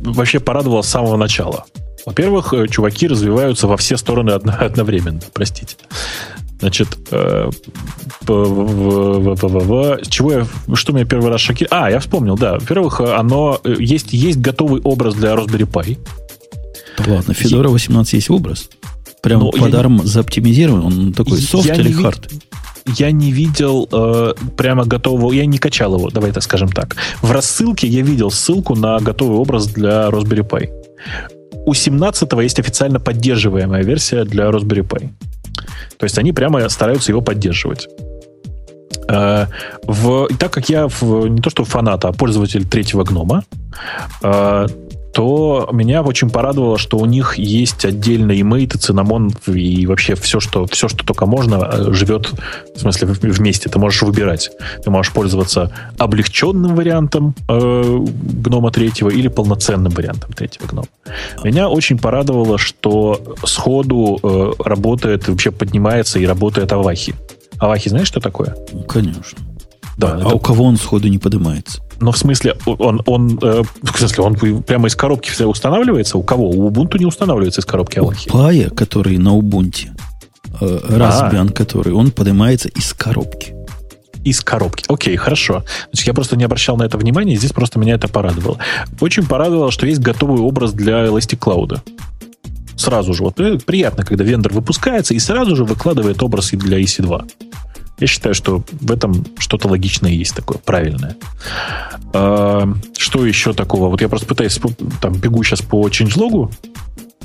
[0.00, 1.66] вообще порадовало с самого начала?
[2.06, 5.76] Во-первых, э, чуваки развиваются во все стороны одновременно, простите.
[6.60, 7.50] Значит, э,
[10.08, 11.86] чего я, что меня первый раз шокировало?
[11.86, 12.54] А, я вспомнил, да.
[12.54, 15.98] Во-первых, оно э, есть, есть готовый образ для Raspberry Pi.
[17.06, 18.70] Ладно, Fedora 18 есть образ.
[19.22, 20.06] Прям Но под ARM я...
[20.06, 22.30] заоптимизирован, он такой софт или хард?
[22.96, 26.96] Я не видел э, прямо готового, я не качал его, давай так скажем так.
[27.20, 30.68] В рассылке я видел ссылку на готовый образ для Raspberry Pi.
[31.66, 35.10] У 17 есть официально поддерживаемая версия для Raspberry Pi.
[35.98, 37.88] То есть они прямо стараются его поддерживать.
[39.08, 39.46] Э,
[39.82, 43.44] в, так как я в, не то что фанат, а пользователь третьего гнома,
[44.22, 44.66] э,
[45.18, 50.14] то меня очень порадовало, что у них есть отдельно и мейт, и цинамон, и вообще
[50.14, 52.30] все, что, все, что только можно, э, живет,
[52.76, 53.68] в смысле, вместе.
[53.68, 54.52] Ты можешь выбирать.
[54.84, 57.98] Ты можешь пользоваться облегченным вариантом э,
[58.44, 60.86] гнома третьего или полноценным вариантом третьего гнома.
[61.42, 67.16] Меня очень порадовало, что сходу э, работает, вообще поднимается и работает Авахи.
[67.58, 68.56] Авахи знаешь, что такое?
[68.86, 69.36] Конечно.
[69.96, 70.28] Да, а это...
[70.28, 71.82] у кого он сходу не поднимается?
[72.00, 76.16] Но в смысле, он, он, э, в смысле, он прямо из коробки все устанавливается?
[76.16, 76.48] У кого?
[76.48, 78.30] У Ubuntu не устанавливается из коробки Аллахи.
[78.30, 79.88] Пая, который на Ubuntu,
[80.60, 81.52] э, Raspbian, а.
[81.52, 83.54] который, он поднимается из коробки.
[84.24, 84.84] Из коробки.
[84.88, 85.64] Окей, хорошо.
[85.90, 88.58] Значит, я просто не обращал на это внимания, здесь просто меня это порадовало.
[89.00, 91.80] Очень порадовало, что есть готовый образ для Elastic Cloud.
[92.76, 93.24] Сразу же.
[93.24, 97.28] Вот э, приятно, когда вендор выпускается и сразу же выкладывает образ и для EC2.
[97.98, 101.16] Я считаю, что в этом что-то логичное есть такое, правильное.
[102.12, 103.88] А, что еще такого?
[103.88, 104.58] Вот я просто пытаюсь,
[105.00, 106.52] там, бегу сейчас по changelog,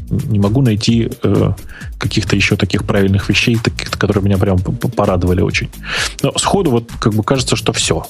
[0.09, 1.53] не могу найти э,
[1.97, 5.69] каких-то еще таких правильных вещей, таких, которые меня прям порадовали очень.
[6.21, 8.05] Но сходу вот как бы кажется, что все.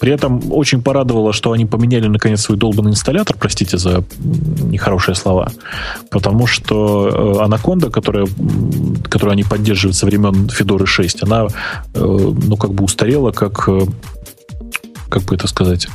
[0.00, 5.50] При этом очень порадовало, что они поменяли наконец свой долбанный инсталлятор, простите за нехорошие слова,
[6.10, 8.26] потому что Анаконда, которая,
[9.04, 13.80] которую они поддерживают со времен Федоры 6, она, э, ну, как бы устарела, как э,
[15.08, 15.88] как бы это сказать,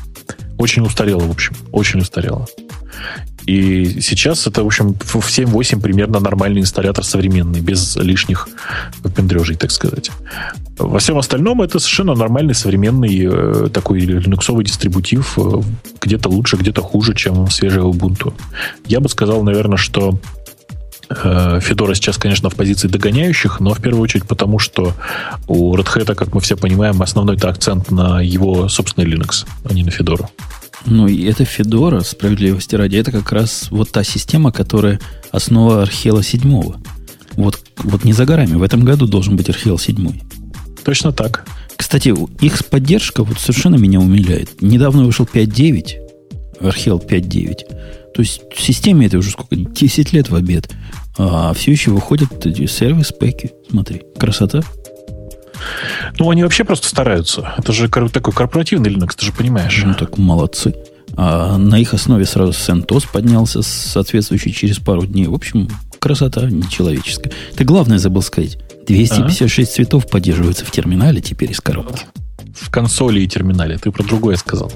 [0.57, 2.47] очень устарело, в общем, очень устарело.
[3.45, 8.48] И сейчас это, в общем, в 7.8 примерно нормальный инсталлятор современный, без лишних
[9.15, 10.11] пендрежей, так сказать.
[10.78, 15.61] Во всем остальном это совершенно нормальный современный э, такой линуксовый дистрибутив, э,
[16.02, 18.34] где-то лучше, где-то хуже, чем свежий Ubuntu.
[18.86, 20.18] Я бы сказал, наверное, что
[21.10, 24.94] э, Федора сейчас, конечно, в позиции догоняющих, но в первую очередь потому, что
[25.48, 29.84] у Red Hat, как мы все понимаем, основной акцент на его собственный Linux, а не
[29.84, 30.30] на Федору.
[30.85, 34.99] Ну, и это Федора, справедливости ради, это как раз вот та система, которая
[35.31, 36.73] основа Архела 7.
[37.33, 40.19] Вот, вот не за горами, в этом году должен быть Архел 7.
[40.83, 41.45] Точно так.
[41.75, 42.13] Кстати,
[42.43, 44.61] их поддержка вот совершенно меня умиляет.
[44.61, 48.13] Недавно вышел 5.9, Архел 5.9.
[48.13, 49.55] То есть системе это уже сколько?
[49.55, 50.69] 10 лет в обед.
[51.17, 53.51] А все еще выходят эти сервис-пеки.
[53.69, 54.61] Смотри, красота.
[56.19, 57.53] Ну, они вообще просто стараются.
[57.57, 59.81] Это же такой корпоративный Linux, ты же понимаешь.
[59.85, 60.76] Ну, так молодцы.
[61.15, 65.27] А на их основе сразу CentOS поднялся, соответствующий через пару дней.
[65.27, 65.69] В общем,
[65.99, 67.31] красота нечеловеческая.
[67.56, 68.57] Ты главное забыл сказать.
[68.88, 69.76] 256 а?
[69.76, 72.06] цветов поддерживаются в терминале теперь из коробки.
[72.53, 73.77] В консоли и терминале.
[73.77, 74.71] Ты про другое сказал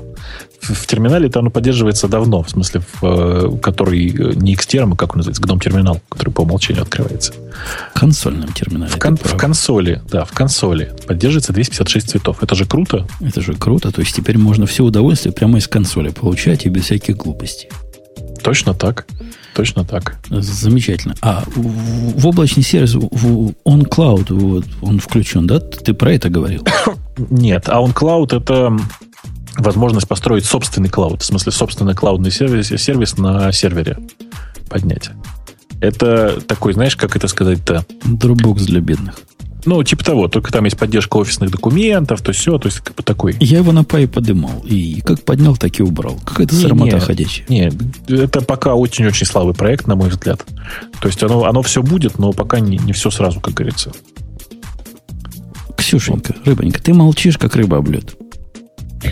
[0.61, 5.13] в терминале-то оно поддерживается давно, в смысле, в, э, который э, не Xterm, а как
[5.13, 7.33] он называется, GNOME терминал, который по умолчанию открывается.
[7.93, 8.91] В консольном терминале.
[8.91, 12.43] В, кон- в консоли, да, в консоли поддерживается 256 цветов.
[12.43, 13.07] Это же круто.
[13.21, 13.91] Это же круто.
[13.91, 17.69] То есть теперь можно все удовольствие прямо из консоли получать и без всяких глупостей.
[18.43, 19.07] Точно так.
[19.53, 20.17] Точно так.
[20.29, 21.15] Замечательно.
[21.21, 25.59] А в, в облачный сервис, в OnCloud, вот, он включен, да?
[25.59, 26.65] Ты про это говорил?
[27.17, 28.77] Нет, а OnCloud это
[29.57, 33.97] возможность построить собственный клауд, в смысле собственный клаудный сервис, сервис на сервере
[34.69, 35.09] поднять.
[35.79, 37.85] Это такой, знаешь, как это сказать-то?
[38.05, 39.15] Dropbox для бедных.
[39.65, 43.03] Ну, типа того, только там есть поддержка офисных документов, то все, то есть как бы
[43.03, 43.35] такой.
[43.39, 46.17] Я его на пай подымал, и как поднял, так и убрал.
[46.23, 47.45] Какая-то не, срамота не, ходячая.
[47.49, 47.73] Нет,
[48.07, 50.45] это пока очень-очень слабый проект, на мой взгляд.
[51.01, 53.91] То есть оно, оно все будет, но пока не, не все сразу, как говорится.
[55.87, 58.17] Ксюшенька, рыбонька, ты молчишь, как рыба об лед.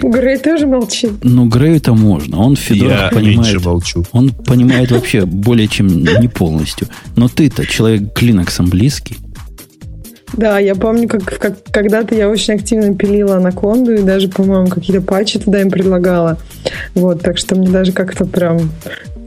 [0.03, 1.11] Грей тоже молчит.
[1.23, 2.41] Ну, Грею-то можно.
[2.41, 3.63] Он Федора понимает.
[3.63, 4.03] молчу.
[4.11, 6.89] Он понимает вообще более чем не полностью.
[7.15, 9.15] Но ты-то человек к Linux близкий.
[10.33, 15.01] Да, я помню, как, как когда-то я очень активно пилила анаконду и даже, по-моему, какие-то
[15.01, 16.37] патчи туда им предлагала.
[16.93, 18.69] Вот, так что мне даже как-то прям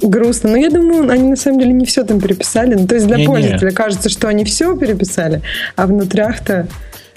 [0.02, 0.50] грустно.
[0.50, 2.74] Но я думаю, они на самом деле не все там переписали.
[2.74, 3.74] Ну, то есть для не, пользователя не.
[3.74, 5.40] кажется, что они все переписали,
[5.76, 6.68] а внутрях-то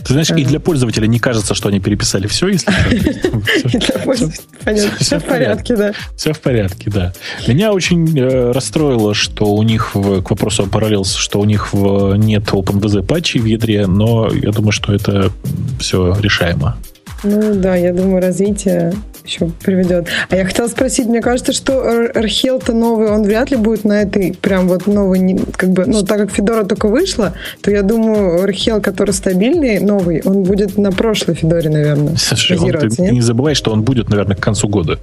[0.04, 2.72] ты знаешь, и для пользователя не кажется, что они переписали все, если
[5.00, 5.94] все в порядке, да.
[6.16, 7.14] Все в порядке, да.
[7.48, 12.44] Меня очень э, расстроило, что у них, к вопросу о Parallels, что у них нет
[12.44, 15.32] OpenVZ патчей в ядре, но я думаю, что это
[15.80, 16.78] все решаемо.
[17.24, 18.94] Ну да, я думаю, развитие
[19.26, 20.08] еще приведет.
[20.30, 21.82] А я хотела спросить, мне кажется, что
[22.14, 26.18] Архел-то новый, он вряд ли будет на этой прям вот новый, как бы, ну, так
[26.18, 31.36] как Федора только вышла, то я думаю, Архел, который стабильный, новый, он будет на прошлой
[31.36, 33.14] Федоре, наверное, Слушай, он, ты нет?
[33.14, 35.00] не забывай, что он будет, наверное, к концу года.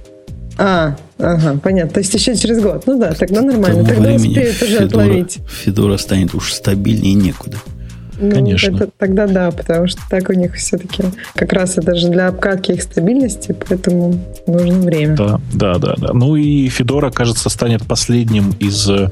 [0.57, 1.93] А, ага, понятно.
[1.93, 2.83] То есть еще через год.
[2.85, 3.85] Ну да, тогда нормально.
[3.85, 5.39] Тогда успеют уже Федора, отловить.
[5.47, 7.57] Федора станет уж стабильнее некуда.
[8.21, 8.75] Ну, Конечно.
[8.75, 11.03] Это, тогда да, потому что так у них все-таки
[11.35, 15.15] как раз это же для обкатки их стабильности, поэтому нужно время.
[15.15, 15.95] Да, да, да.
[15.97, 16.13] да.
[16.13, 19.07] Ну и Федора, кажется, станет последним из, э,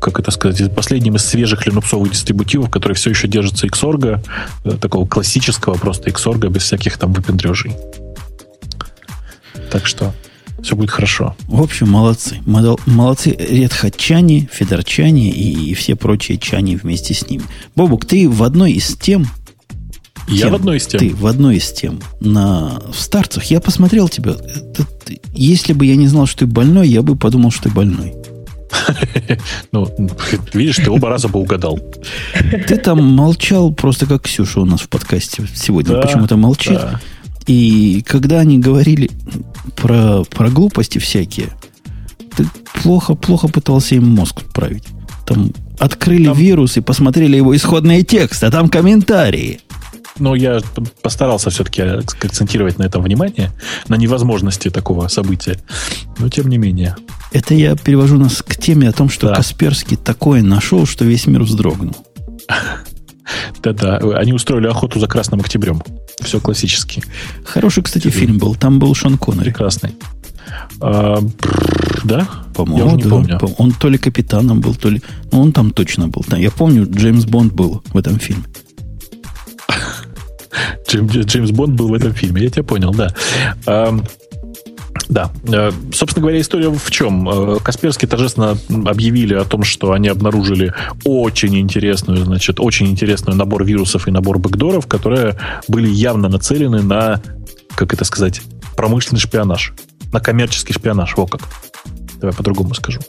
[0.00, 4.20] как это сказать, последним из свежих линуксовых дистрибутивов, который все еще держится Xorg,
[4.64, 7.72] э, такого классического просто Xorg без всяких там выпендрежей.
[9.70, 10.12] Так что
[10.62, 11.36] все будет хорошо.
[11.48, 12.40] В общем, молодцы.
[12.46, 17.42] Молодцы редхатчане, федорчане и все прочие чане вместе с ними.
[17.74, 19.26] Бобук, ты в одной из тем...
[20.28, 21.00] Я тем, в одной из тем.
[21.00, 22.00] Ты в одной из тем.
[22.20, 24.32] На, в старцах я посмотрел тебя.
[24.32, 24.86] Это,
[25.32, 28.14] если бы я не знал, что ты больной, я бы подумал, что ты больной.
[29.72, 29.88] Ну,
[30.54, 31.78] видишь, ты оба раза бы угадал.
[32.66, 36.00] Ты там молчал просто как Ксюша у нас в подкасте сегодня.
[36.00, 36.78] Почему-то молчит.
[37.46, 39.10] И когда они говорили
[39.76, 41.48] про, про глупости всякие,
[42.36, 42.46] ты
[42.82, 44.84] плохо-плохо пытался им мозг править.
[45.26, 46.36] Там открыли там...
[46.36, 49.60] вирус и посмотрели его исходные тексты, а там комментарии.
[50.18, 50.60] Ну, я
[51.02, 53.50] постарался все-таки акцентировать на этом внимание,
[53.88, 55.58] на невозможности такого события.
[56.18, 56.96] Но тем не менее.
[57.32, 59.36] Это я перевожу нас к теме о том, что да.
[59.36, 61.96] Касперский такое нашел, что весь мир вздрогнул.
[63.62, 65.82] Да-да, они устроили охоту за Красным Октябрем.
[66.20, 67.02] Все классически.
[67.44, 68.54] Хороший, кстати, фильм был.
[68.54, 69.44] Там был Шон Коннери.
[69.44, 69.94] Прекрасный.
[70.80, 71.18] А,
[72.04, 72.26] да?
[72.54, 73.38] По-моему, Я уже не да.
[73.38, 73.54] помню.
[73.58, 75.02] Он то ли капитаном был, то ли...
[75.30, 76.24] Ну, он там точно был.
[76.36, 78.44] Я помню, Джеймс Бонд был в этом фильме.
[80.92, 82.42] Джеймс Бонд был в этом фильме.
[82.42, 83.14] Я тебя понял, да.
[85.08, 85.30] Да.
[85.44, 87.28] Э, собственно говоря, история в чем?
[87.28, 88.56] Э, Касперский торжественно
[88.86, 90.72] объявили о том, что они обнаружили
[91.04, 95.36] очень интересную, значит, очень интересную набор вирусов и набор бэкдоров, которые
[95.68, 97.20] были явно нацелены на,
[97.74, 98.42] как это сказать,
[98.76, 99.74] промышленный шпионаж,
[100.12, 101.16] на коммерческий шпионаж.
[101.16, 101.42] Во как.
[102.20, 103.00] Давай по-другому скажу.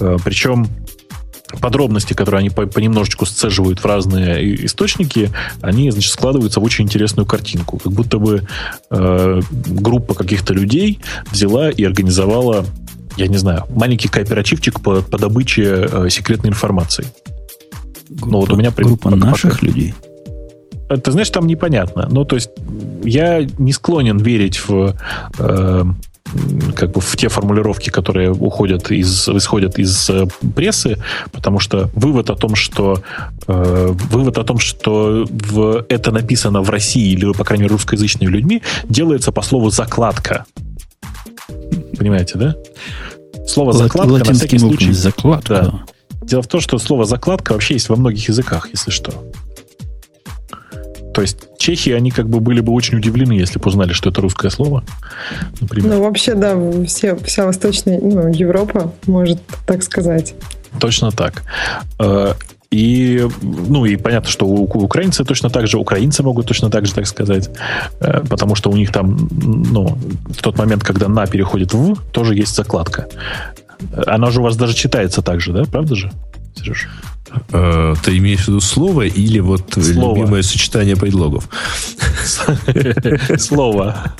[0.00, 0.68] Э, Причем
[1.60, 7.78] подробности, которые они понемножечку сцеживают в разные источники, они, значит, складываются в очень интересную картинку.
[7.78, 8.46] Как будто бы
[8.90, 11.00] э, группа каких-то людей
[11.30, 12.64] взяла и организовала,
[13.16, 17.06] я не знаю, маленький кооперативчик по, по добыче э, секретной информации.
[18.08, 19.94] Группа, ну, вот у меня группа наших пока, людей.
[20.88, 22.08] Э, ты знаешь, там непонятно.
[22.10, 22.50] Ну, то есть,
[23.04, 24.94] я не склонен верить в
[25.38, 25.84] э,
[26.74, 30.98] как бы в те формулировки, которые уходят из, исходят из э, прессы,
[31.32, 33.02] потому что вывод о том, что
[33.46, 38.30] э, вывод о том, что в, это написано в России или, по крайней мере, русскоязычными
[38.30, 40.44] людьми, делается по слову закладка.
[41.98, 42.56] Понимаете, да?
[43.46, 44.92] Слово закладка Латинским на всякий случай.
[44.92, 45.54] Закладка.
[45.54, 46.26] Да.
[46.26, 49.12] Дело в том, что слово закладка вообще есть во многих языках, если что.
[51.14, 54.20] То есть чехи, они как бы были бы очень удивлены, если бы узнали, что это
[54.20, 54.82] русское слово.
[55.60, 55.94] Например.
[55.94, 60.34] Ну, вообще, да, все, вся Восточная ну, Европа может так сказать.
[60.80, 61.44] Точно так.
[62.00, 62.34] Э,
[62.70, 66.92] и, ну, и понятно, что у, украинцы точно так же, украинцы могут точно так же
[66.92, 67.48] так сказать,
[68.00, 69.96] э, потому что у них там, ну,
[70.28, 73.06] в тот момент, когда на переходит в, тоже есть закладка.
[74.06, 75.62] Она же у вас даже читается так же, да?
[75.64, 76.10] Правда же,
[76.56, 76.88] Сереж?
[77.52, 80.16] Э, ты имеешь в виду слово или вот слово.
[80.16, 81.48] любимое сочетание предлогов?
[83.38, 84.14] Слово.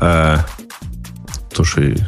[0.00, 0.38] Э,
[1.52, 1.98] слушай,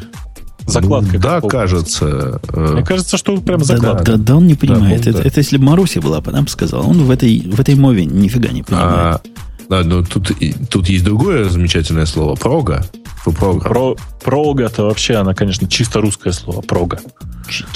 [0.65, 1.13] Закладка.
[1.13, 2.39] Ну, да, кажется.
[2.53, 4.03] Э, Мне кажется, что прям закладка.
[4.03, 5.03] Да, да, да он не понимает.
[5.03, 5.27] Да, это, да.
[5.27, 6.87] это если бы Маруся была, бы нам сказал.
[6.87, 8.91] Он в этой, в этой мове нифига не понимает.
[8.91, 9.21] А,
[9.67, 10.31] да, но тут,
[10.69, 12.35] тут есть другое замечательное слово.
[12.35, 12.85] Прога.
[13.23, 16.61] Про, прога это вообще, она, конечно, чисто русское слово.
[16.61, 16.99] Прога.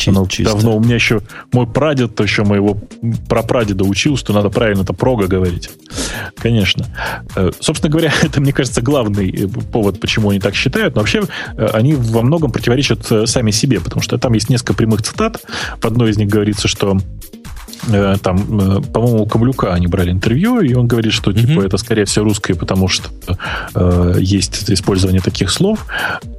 [0.07, 0.53] Оно чисто.
[0.53, 1.22] Давно у меня еще
[1.52, 2.77] мой прадед, то еще моего
[3.27, 5.69] прапрадеда учил, что надо правильно это прога говорить.
[6.38, 6.85] Конечно.
[7.35, 10.95] Э, собственно говоря, это, мне кажется, главный э, повод, почему они так считают.
[10.95, 11.23] Но вообще
[11.57, 15.41] э, они во многом противоречат сами себе, потому что там есть несколько прямых цитат.
[15.81, 16.98] В одной из них говорится, что
[18.22, 21.65] там, э, по-моему, у Камлюка они брали интервью, и он говорит, что типа mm-hmm.
[21.65, 23.10] это скорее всего русское, потому что
[23.76, 25.85] э, есть использование таких слов.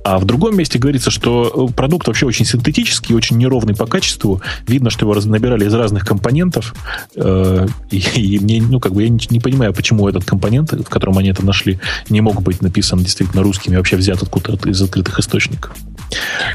[0.05, 4.41] А в другом месте говорится, что продукт вообще очень синтетический, очень неровный по качеству.
[4.67, 6.75] Видно, что его набирали из разных компонентов.
[7.17, 10.85] Э, и, и мне, ну, как бы я не, не понимаю, почему этот компонент, в
[10.85, 14.81] котором они это нашли, не мог быть написан действительно русским и вообще взят откуда-то из
[14.81, 15.75] открытых источников.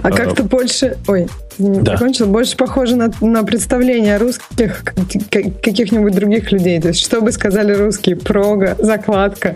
[0.01, 0.97] А как-то больше...
[1.07, 1.27] Ой,
[1.57, 1.93] да.
[1.93, 2.27] закончил.
[2.27, 4.83] Больше похоже на, на представление русских
[5.29, 6.79] каких-нибудь других людей.
[6.79, 8.15] То есть, что бы сказали русские?
[8.15, 9.55] Прога, закладка.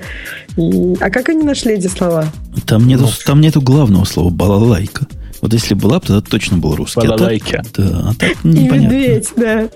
[0.57, 0.95] И...
[0.99, 2.25] А как они нашли эти слова?
[2.65, 5.07] Там нету, ну, там нету главного слова балалайка.
[5.41, 7.05] Вот если была, то это точно был русский.
[7.05, 7.59] Балалайка.
[7.59, 8.75] А так, да, а так непонятно.
[8.75, 9.69] И медведь, да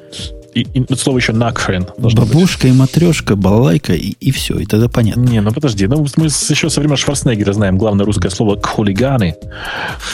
[0.61, 1.87] и, и слово еще накхрен.
[1.97, 2.75] Бабушка быть.
[2.75, 5.21] и матрешка, балалайка, и, и все, и тогда понятно.
[5.21, 9.35] Не, ну подожди, ну мы еще со времен Шварценеггера знаем главное русское слово хулиганы.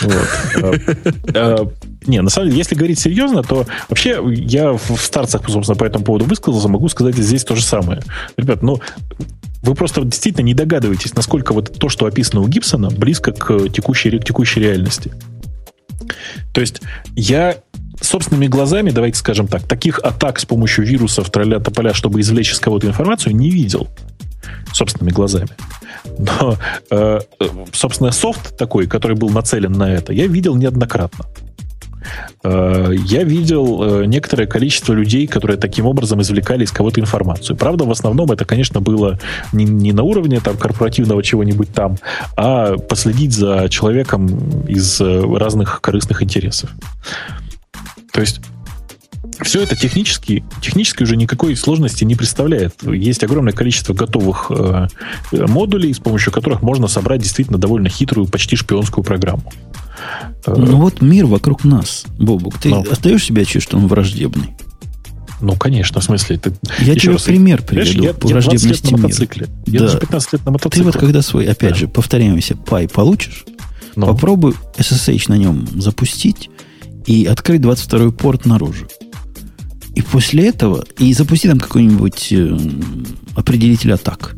[0.02, 0.74] Э,
[1.34, 1.58] э,
[2.08, 6.04] не, на самом деле, если говорить серьезно, то вообще я в старцах, собственно, по этому
[6.04, 8.02] поводу высказался, могу сказать здесь то же самое.
[8.38, 8.82] Ребят, ну,
[9.62, 14.18] вы просто действительно не догадываетесь, насколько вот то, что описано у Гибсона, близко к текущей,
[14.20, 15.14] к текущей реальности.
[16.54, 16.82] То есть
[17.16, 17.56] я
[18.02, 22.60] собственными глазами, давайте скажем так, таких атак с помощью вирусов тролля тополя, чтобы извлечь из
[22.60, 23.88] кого-то информацию, не видел
[24.74, 25.50] собственными глазами.
[26.18, 26.58] Но,
[26.90, 27.20] э,
[27.72, 31.26] собственно, софт такой, который был нацелен на это, я видел неоднократно.
[32.44, 37.56] Э, я видел э, некоторое количество людей, которые таким образом извлекали из кого-то информацию.
[37.56, 39.20] Правда, в основном это, конечно, было
[39.52, 41.98] не, не на уровне там, корпоративного чего-нибудь там,
[42.36, 46.70] а последить за человеком из э, разных корыстных интересов.
[48.14, 48.42] То есть
[49.42, 52.76] все это технически, технически уже никакой сложности не представляет.
[52.84, 54.88] Есть огромное количество готовых э,
[55.32, 59.52] модулей, с помощью которых можно собрать действительно довольно хитрую, почти шпионскую программу.
[60.46, 62.60] Э, ну вот мир вокруг нас, Бобук.
[62.60, 62.82] Ты Но...
[62.82, 64.52] отдаешь себе отчет, что он враждебный?
[65.42, 66.38] Ну, конечно, в смысле.
[66.38, 69.48] Ты, я тебе раз, пример приведу я, по я враждебности лет на мотоцикле.
[69.66, 69.86] Я да.
[69.88, 70.80] даже 15 лет на мотоцикле.
[70.80, 71.76] Ты вот когда свой, опять да.
[71.76, 73.44] же, повторяемся, пай получишь,
[73.96, 74.06] Но.
[74.06, 74.14] Ну.
[74.14, 76.50] попробуй SSH на нем запустить,
[77.06, 78.88] и открыть 22 порт наружу.
[79.96, 82.58] И после этого, и запусти там какой-нибудь э,
[83.36, 84.36] определитель атак.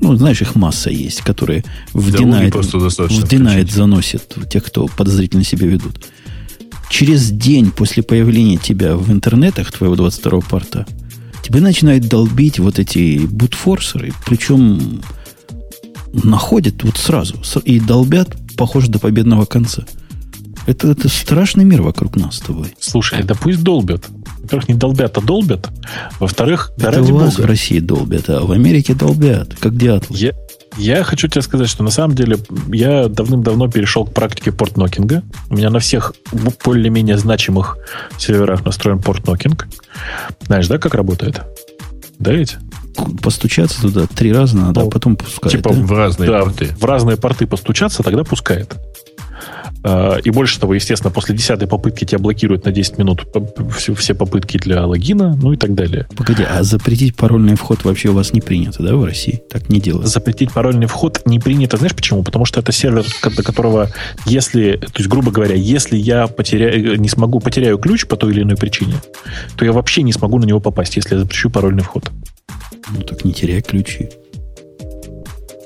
[0.00, 2.10] Ну, знаешь, их масса есть, которые в
[3.08, 6.06] в Denied заносят тех, кто подозрительно себя ведут.
[6.90, 10.86] Через день после появления тебя в интернетах, твоего 22 порта,
[11.42, 15.00] тебе начинают долбить вот эти бутфорсеры, причем
[16.12, 19.84] находят вот сразу и долбят, похоже, до победного конца.
[20.66, 22.74] Это, это страшный мир вокруг нас с тобой.
[22.78, 24.04] Слушай, да пусть долбят.
[24.42, 25.68] Во-первых, не долбят, а долбят.
[26.18, 27.46] Во-вторых, да это ради у вас Бога.
[27.46, 30.16] в России долбят, а в Америке долбят, как дятлы.
[30.16, 30.32] Я,
[30.76, 32.38] я хочу тебе сказать, что на самом деле
[32.68, 35.22] я давным-давно перешел к практике портнокинга.
[35.48, 36.14] У меня на всех
[36.64, 37.78] более-менее значимых
[38.18, 39.68] серверах настроен портнокинг.
[40.46, 41.42] Знаешь, да, как работает?
[42.18, 42.56] Да ведь?
[43.22, 45.56] Постучаться туда три раза надо, а ну, а потом пускает.
[45.56, 45.80] Типа да?
[45.80, 46.66] в разные да, порты.
[46.78, 48.74] В разные порты постучаться, тогда пускает.
[49.82, 53.26] А, и больше того, естественно, после десятой попытки тебя блокируют на 10 минут
[53.76, 56.06] все, все попытки для логина, ну и так далее.
[56.16, 59.42] Погоди, а запретить парольный вход вообще у вас не принято, да, в России?
[59.50, 60.08] Так не делают.
[60.08, 61.76] Запретить парольный вход не принято.
[61.76, 62.22] Знаешь почему?
[62.22, 63.90] Потому что это сервер, до которого,
[64.26, 68.42] если, то есть, грубо говоря, если я потеряю, не смогу, потеряю ключ по той или
[68.42, 68.96] иной причине,
[69.56, 72.10] то я вообще не смогу на него попасть, если я запрещу парольный вход.
[72.90, 74.10] Ну так не теряй ключи.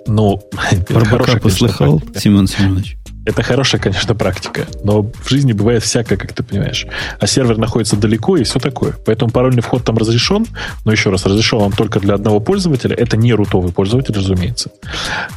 [0.07, 0.43] Ну,
[0.91, 2.99] Барбака послыхал, Семен Семенович?
[3.27, 6.87] Это хорошая, конечно, практика, но в жизни бывает всякое, как ты понимаешь.
[7.19, 8.95] А сервер находится далеко и все такое.
[9.07, 10.47] Поэтому парольный вход там разрешен,
[10.85, 12.95] но еще раз, разрешен он только для одного пользователя.
[12.95, 14.71] Это не рутовый пользователь, разумеется.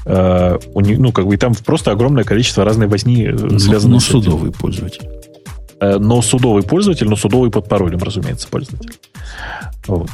[0.05, 4.05] Uh, ну, как бы и там просто огромное количество разной возни э, связанной но, с
[4.05, 5.07] судовый пользователь.
[5.79, 8.99] Uh, но судовый пользователь, но судовый под паролем, разумеется, пользователь.
[9.87, 10.09] Вот.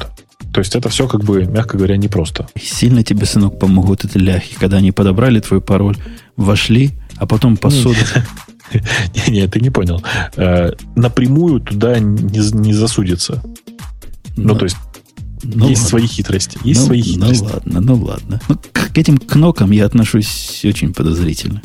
[0.52, 2.46] То есть это все, как бы, мягко говоря, непросто.
[2.56, 5.96] Сильно тебе, сынок, помогут эти ляхи, когда они подобрали твой пароль,
[6.36, 7.98] вошли, а потом посуду.
[9.28, 10.02] Не, ты не понял.
[10.36, 13.42] Э, напрямую туда не засудится.
[14.36, 14.76] Ну, то есть,
[15.44, 15.88] ну, есть ладно.
[15.88, 16.58] свои хитрости.
[16.64, 17.44] Есть ну, свои ну хитрости.
[17.44, 18.40] Ну ладно, ну ладно.
[18.48, 21.62] Ну, к этим кнопкам я отношусь очень подозрительно.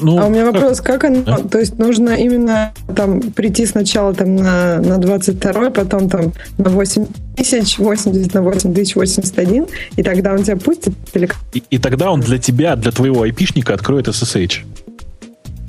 [0.00, 1.22] Ну, а у меня вопрос, как оно?
[1.26, 1.38] А?
[1.48, 7.06] То есть нужно именно там прийти сначала там на, на 22, потом там на 8
[7.36, 9.66] тысяч, 80 на 8 тысяч 81,
[9.96, 10.94] и тогда он тебя пустит?
[11.14, 11.28] Или...
[11.52, 14.64] И, и тогда он для тебя, для твоего айпишника откроет SSH.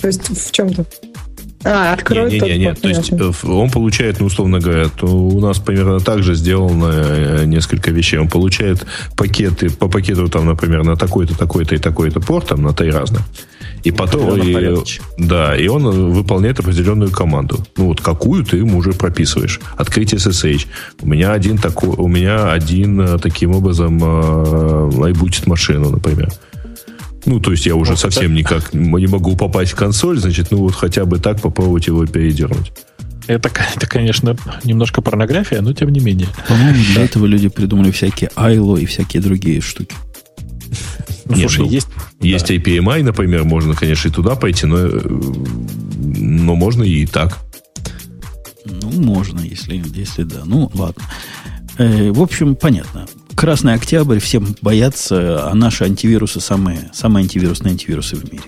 [0.02, 0.86] То есть в чем-то?
[1.64, 2.74] А, откроет не, не, не, не.
[2.76, 6.92] То есть э, он получает, ну, условно говоря, то у нас примерно так же сделано
[6.94, 8.20] э, несколько вещей.
[8.20, 8.86] Он получает
[9.18, 13.24] пакеты, по пакету там, например, на такой-то, такой-то и такой-то порт, там на три разных.
[13.86, 14.76] И потом, и,
[15.18, 17.64] да, и он выполняет определенную команду.
[17.78, 19.62] Ну вот какую ты ему уже прописываешь.
[19.78, 20.66] Открыть SSH.
[21.02, 24.02] У меня один такой, у меня один э, таким образом
[25.00, 26.32] лайбутит машину, например.
[27.26, 28.34] Ну, то есть я уже вот совсем это...
[28.34, 32.72] никак не могу попасть в консоль, значит, ну вот хотя бы так попробовать его передернуть.
[33.28, 36.28] Это, это, конечно, немножко порнография, но тем не менее.
[36.48, 37.02] По-моему, для да.
[37.02, 39.96] этого люди придумали всякие ILO и всякие другие штуки.
[41.26, 41.88] Ну, Нет, слушай, ну, есть...
[42.22, 42.54] Есть да.
[42.56, 47.40] APMI, например, можно, конечно, и туда пойти, но, но можно и так.
[48.66, 50.44] Ну, можно, если, если да.
[50.46, 51.04] Ну, ладно.
[51.78, 53.08] Э, в общем, понятно.
[53.36, 58.44] Красный октябрь, всем боятся, а наши антивирусы самые, самые антивирусные антивирусы в мире.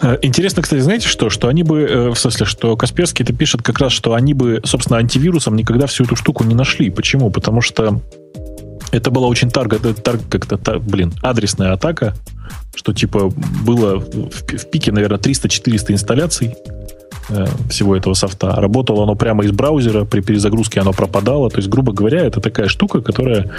[0.00, 1.28] Э, интересно, кстати, знаете что?
[1.28, 4.60] Что они бы, э, в смысле, что Касперский это пишет как раз, что они бы,
[4.64, 6.90] собственно, антивирусом никогда всю эту штуку не нашли.
[6.90, 7.30] Почему?
[7.30, 8.00] Потому что
[8.92, 12.14] это была очень тарга, тарг, как-то, тар, блин, адресная атака,
[12.74, 13.32] что типа
[13.64, 16.54] было в, в пике, наверное, 300-400 инсталляций
[17.28, 18.50] Э, всего этого софта.
[18.56, 21.50] Работало оно прямо из браузера, при перезагрузке оно пропадало.
[21.50, 23.50] То есть, грубо говоря, это такая штука, которая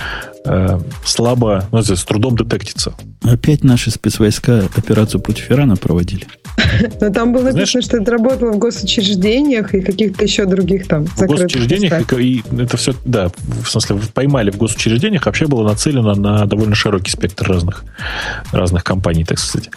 [0.45, 2.93] э, слабо, ну, с трудом детектится.
[3.23, 6.27] Опять наши спецвойска операцию против Ирана проводили.
[7.02, 11.20] Но там было написано, что это работало в госучреждениях и каких-то еще других там В
[11.26, 13.30] госучреждениях, и, и это все, да,
[13.64, 17.84] в смысле, поймали в госучреждениях, вообще было нацелено на довольно широкий спектр разных,
[18.52, 19.70] разных компаний, так сказать.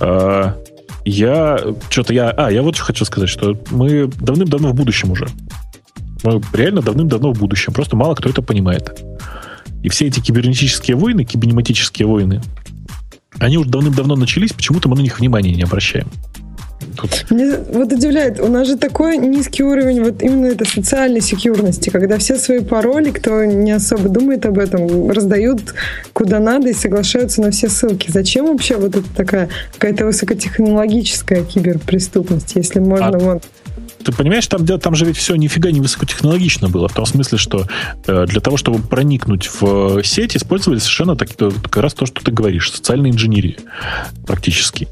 [0.00, 0.56] А,
[1.04, 2.30] я что-то я...
[2.30, 5.28] А, я вот что хочу сказать, что мы давным-давно в будущем уже.
[6.22, 7.72] Мы реально давным-давно в будущем.
[7.72, 9.00] Просто мало кто это понимает.
[9.82, 12.42] И все эти кибернетические войны, кибернетические войны,
[13.40, 16.06] они уже давным-давно начались, почему-то мы на них внимания не обращаем.
[16.96, 17.26] Тут...
[17.30, 22.18] Мне вот удивляет, у нас же такой низкий уровень вот именно этой социальной секьюрности, когда
[22.18, 25.60] все свои пароли, кто не особо думает об этом, раздают
[26.12, 28.10] куда надо и соглашаются на все ссылки.
[28.10, 33.18] Зачем вообще вот это такая какая-то высокотехнологическая киберпреступность, если можно а...
[33.18, 33.44] вот
[34.04, 36.88] ты понимаешь, там, там же ведь все нифига не высокотехнологично было.
[36.88, 37.66] В том смысле, что
[38.06, 42.30] э, для того, чтобы проникнуть в сеть, использовали совершенно так, как раз то, что ты
[42.30, 43.56] говоришь, социальная инженерия
[44.26, 44.88] практически.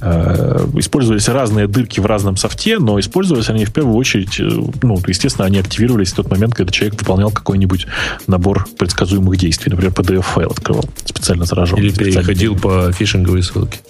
[0.00, 4.48] Э, использовались разные дырки в разном софте, но использовались они в первую очередь, э,
[4.82, 7.86] ну, естественно, они активировались в тот момент, когда человек выполнял какой-нибудь
[8.26, 9.70] набор предсказуемых действий.
[9.70, 11.78] Например, PDF-файл открывал специально заражен.
[11.78, 13.80] Или переходил по фишинговой ссылке.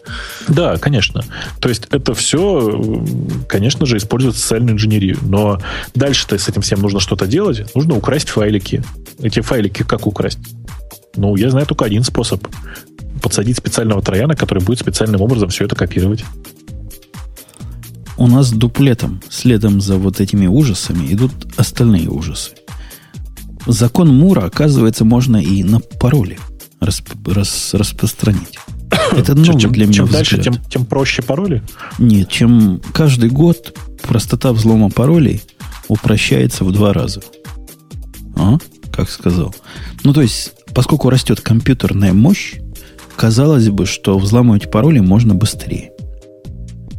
[0.48, 1.24] Да, конечно.
[1.60, 3.04] То есть это все,
[3.48, 5.18] конечно же, используется социальную инженерию.
[5.22, 5.60] Но
[5.94, 7.74] дальше-то с этим всем нужно что-то делать.
[7.74, 8.82] Нужно украсть файлики.
[9.20, 10.38] Эти файлики как украсть?
[11.16, 12.46] Ну, я знаю только один способ.
[13.22, 16.24] Подсадить специального трояна, который будет специальным образом все это копировать.
[18.18, 22.52] У нас дуплетом, следом за вот этими ужасами, идут остальные ужасы.
[23.66, 26.38] Закон Мура, оказывается, можно и на пароли
[26.80, 28.58] расп, рас, распространить.
[29.16, 31.62] Это новый чем, для меня Чем дальше, тем, тем проще пароли?
[31.98, 35.42] Нет, чем каждый год простота взлома паролей
[35.88, 37.20] упрощается в два раза.
[38.36, 38.58] А?
[38.92, 39.54] Как сказал.
[40.04, 42.54] Ну, то есть, поскольку растет компьютерная мощь,
[43.16, 45.92] казалось бы, что взламывать пароли можно быстрее.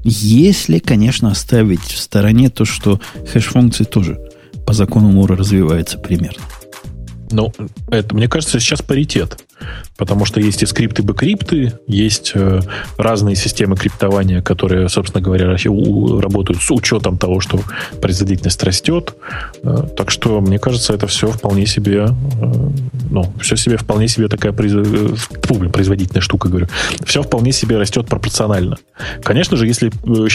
[0.04, 3.02] Если, конечно, оставить в стороне то, что
[3.32, 4.20] хэш-функции тоже
[4.66, 6.44] по закону Мура развивается примерно.
[7.32, 7.54] Ну,
[7.90, 9.44] это, мне кажется, сейчас паритет.
[9.98, 12.62] Потому что есть и скрипты бэкрипты, есть э,
[12.98, 17.62] разные системы криптования, которые, собственно говоря, работают с учетом того, что
[18.00, 19.16] производительность растет.
[19.64, 22.70] Э, так что, мне кажется, это все вполне себе, э,
[23.10, 24.74] ну, все себе вполне себе такая произ...
[25.74, 26.68] Производительная штука, говорю.
[27.04, 28.78] Все вполне себе растет пропорционально.
[29.24, 29.92] Конечно же, если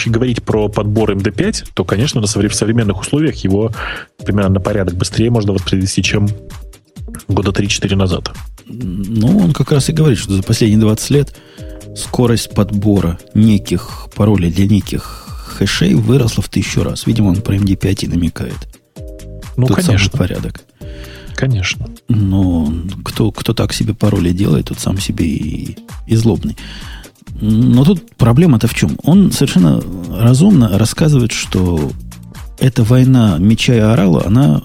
[0.09, 3.71] говорить про подбор MD5, то, конечно, на современных условиях его
[4.25, 6.27] примерно на порядок быстрее можно воспроизвести, чем
[7.27, 8.31] года 3-4 назад.
[8.65, 11.35] Ну, он как раз и говорит, что за последние 20 лет
[11.95, 15.27] скорость подбора неких паролей для неких
[15.57, 17.05] хэшей выросла в тысячу раз.
[17.05, 18.67] Видимо, он про MD5 и намекает.
[19.55, 20.09] Ну, Тот конечно.
[20.09, 20.63] самый порядок.
[21.35, 21.87] Конечно.
[22.07, 22.73] Но
[23.03, 25.77] кто, кто так себе пароли делает, тот сам себе и,
[26.07, 26.57] и злобный.
[27.41, 28.97] Но тут проблема-то в чем?
[29.03, 31.91] Он совершенно разумно рассказывает, что
[32.59, 34.61] эта война меча и орала, она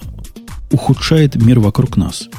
[0.71, 2.29] ухудшает мир вокруг нас.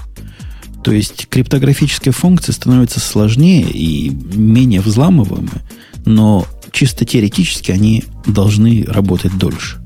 [0.82, 5.62] То есть криптографические функции становятся сложнее и менее взламываемы,
[6.06, 9.82] но чисто теоретически они должны работать дольше.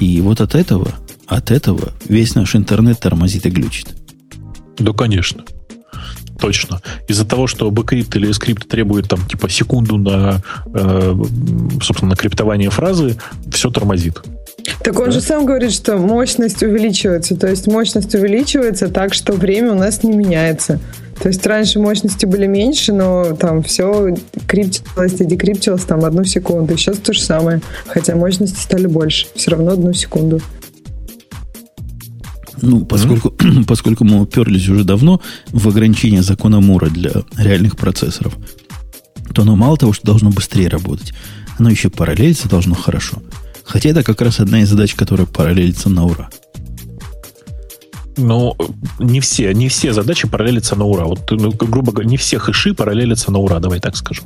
[0.00, 0.92] И вот от этого,
[1.26, 3.94] от этого весь наш интернет тормозит и глючит.
[4.78, 5.44] Да, конечно.
[6.38, 6.82] Точно.
[7.06, 10.42] Из-за того, что bcrypt или scrypt требует там типа секунду на,
[10.74, 11.16] э,
[11.80, 13.16] собственно, на криптование фразы,
[13.50, 14.20] все тормозит.
[14.82, 15.10] Так он да?
[15.12, 17.36] же сам говорит, что мощность увеличивается.
[17.36, 20.80] То есть мощность увеличивается так, что время у нас не меняется.
[21.20, 24.16] То есть раньше мощности были меньше, но там все
[24.46, 26.76] криптилось и декриптилось там одну секунду.
[26.76, 27.60] Сейчас то же самое.
[27.86, 29.26] Хотя мощности стали больше.
[29.36, 30.40] Все равно одну секунду.
[32.60, 33.64] Ну, поскольку, mm-hmm.
[33.68, 38.36] поскольку мы уперлись уже давно в ограничение закона Мура для реальных процессоров,
[39.34, 41.12] то оно мало того, что должно быстрее работать,
[41.58, 43.22] оно еще параллелиться должно хорошо.
[43.72, 46.28] Хотя это как раз одна из задач, которая параллелится на ура.
[48.18, 48.54] Ну,
[48.98, 51.06] не все, не все задачи параллелятся на ура.
[51.06, 54.24] Вот, ну, грубо говоря, не все хэши параллелятся на ура, давай так скажу.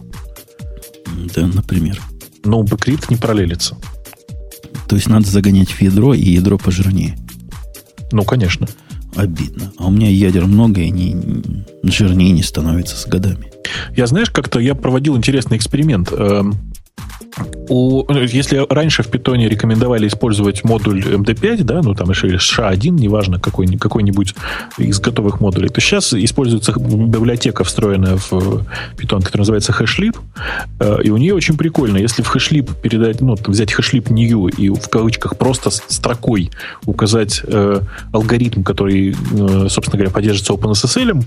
[1.33, 2.03] Да, например.
[2.43, 3.77] Но bcrypt не параллелится.
[4.89, 7.17] То есть надо загонять в ядро и ядро пожирнее.
[8.11, 8.67] Ну, конечно.
[9.15, 9.73] Обидно.
[9.79, 11.17] А у меня ядер много, и они
[11.85, 13.53] жирнее не становятся с годами.
[13.97, 16.13] Я, знаешь, как-то я проводил интересный эксперимент.
[17.37, 22.39] Эм, у, если раньше в питоне рекомендовали использовать модуль MD5, да, ну там еще или
[22.39, 24.35] SHA-1, неважно, какой, какой-нибудь
[24.79, 28.65] из готовых модулей, то сейчас используется библиотека, встроенная в
[28.97, 30.17] питон, которая называется HashLib,
[30.81, 34.71] э, и у нее очень прикольно, если в HashLib передать, ну, взять HashLib new и
[34.71, 36.51] в кавычках просто строкой
[36.85, 37.81] указать э,
[38.13, 41.25] алгоритм, который, э, собственно говоря, поддерживается OpenSSL,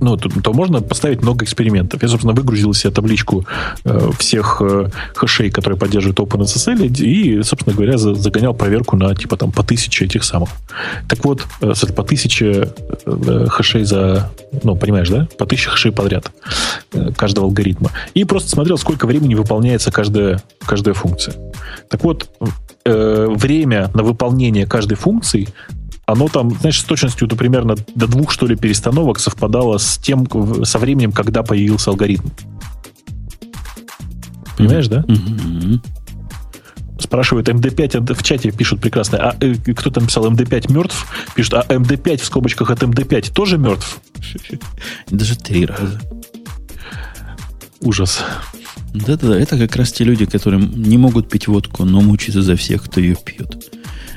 [0.00, 2.02] ну, то, то можно поставить много экспериментов.
[2.02, 3.46] Я, собственно, выгрузил себе табличку
[3.84, 9.36] э, всех э, хэшей, которые поддерживают OpenSSL, и, собственно говоря, за, загонял проверку на, типа,
[9.36, 10.50] там, по тысяче этих самых.
[11.08, 12.72] Так вот, э, по тысяче
[13.06, 14.30] э, хэшей за...
[14.62, 15.28] Ну, понимаешь, да?
[15.38, 16.30] По тысяче хэшей подряд
[16.92, 17.90] э, каждого алгоритма.
[18.14, 21.34] И просто смотрел, сколько времени выполняется каждая, каждая функция.
[21.88, 22.28] Так вот,
[22.84, 25.48] э, время на выполнение каждой функции
[26.06, 30.26] оно там, знаешь, с точностью до примерно до двух, что ли, перестановок совпадало с тем,
[30.64, 32.28] со временем, когда появился алгоритм.
[34.56, 35.00] Понимаешь, да?
[35.00, 35.80] Mm-hmm.
[37.00, 39.18] Спрашивают, МД5 в чате пишут прекрасно.
[39.18, 41.06] А э, кто там писал, МД5 мертв?
[41.34, 44.00] Пишут, а МД5 в скобочках от МД5 тоже мертв?
[45.10, 46.00] Даже три раза.
[47.80, 48.24] Ужас.
[48.94, 52.84] Да-да-да, это как раз те люди, которые не могут пить водку, но мучаются за всех,
[52.84, 53.74] кто ее пьет.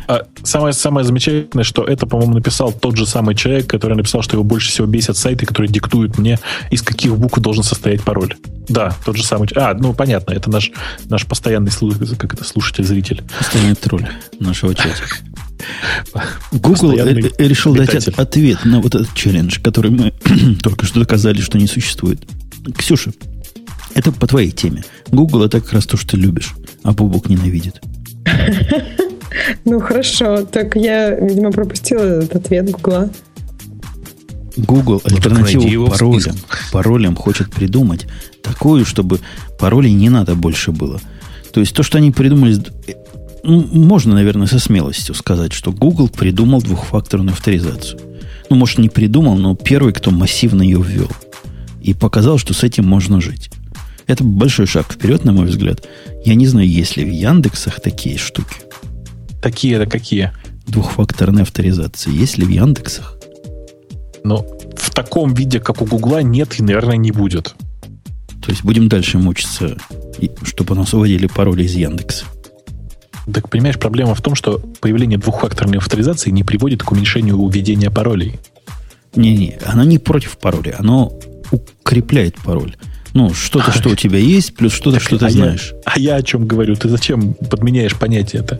[0.07, 4.35] А самое, самое замечательное, что это, по-моему, написал тот же самый человек, который написал, что
[4.35, 6.39] его больше всего бесят сайты, которые диктуют мне,
[6.71, 8.35] из каких букв должен состоять пароль.
[8.69, 9.49] Да, тот же самый.
[9.55, 10.71] А, ну понятно, это наш,
[11.05, 11.71] наш постоянный
[12.17, 13.23] как это, слушатель-зритель.
[13.37, 14.07] Постоянный тролль
[14.39, 15.03] нашего чата.
[16.51, 20.13] Google решил дать ответ на вот этот челлендж, который мы
[20.63, 22.21] только что доказали, что не существует.
[22.77, 23.11] Ксюша,
[23.93, 24.83] это по твоей теме.
[25.09, 26.53] Google это как раз то, что ты любишь,
[26.83, 27.81] а Бубук ненавидит.
[29.65, 30.43] Ну, хорошо.
[30.43, 33.09] Так я, видимо, пропустила этот ответ Гугла.
[34.57, 36.35] Google ну, альтернативу паролям,
[36.71, 38.07] паролям хочет придумать
[38.41, 39.19] такую, чтобы
[39.59, 40.99] паролей не надо больше было.
[41.53, 42.57] То есть то, что они придумали,
[43.43, 47.99] ну, можно, наверное, со смелостью сказать, что Google придумал двухфакторную авторизацию.
[48.49, 51.11] Ну, может, не придумал, но первый, кто массивно ее ввел.
[51.81, 53.49] И показал, что с этим можно жить.
[54.07, 55.85] Это большой шаг вперед, на мой взгляд.
[56.25, 58.55] Я не знаю, есть ли в Яндексах такие штуки.
[59.47, 60.33] Такие это какие?
[60.67, 62.11] Двухфакторная авторизация.
[62.11, 63.17] Есть ли в Яндексах?
[64.25, 64.45] Но
[64.75, 67.55] в таком виде, как у Гугла, нет и, наверное, не будет.
[68.43, 69.77] То есть будем дальше мучиться,
[70.43, 72.25] чтобы нас уводили пароли из Яндекса.
[73.33, 78.41] Так, понимаешь, проблема в том, что появление двухфакторной авторизации не приводит к уменьшению введения паролей.
[79.15, 81.17] Не-не, оно не против пароля, оно
[81.51, 82.75] укрепляет пароль.
[83.17, 85.71] Ну, что-то, что у тебя есть, плюс что-то, что ты а знаешь.
[85.73, 86.75] Я, а я о чем говорю?
[86.75, 88.59] Ты зачем подменяешь понятие это?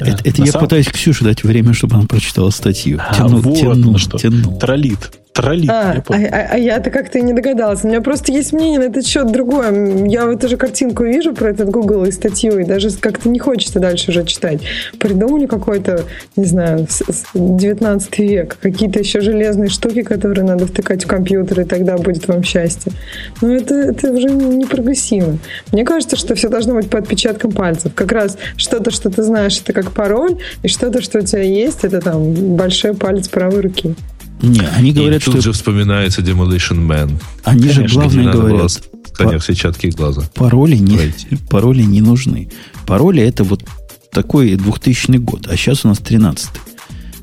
[0.00, 0.66] Это, это я самом...
[0.66, 2.98] пытаюсь Ксюше дать время, чтобы она прочитала статью.
[3.00, 4.18] А, тяну, вот тяну, что.
[4.18, 4.58] Тяну.
[4.58, 5.70] Троллит троллит.
[5.70, 7.84] А, а, а, а я-то как-то и не догадалась.
[7.84, 10.06] У меня просто есть мнение на этот счет другое.
[10.06, 13.80] Я вот уже картинку вижу про этот Google и статью, и даже как-то не хочется
[13.80, 14.60] дальше уже читать.
[14.98, 16.04] Придумали какой-то,
[16.36, 16.86] не знаю,
[17.34, 22.42] 19 век, какие-то еще железные штуки, которые надо втыкать в компьютер, и тогда будет вам
[22.42, 22.92] счастье.
[23.40, 25.38] Но это, это уже не прогрессивно.
[25.72, 27.92] Мне кажется, что все должно быть по отпечаткам пальцев.
[27.94, 31.84] Как раз что-то, что ты знаешь, это как пароль, и что-то, что у тебя есть,
[31.84, 33.94] это там большой палец правой руки.
[34.42, 35.42] Не, они говорят, и тут что...
[35.42, 37.20] же вспоминается Demolition Man.
[37.44, 38.82] Они Конечно, же главное говорят...
[39.18, 39.40] По...
[39.40, 40.22] сетчатки глаза.
[40.34, 41.12] Пароли не,
[41.50, 42.50] пароли не нужны.
[42.86, 43.64] Пароли это вот
[44.10, 46.58] такой 2000 год, а сейчас у нас 13 -й.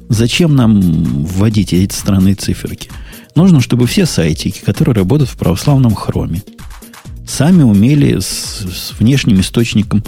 [0.09, 0.79] Зачем нам
[1.25, 2.89] вводить эти странные циферки?
[3.35, 6.43] Нужно, чтобы все сайтики, которые работают в православном хроме,
[7.27, 10.03] сами умели с, с внешним источником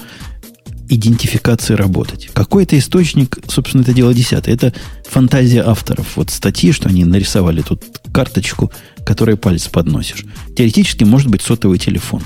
[0.90, 2.30] идентификации работать.
[2.34, 4.56] Какой-то источник, собственно, это дело десятое.
[4.56, 4.74] Это
[5.08, 6.18] фантазия авторов.
[6.18, 8.72] Вот статьи, что они нарисовали тут карточку,
[9.06, 10.26] которой палец подносишь.
[10.58, 12.24] Теоретически может быть сотовый телефон.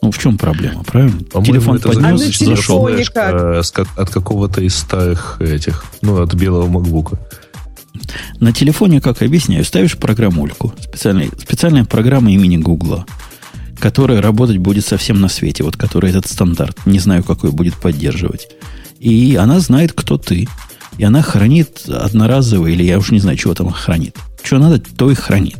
[0.00, 1.20] Ну, в чем проблема, правильно?
[1.44, 3.86] Телефон это поднес, а зашел знаешь, как?
[3.96, 7.20] от какого-то из старых этих, ну, от белого макбука.
[8.40, 10.74] На телефоне, как объясняю, ставишь программульку.
[10.92, 13.06] Специальная программа имени Гугла
[13.82, 18.46] которая работать будет совсем на свете, вот который этот стандарт, не знаю, какой будет поддерживать.
[19.00, 20.46] И она знает, кто ты.
[20.98, 24.16] И она хранит одноразово, или я уж не знаю, чего там хранит.
[24.44, 25.58] Что надо, то и хранит.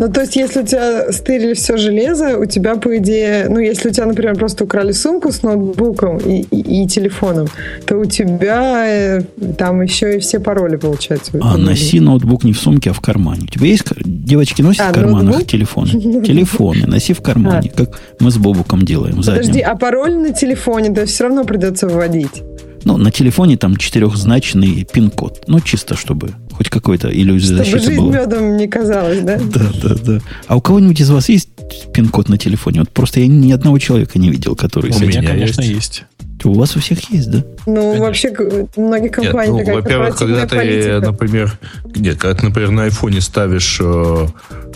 [0.00, 3.90] Ну, то есть, если у тебя стырили все железо, у тебя, по идее, ну, если
[3.90, 7.48] у тебя, например, просто украли сумку с ноутбуком и, и, и телефоном,
[7.86, 9.20] то у тебя э,
[9.58, 11.32] там еще и все пароли, получается.
[11.42, 13.42] А, носи ноутбук не в сумке, а в кармане.
[13.42, 13.84] У тебя есть...
[14.02, 15.46] Девочки носят а, в карманах ноутбук?
[15.46, 15.90] телефоны?
[15.90, 16.86] Телефоны.
[16.86, 17.76] Носи в кармане, а.
[17.76, 19.16] как мы с Бобуком делаем.
[19.16, 22.42] Подожди, а пароль на телефоне, то все равно придется вводить?
[22.84, 25.44] Ну, на телефоне там четырехзначный пин-код.
[25.46, 26.30] Ну, чисто чтобы
[26.60, 28.16] хоть какой-то иллюзия Чтобы защиты жизнь была.
[28.18, 29.38] медом не казалось, да?
[29.38, 30.18] Да, да, да.
[30.46, 31.48] А у кого-нибудь из вас есть
[31.94, 32.80] пин-код на телефоне?
[32.80, 34.92] Вот просто я ни одного человека не видел, который...
[34.94, 36.04] У меня, конечно, есть.
[36.44, 37.44] У вас у всех есть, да?
[37.64, 38.04] Ну, Конечно.
[38.04, 38.34] вообще,
[38.76, 41.00] многие компании нет, ну, Во-первых, когда ты, политика.
[41.00, 41.58] например,
[41.96, 44.26] нет, когда ты, например, на айфоне ставишь, э,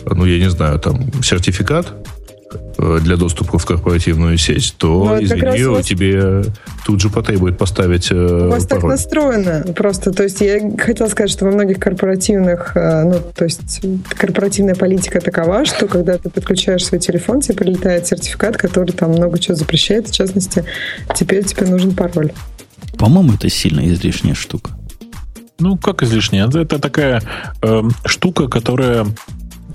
[0.07, 1.93] ну, я не знаю, там, сертификат,
[3.01, 6.45] для доступа в корпоративную сеть, то, ну, извини, у тебе
[6.85, 8.81] тут же потребует поставить э, У вас пароль.
[8.83, 10.13] так настроено просто.
[10.13, 15.21] То есть я хотела сказать, что во многих корпоративных, э, ну, то есть корпоративная политика
[15.21, 20.09] такова, что когда ты подключаешь свой телефон, тебе прилетает сертификат, который там много чего запрещает.
[20.09, 20.65] В частности,
[21.15, 22.33] теперь тебе нужен пароль.
[22.99, 24.73] По-моему, это сильно излишняя штука.
[25.59, 26.49] Ну, как излишняя?
[26.49, 27.23] Это такая
[27.63, 29.07] э, штука, которая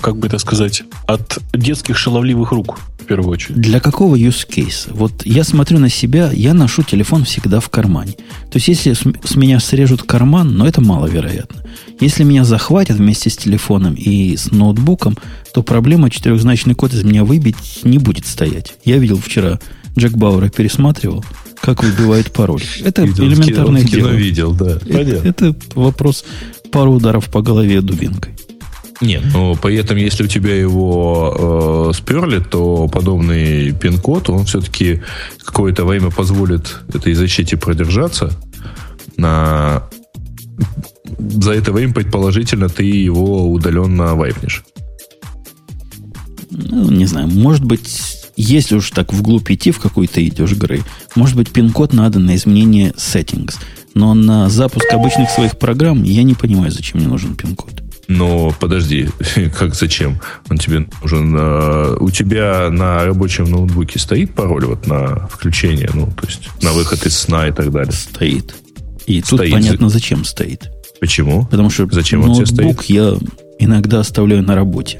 [0.01, 3.59] как бы это сказать, от детских шаловливых рук, в первую очередь.
[3.59, 4.89] Для какого use case?
[4.91, 8.13] Вот я смотрю на себя, я ношу телефон всегда в кармане.
[8.51, 11.63] То есть, если с меня срежут карман, но это маловероятно.
[11.99, 15.17] Если меня захватят вместе с телефоном и с ноутбуком,
[15.53, 18.73] то проблема четырехзначный код из меня выбить не будет стоять.
[18.85, 19.59] Я видел вчера,
[19.97, 21.25] Джек Бауэра пересматривал,
[21.61, 22.63] как выбивает пароль.
[22.83, 24.09] Это видел, элементарное кино, дело.
[24.11, 24.79] видел, да.
[24.87, 26.23] Это, это вопрос
[26.71, 28.38] пару ударов по голове дубинкой.
[29.01, 35.01] Нет, но при этом, если у тебя его э, сперли, то подобный пин-код, он все-таки
[35.43, 38.31] какое-то время позволит этой защите продержаться.
[39.15, 39.83] На...
[41.17, 44.63] За это время, предположительно, ты его удаленно вайпнешь.
[46.51, 47.89] Ну, не знаю, может быть,
[48.35, 50.81] если уж так вглубь идти в какой-то идешь игры,
[51.15, 53.55] может быть, пин-код надо на изменение settings.
[53.93, 57.78] Но на запуск обычных своих программ я не понимаю, зачем мне нужен пин-код.
[58.09, 59.07] Но подожди,
[59.57, 60.19] как зачем?
[60.49, 61.35] Он тебе нужен.
[61.37, 66.73] Э, у тебя на рабочем ноутбуке стоит пароль вот на включение, ну, то есть на
[66.73, 67.93] выход из сна и так далее?
[67.93, 68.55] Стоит.
[69.05, 69.53] И тут стоит.
[69.53, 70.71] понятно, зачем стоит.
[70.99, 71.45] Почему?
[71.45, 72.81] Потому что зачем ноутбук он стоит?
[72.89, 73.13] я
[73.59, 74.99] иногда оставляю на работе.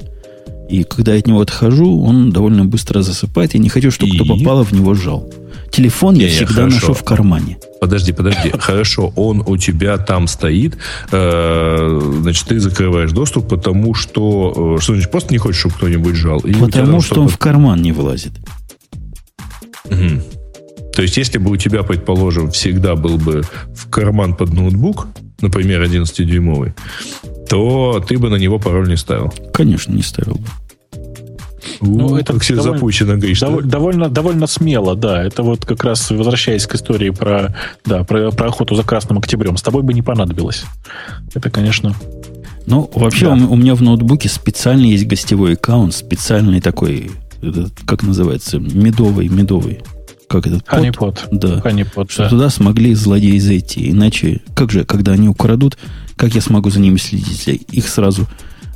[0.70, 3.54] И когда я от него отхожу, он довольно быстро засыпает.
[3.54, 4.14] Я не хочу, чтобы и?
[4.14, 5.28] кто попало в него жал.
[5.72, 7.58] Телефон не, я всегда не, ношу в кармане.
[7.80, 8.50] Подожди, подожди.
[8.58, 10.76] Хорошо, он у тебя там стоит.
[11.12, 14.76] Э, значит, ты закрываешь доступ, потому что...
[14.78, 16.40] Э, что значит, просто не хочешь, чтобы кто-нибудь жал?
[16.40, 18.32] Потому что он в карман не вылазит.
[19.84, 20.22] Угу.
[20.94, 23.42] То есть, если бы у тебя, предположим, всегда был бы
[23.74, 25.06] в карман под ноутбук,
[25.40, 26.74] например, 11-дюймовый,
[27.48, 29.32] то ты бы на него пароль не ставил.
[29.52, 30.46] Конечно, не ставил бы.
[31.80, 33.68] Ну, это как все довольно, запущено, говоришь, дов, да?
[33.68, 35.22] довольно, довольно смело, да.
[35.22, 39.56] Это вот как раз возвращаясь к истории про, да, про, про охоту за красным октябрем.
[39.56, 40.64] С тобой бы не понадобилось.
[41.34, 41.94] Это, конечно...
[42.66, 43.34] Ну, вообще да.
[43.34, 47.10] у, у меня в ноутбуке специально есть гостевой аккаунт, специальный такой,
[47.42, 49.80] этот, как называется, медовый, медовый.
[50.28, 50.80] Как этот пот?
[50.80, 51.28] Honeypot.
[51.32, 52.04] Да.
[52.08, 52.28] Что да.
[52.28, 53.90] туда смогли злодеи зайти.
[53.90, 55.76] Иначе, как же, когда они украдут,
[56.14, 57.48] как я смогу за ними следить?
[57.72, 58.28] Их сразу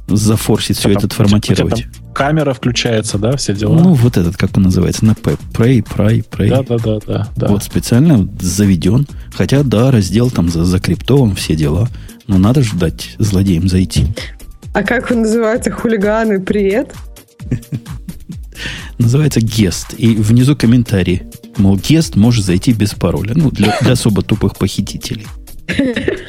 [0.06, 1.86] зафорсить все это форматировать.
[2.14, 3.74] Камера включается, да, все дела.
[3.74, 5.36] Ну, вот этот, как он называется, на П.
[5.52, 6.48] Pray, Pray, Pray.
[6.48, 7.46] Да, да, да, да, да.
[7.48, 9.06] Вот специально заведен.
[9.34, 11.88] Хотя, да, раздел там за закриптован, все дела.
[12.26, 14.06] Но надо же дать злодеям зайти.
[14.74, 15.70] А как он называется?
[15.70, 16.94] Хулиганы, привет?
[18.98, 19.94] Называется гест.
[19.98, 21.22] И внизу комментарий.
[21.56, 23.32] Мол, гест может зайти без пароля.
[23.34, 25.26] Ну, для, для особо тупых похитителей.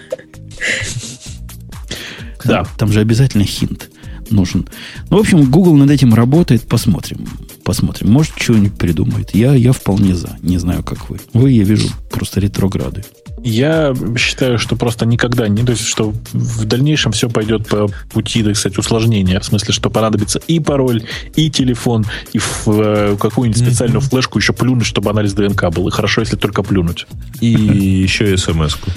[2.46, 2.66] Да.
[2.78, 3.90] Там же обязательно хинт
[4.32, 4.68] нужен.
[5.10, 6.64] Ну, в общем, Google над этим работает.
[6.64, 7.28] Посмотрим.
[7.64, 8.12] Посмотрим.
[8.12, 9.34] Может, что-нибудь придумает.
[9.34, 10.38] Я, я вполне за.
[10.42, 11.20] Не знаю, как вы.
[11.34, 13.04] Вы, я вижу, просто ретрограды.
[13.44, 15.64] Я считаю, что просто никогда не...
[15.64, 19.40] То есть, что в дальнейшем все пойдет по пути, так сказать, усложнения.
[19.40, 21.04] В смысле, что понадобится и пароль,
[21.36, 24.10] и телефон, и в э, какую-нибудь специальную mm-hmm.
[24.10, 25.88] флешку еще плюнуть, чтобы анализ ДНК был.
[25.88, 27.06] И хорошо, если только плюнуть.
[27.40, 28.90] И еще смс-ку.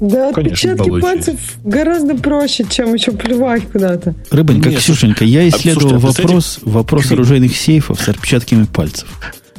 [0.00, 1.02] Да, Конечно, отпечатки получить.
[1.02, 4.14] пальцев гораздо проще, чем еще плевать куда-то.
[4.30, 9.08] Рыбонька, Нет, Ксюшенька, я исследовал а, слушайте, вопрос, кстати, вопрос оружейных сейфов с отпечатками пальцев.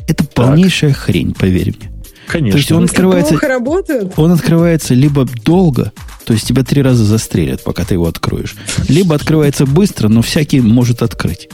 [0.07, 0.33] Это так.
[0.33, 1.91] полнейшая хрень, поверь мне.
[2.27, 2.51] Конечно.
[2.53, 3.37] То есть он открывается,
[4.15, 5.91] он открывается либо долго,
[6.25, 8.55] то есть тебя три раза застрелят, пока ты его откроешь,
[8.87, 11.49] либо открывается быстро, но всякий может открыть.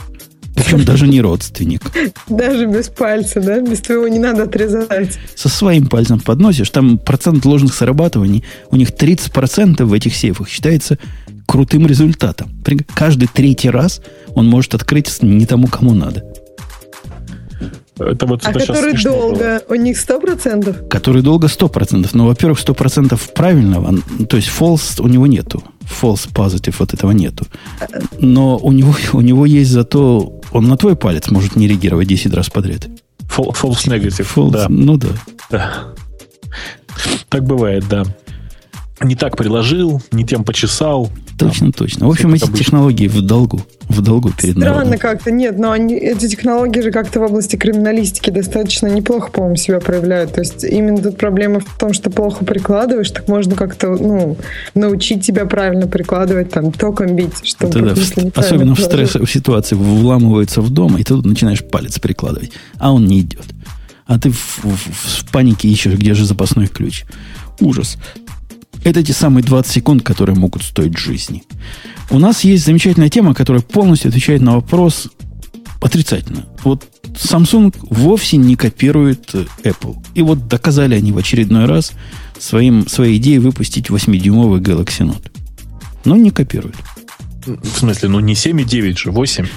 [0.57, 1.81] Причем даже не родственник.
[2.27, 3.61] Даже без пальца, да?
[3.61, 5.17] Без твоего не надо отрезать.
[5.35, 10.97] Со своим пальцем подносишь, там процент ложных срабатываний, у них 30% в этих сейфах считается
[11.45, 12.49] крутым результатом.
[12.95, 14.01] Каждый третий раз
[14.33, 16.23] он может открыть не тому, кому надо.
[17.99, 19.75] Это вот а который долго, было.
[19.75, 20.87] у них 100%?
[20.87, 22.09] Который долго 100%.
[22.13, 23.95] Но, во-первых, 100% правильного,
[24.29, 25.63] то есть false у него нету.
[26.01, 27.47] False positive вот этого нету.
[28.19, 30.36] Но у него, у него есть зато...
[30.51, 32.87] Он на твой палец может не реагировать 10 раз подряд.
[33.27, 34.27] False negative.
[34.33, 34.67] False, да.
[34.69, 35.09] Ну да.
[35.49, 35.93] да.
[37.29, 38.03] Так бывает, да.
[39.01, 41.09] Не так приложил, не тем почесал.
[41.37, 42.07] Точно, точно.
[42.07, 42.57] В общем, эти обычно.
[42.57, 43.61] технологии в долгу.
[43.89, 44.99] В долгу перед Странно народом.
[44.99, 45.31] как-то.
[45.31, 50.33] Нет, но они, эти технологии же как-то в области криминалистики достаточно неплохо, по-моему, себя проявляют.
[50.33, 54.35] То есть именно тут проблема в том, что плохо прикладываешь, так можно как-то, ну,
[54.73, 60.61] научить тебя правильно прикладывать, там, током бить, чтобы Тогда в, Особенно в стрессовой ситуации вламывается
[60.61, 63.45] в дом, и ты тут начинаешь палец прикладывать, а он не идет.
[64.07, 67.03] А ты в, в, в панике ищешь, где же запасной ключ.
[67.59, 67.97] Ужас.
[68.83, 71.43] Это те самые 20 секунд, которые могут стоить жизни.
[72.09, 75.09] У нас есть замечательная тема, которая полностью отвечает на вопрос
[75.81, 76.45] отрицательно.
[76.63, 79.33] Вот Samsung вовсе не копирует
[79.63, 79.97] Apple.
[80.15, 81.93] И вот доказали они в очередной раз
[82.39, 85.31] своим, своей идеей выпустить 8-дюймовый Galaxy Note.
[86.05, 86.75] Но не копируют.
[87.45, 89.47] В смысле, ну не 7,9 же, 8.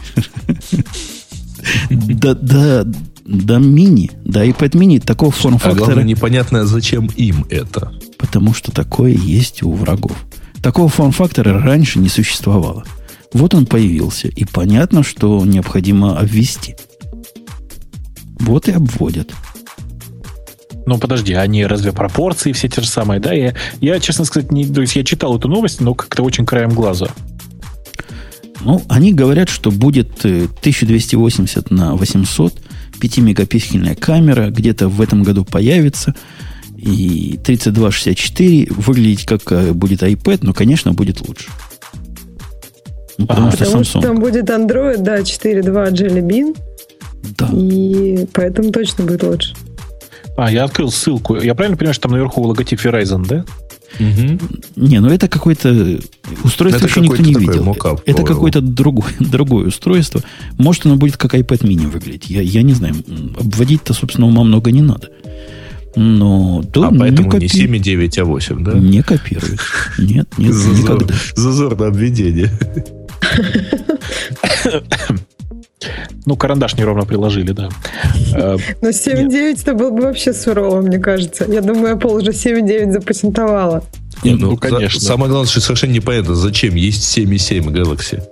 [1.90, 2.84] Да, да,
[3.26, 5.82] да, мини, да, iPad mini такого форм-фактора.
[5.82, 7.92] А главное, непонятно, зачем им это.
[8.20, 10.26] Потому что такое есть у врагов.
[10.62, 12.84] Такого форм-фактора раньше не существовало.
[13.32, 16.76] Вот он появился, и понятно, что необходимо обвести.
[18.38, 19.32] Вот и обводят.
[20.84, 23.32] Ну, подожди, они разве пропорции все те же самые, да?
[23.32, 26.70] Я, я честно сказать, не, то есть я читал эту новость, но как-то очень краем
[26.70, 27.08] глаза.
[28.60, 32.60] Ну, они говорят, что будет 1280 э, на 800,
[33.00, 36.14] 5-мегапиксельная камера, где-то в этом году появится–
[36.80, 41.48] и 3264 выглядеть как э, будет iPad, но, конечно, будет лучше.
[43.18, 43.84] Ну, потому а, что потому Samsung.
[43.84, 46.56] что там будет Android, да, 4.2 Jelly Bean.
[47.36, 47.50] Да.
[47.52, 49.54] И поэтому точно будет лучше.
[50.36, 51.36] А, я открыл ссылку.
[51.36, 53.44] Я правильно понимаю, что там наверху логотип Verizon, да?
[53.98, 54.38] Угу.
[54.76, 55.98] Не, ну это какое-то
[56.44, 57.64] устройство это еще никто не видел.
[57.64, 60.22] Мокап, это какое-то другое, другое устройство.
[60.56, 62.30] Может, оно будет как iPad mini выглядеть.
[62.30, 62.94] Я, я не знаю.
[63.38, 65.10] Обводить-то, собственно, ума много не надо.
[65.96, 67.66] Но да, а поэтому не, копи...
[67.68, 68.72] не 7,9, а 8, да?
[68.74, 69.92] Не копируешь.
[69.98, 71.14] Нет, нет, Зазор, никогда.
[71.34, 72.50] Зазор на обведение.
[76.26, 77.70] Ну, карандаш неровно приложили, да.
[78.34, 81.46] Э, Но 7.9 это было бы вообще сурово, мне кажется.
[81.48, 83.82] Я думаю, Apple уже 7.9 запатентовала.
[84.22, 85.00] Нет, ну, ну, конечно.
[85.00, 88.22] Самое главное, что совершенно непонятно, зачем есть 7.7 Galaxy.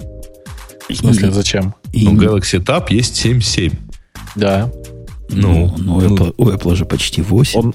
[0.88, 1.74] В смысле, зачем?
[1.94, 3.72] Ну, Galaxy Tab есть 7.7.
[4.36, 4.70] Да.
[5.28, 7.58] Ну, ну, ну, Apple, у Apple же почти 8.
[7.58, 7.74] Он,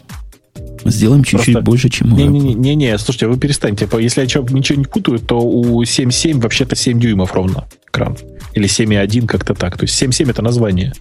[0.85, 3.87] Сделаем чуть-чуть больше, чем у Не-не-не, слушайте, вы перестаньте.
[3.99, 8.17] Если я ничего не путаю, то у 7.7 вообще-то 7 дюймов ровно экран.
[8.53, 9.77] Или 7.1 как-то так.
[9.77, 10.93] То есть 7.7 это название,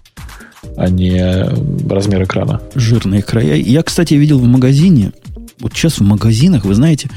[0.77, 1.45] а не
[1.89, 2.61] размер экрана.
[2.75, 3.55] Жирные края.
[3.55, 5.11] Я, кстати, видел в магазине,
[5.59, 7.09] вот сейчас в магазинах, вы знаете,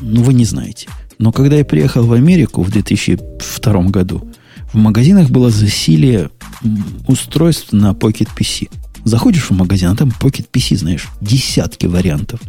[0.00, 4.28] ну вы не знаете, но когда я приехал в Америку в 2002 году,
[4.72, 6.30] в магазинах было засилие
[7.06, 8.70] устройств на Pocket PC.
[9.04, 12.40] Заходишь в магазин, а там Pocket PC, знаешь, десятки вариантов.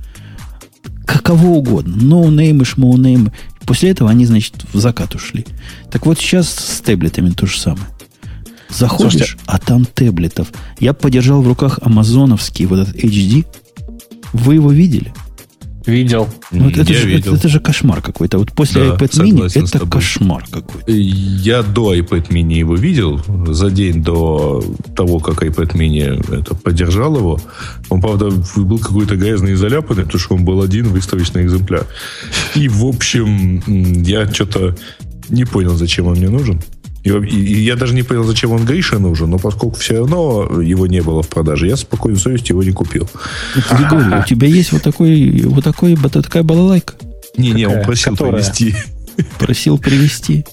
[1.06, 1.96] Каково угодно.
[1.96, 3.32] Ноунеймы, шмоунеймы.
[3.66, 5.46] После этого они, значит, в закат ушли.
[5.90, 7.88] Так вот сейчас с таблетами то же самое.
[8.70, 10.52] Заходишь, Слушайте, а там таблетов.
[10.80, 13.46] Я подержал в руках амазоновский вот этот HD.
[14.34, 15.14] Вы его видели?
[15.86, 16.30] Видел.
[16.52, 17.34] Ну, вот это, же, видел.
[17.34, 18.38] Это, это же кошмар какой-то.
[18.38, 20.92] Вот после да, iPad mini это кошмар какой-то.
[20.92, 24.64] Я до iPad mini его видел, за день до
[24.96, 27.40] того, как iPad mini это поддержал его.
[27.90, 31.88] Он, правда, был какой-то грязный и заляпанный, потому что он был один выставочный экземпляр.
[32.56, 33.62] И, в общем,
[34.04, 34.76] я что-то
[35.30, 36.62] не понял, зачем он мне нужен.
[37.04, 40.86] И, и, я даже не понял, зачем он Грише нужен, но поскольку все равно его
[40.88, 43.10] не было в продаже, я спокойно совестью его не купил.
[43.56, 46.94] Григорий, у тебя есть вот такой, вот такой, вот такая балалайка?
[47.38, 48.34] Не-не, он просил Которая?
[48.34, 48.76] привезти.
[49.40, 50.46] Просил привезти.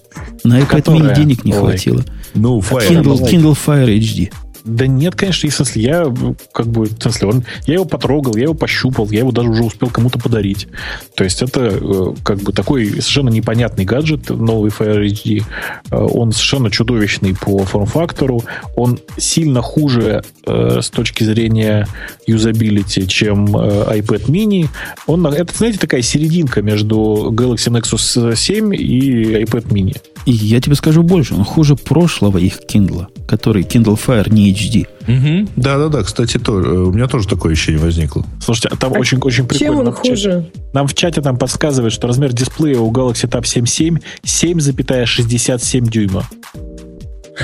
[0.45, 2.05] На iPad mini денег не хватило.
[2.35, 2.89] Ну, Fire.
[2.89, 4.31] Kindle, Kindle Fire HD.
[4.65, 6.15] Да нет, конечно, и в смысле, я
[6.53, 9.65] как бы, в смысле, он, я его потрогал, я его пощупал, я его даже уже
[9.65, 10.69] успел кому-то подарить.
[11.15, 15.43] То есть это э, как бы такой совершенно непонятный гаджет, новый Fire HD.
[15.91, 18.45] Э, он совершенно чудовищный по форм-фактору.
[18.77, 21.89] Он сильно хуже э, с точки зрения
[22.27, 24.69] юзабилити, чем iPad mini.
[25.07, 29.97] Он, это, знаете, такая серединка между Galaxy Nexus 7 и iPad mini.
[30.29, 34.87] И я тебе скажу больше, он хуже прошлого их Kindle, который Kindle Fire не HD.
[35.07, 35.51] Угу.
[35.57, 38.25] Да-да-да, кстати, то, э, у меня тоже такое ощущение возникло.
[38.41, 39.73] Слушайте, а там а очень, очень прикольно.
[39.73, 40.51] Чем он нам хуже?
[40.71, 46.29] В нам в чате там подсказывает, что размер дисплея у Galaxy Tab 7.7 7,67 дюйма.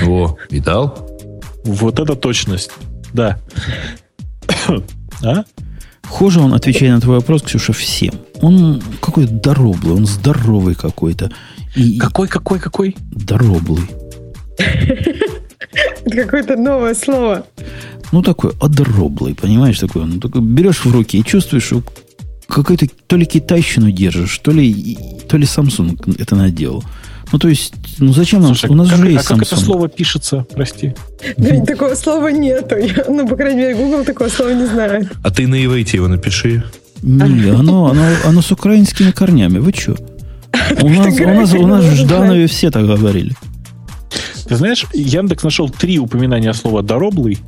[0.05, 1.09] О, видал?
[1.63, 2.71] Вот это точность.
[3.13, 3.39] Да.
[5.23, 5.43] а?
[6.07, 8.13] Хуже он, отвечая на твой вопрос, Ксюша, всем.
[8.41, 11.31] Он какой-то дороблый, он здоровый какой-то.
[11.75, 12.95] И, какой, какой, какой?
[13.11, 13.83] Дороблый.
[16.09, 17.45] Какое-то новое слово.
[18.11, 20.05] Ну, такой одроблый, понимаешь, такой.
[20.05, 21.83] Ну, такой берешь в руки и чувствуешь, что
[22.47, 24.97] какой-то то ли китайщину держишь, то ли,
[25.27, 26.83] то ли Samsung это наделал.
[27.31, 28.55] Ну, то есть, ну зачем нам?
[28.55, 29.39] Слушай, у нас как, же есть а Samsung.
[29.39, 30.93] как это слово пишется, прости?
[31.37, 32.75] Да, такого слова нету.
[33.09, 35.11] ну, по крайней мере, Google такого слова не знает.
[35.23, 36.63] А ты на ивейте его напиши.
[37.01, 39.59] Не, оно, оно, оно с украинскими корнями.
[39.59, 39.95] Вы что?
[40.81, 43.35] У нас, у нас, у нас в Жданове все так говорили.
[44.47, 47.39] Ты знаешь, Яндекс нашел три упоминания слова «дороблый».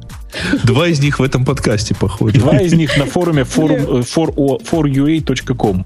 [0.63, 2.37] Два из них в этом подкасте, походу.
[2.39, 5.85] Два из них на форуме forum, for, forua.com.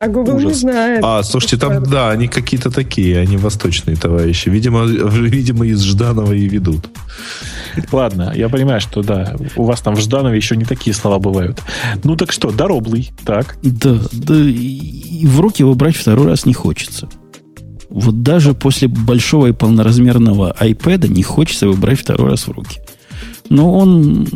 [0.00, 0.48] А Google Ужас.
[0.48, 1.00] не знает.
[1.02, 4.48] А, слушайте, там, да, они какие-то такие, они восточные товарищи.
[4.48, 6.88] Видимо, видимо из Жданова и ведут.
[7.90, 11.60] Ладно, я понимаю, что да, у вас там в Жданове еще не такие слова бывают.
[12.04, 13.56] Ну так что, дороблый, так.
[13.62, 17.08] Да, да, и в руки его брать второй раз не хочется.
[17.90, 22.80] Вот даже после большого и полноразмерного iPad не хочется его брать второй раз в руки.
[23.48, 24.28] Но он,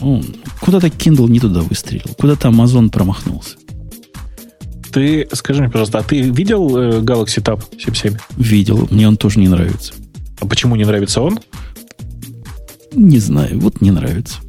[0.00, 0.24] он
[0.60, 3.56] куда-то Kindle не туда выстрелил, куда-то Amazon промахнулся.
[4.92, 8.20] Ты скажи мне, пожалуйста, а ты видел э, Galaxy Tab 7.7?
[8.36, 9.94] Видел, мне он тоже не нравится.
[10.38, 11.40] А почему не нравится он?
[12.94, 14.40] Не знаю, вот не нравится.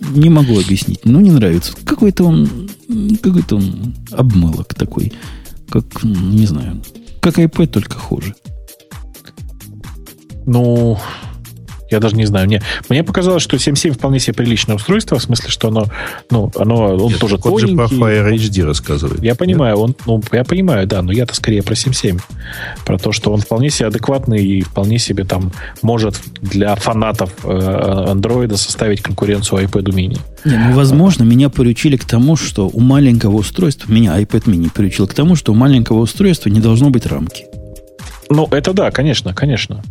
[0.00, 1.72] Не могу объяснить, но не нравится.
[1.84, 2.68] Какой-то он,
[3.22, 5.12] какой-то он обмылок такой,
[5.68, 6.82] как, не знаю,
[7.20, 8.34] как iPad, только хуже.
[10.46, 10.98] Ну,
[11.90, 12.46] Я даже не знаю.
[12.46, 15.86] Мне, мне показалось, что 7.7 вполне себе приличное устройство, в смысле, что оно,
[16.30, 17.70] ну, оно, он Нет, тоже тоненький.
[17.70, 19.22] же про Fire HD рассказывает.
[19.22, 19.84] Я понимаю, Нет?
[19.84, 22.20] он, ну, я понимаю, да, но я-то скорее про 7.7.
[22.84, 25.52] Про то, что он вполне себе адекватный и вполне себе там
[25.82, 30.18] может для фанатов андроида э, составить конкуренцию iPad mini.
[30.44, 35.06] Не, ну, возможно, меня приучили к тому, что у маленького устройства, меня iPad mini приучил
[35.06, 37.46] к тому, что у маленького устройства не должно быть рамки.
[38.30, 39.82] Ну, это да, конечно, конечно.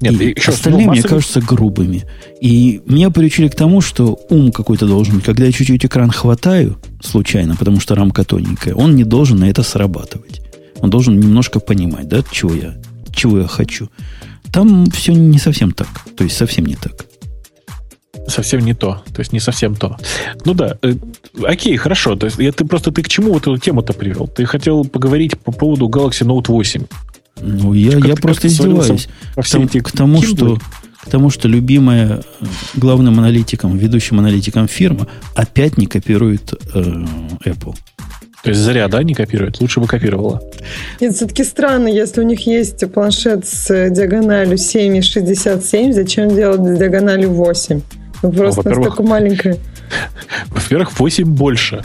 [0.00, 2.04] Нет, и еще остальные, мне кажутся грубыми.
[2.40, 5.24] И меня приучили к тому, что ум какой-то должен быть.
[5.24, 9.62] Когда я чуть-чуть экран хватаю случайно, потому что рамка тоненькая, он не должен на это
[9.62, 10.42] срабатывать.
[10.80, 12.74] Он должен немножко понимать, да, чего я,
[13.14, 13.88] чего я хочу.
[14.52, 15.88] Там все не совсем так.
[16.16, 17.06] То есть совсем не так.
[18.28, 19.02] Совсем не то.
[19.14, 19.96] То есть не совсем то.
[20.44, 20.76] Ну да.
[20.82, 20.94] Э,
[21.44, 22.16] окей, хорошо.
[22.16, 24.26] То есть я, ты просто ты к чему вот эту тему-то привел?
[24.26, 26.84] Ты хотел поговорить по поводу Galaxy Note 8.
[27.40, 29.08] Ну, я, я просто издеваюсь.
[29.34, 30.58] К, тому, к, тому, что,
[31.02, 37.04] к тому, что любимая э, главным аналитиком, ведущим аналитиком фирма опять не копирует э,
[37.44, 37.76] Apple.
[38.42, 39.60] То есть зря, да, не копирует?
[39.60, 40.40] Лучше бы копировала.
[41.00, 47.80] Нет, все-таки странно, если у них есть планшет с диагональю 7,67, зачем делать диагональю 8?
[48.22, 49.58] Ну, просто ну, настолько маленькая.
[50.48, 51.82] Во-первых, 8 больше.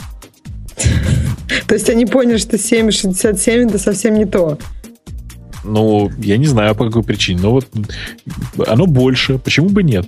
[1.66, 4.58] То есть они поняли, что 7,67 это совсем не то.
[5.64, 7.40] Ну, я не знаю, по какой причине.
[7.42, 7.68] Но вот
[8.66, 9.38] оно больше.
[9.38, 10.06] Почему бы нет?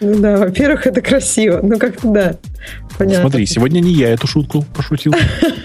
[0.00, 1.60] Ну да, во-первых, это красиво.
[1.62, 2.36] Ну как-то да.
[2.98, 3.22] Понятно.
[3.22, 5.14] Смотри, сегодня не я эту шутку пошутил.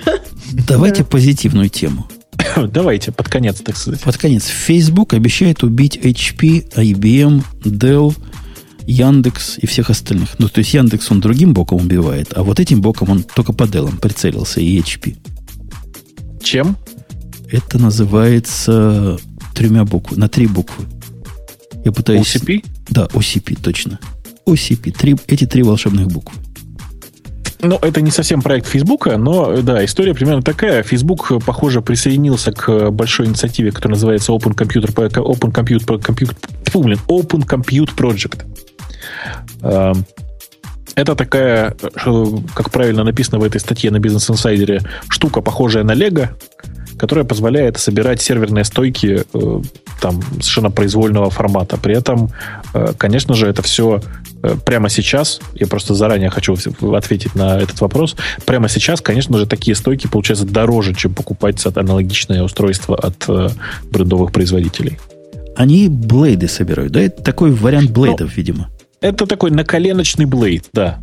[0.68, 2.08] Давайте позитивную тему.
[2.56, 4.02] Давайте, под конец, так сказать.
[4.02, 4.46] Под конец.
[4.46, 8.16] Facebook обещает убить HP, IBM, Dell,
[8.86, 10.40] Яндекс и всех остальных.
[10.40, 13.64] Ну, то есть Яндекс он другим боком убивает, а вот этим боком он только по
[13.64, 15.16] Dell прицелился и HP.
[16.42, 16.76] Чем?
[17.52, 19.18] Это называется
[19.54, 20.86] тремя буквы, на три буквы.
[21.84, 22.36] Я пытаюсь...
[22.36, 22.66] OCP?
[22.90, 24.00] Да, OCP, точно.
[24.46, 26.38] OCP, три, эти три волшебных буквы.
[27.64, 30.82] Ну, это не совсем проект Фейсбука, но да, история примерно такая.
[30.82, 36.36] Facebook, похоже, присоединился к большой инициативе, которая называется Open Computer, Open Compute, Compute,
[36.72, 38.46] фу, блин, Open Compute Project.
[39.62, 40.06] Эм,
[40.96, 42.26] это такая, э,
[42.56, 46.30] как правильно написано в этой статье на Business Insider, штука, похожая на Lego,
[47.02, 49.62] которая позволяет собирать серверные стойки э,
[50.00, 51.76] там совершенно произвольного формата.
[51.78, 52.30] При этом,
[52.76, 54.04] э, конечно же, это все
[54.44, 56.56] э, прямо сейчас, я просто заранее хочу
[56.94, 58.16] ответить на этот вопрос,
[58.46, 63.50] прямо сейчас, конечно же, такие стойки получаются дороже, чем покупать аналогичное устройство от э,
[63.92, 65.00] брендовых производителей.
[65.56, 67.02] Они блейды собирают, да?
[67.02, 68.70] Это такой вариант ну, блейдов, ну, видимо.
[69.02, 71.00] Это такой наколеночный блейд, да.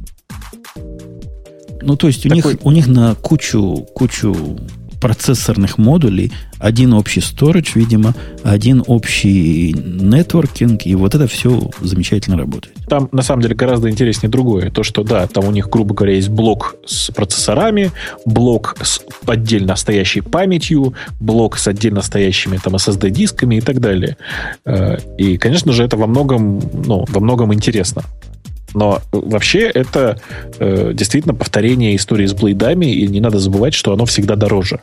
[1.83, 4.59] Ну, то есть у них, у них на кучу, кучу
[5.01, 12.75] процессорных модулей, один общий storage, видимо, один общий нетворкинг, и вот это все замечательно работает.
[12.89, 14.71] Там, на самом деле, гораздо интереснее другое.
[14.71, 17.93] То, что, да, там у них, грубо говоря, есть блок с процессорами,
[18.25, 24.17] блок с отдельно стоящей памятью, блок с отдельно стоящими там SSD-дисками и так далее.
[24.65, 28.03] Э, и, конечно же, это во многом, ну, во многом интересно.
[28.75, 30.21] Но вообще это
[30.59, 34.81] э, действительно повторение истории с блейдами, и не надо забывать, что оно всегда дороже.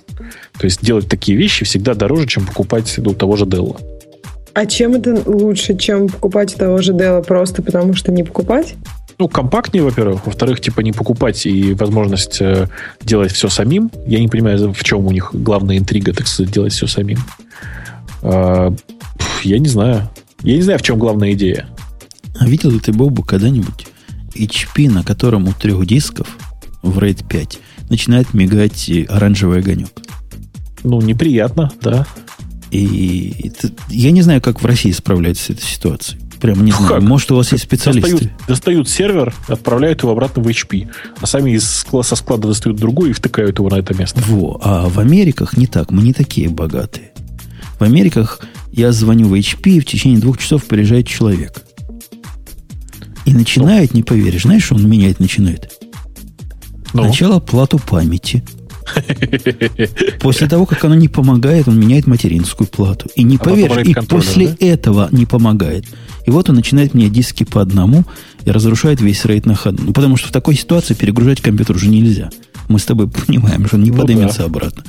[0.58, 3.80] То есть делать такие вещи всегда дороже, чем покупать у того же Dell.
[4.54, 8.76] А чем это лучше, чем покупать у того же Dell просто потому, что не покупать?
[9.18, 10.26] Ну, компактнее, во-первых.
[10.26, 12.68] Во-вторых, типа не покупать и возможность э,
[13.02, 13.92] делать все самим.
[14.06, 17.20] Я не понимаю, в чем у них главная интрига, так сказать, делать все самим.
[18.24, 18.72] Э,
[19.44, 20.10] я не знаю.
[20.42, 21.68] Я не знаю, в чем главная идея.
[22.40, 23.88] А видел ли ты, Бобу, когда-нибудь
[24.36, 26.28] HP, на котором у трех дисков
[26.82, 27.60] в RAID 5
[27.90, 29.90] начинает мигать оранжевый огонек?
[30.84, 32.06] Ну, неприятно, да.
[32.72, 36.20] И это, я не знаю, как в России справляется с этой ситуацией.
[36.42, 36.94] Прям не ну, знаю.
[36.96, 37.04] Как?
[37.04, 38.12] Может, у вас есть специалисты?
[38.12, 40.90] Достают, достают сервер, отправляют его обратно в HP,
[41.20, 44.22] а сами из, со склада достают другой и втыкают его на это место.
[44.28, 45.92] Во, а в Америках не так.
[45.92, 47.14] Мы не такие богатые.
[47.80, 48.42] В Америках
[48.72, 51.64] я звоню в HP, и в течение двух часов приезжает человек.
[53.26, 55.72] И начинает, не поверишь, знаешь, он меняет начинает?
[56.94, 57.04] Ну.
[57.04, 58.44] Сначала плату памяти.
[60.22, 63.10] После того, как оно не помогает, он меняет материнскую плату.
[63.16, 64.56] И не а поверишь, и после да?
[64.60, 65.86] этого не помогает.
[66.26, 68.06] И вот он начинает менять диски по одному
[68.46, 69.84] и разрушает весь рейд на ходу.
[69.88, 72.30] Ну, потому что в такой ситуации перегружать компьютер уже нельзя.
[72.68, 74.46] Мы с тобой понимаем, что он не ну, поднимется да.
[74.46, 74.84] обратно.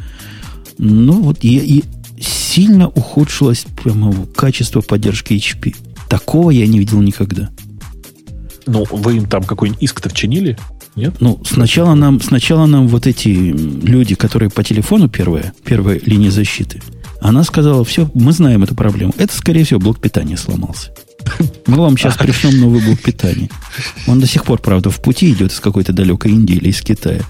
[0.79, 1.85] Ну вот и, и
[2.21, 5.75] сильно ухудшилось прямо качество поддержки HP.
[6.09, 7.51] Такого я не видел никогда.
[8.67, 10.59] Ну, вы им там какой-нибудь иск-то вчинили?
[10.97, 11.17] Нет?
[11.21, 16.81] Ну, сначала нам, сначала нам вот эти люди, которые по телефону первая, первая линия защиты,
[17.21, 19.15] она сказала, все, мы знаем эту проблему.
[19.17, 20.93] Это, скорее всего, блок питания сломался.
[21.67, 23.49] Мы вам сейчас пришлем новый блок питания.
[24.07, 27.23] Он до сих пор, правда, в пути идет из какой-то далекой Индии или из Китая.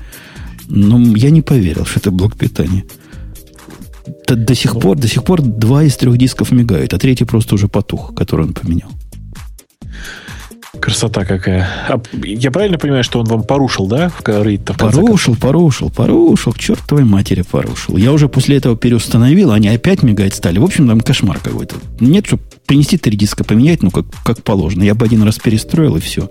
[0.68, 2.84] Но я не поверил, что это блок питания.
[4.26, 7.54] До, до сих пор, до сих пор два из трех дисков мигают, а третий просто
[7.54, 8.90] уже потух, который он поменял.
[10.80, 11.68] Красота какая.
[11.88, 14.08] А я правильно понимаю, что он вам порушил, да?
[14.08, 16.52] В порушил, порушил, порушил.
[16.52, 17.96] К чертовой матери порушил.
[17.96, 20.58] Я уже после этого переустановил, они опять мигать стали.
[20.58, 21.76] В общем, там кошмар какой-то.
[22.00, 24.82] Нет, чтобы принести три диска поменять, ну, как, как положено.
[24.82, 26.30] Я бы один раз перестроил, и все.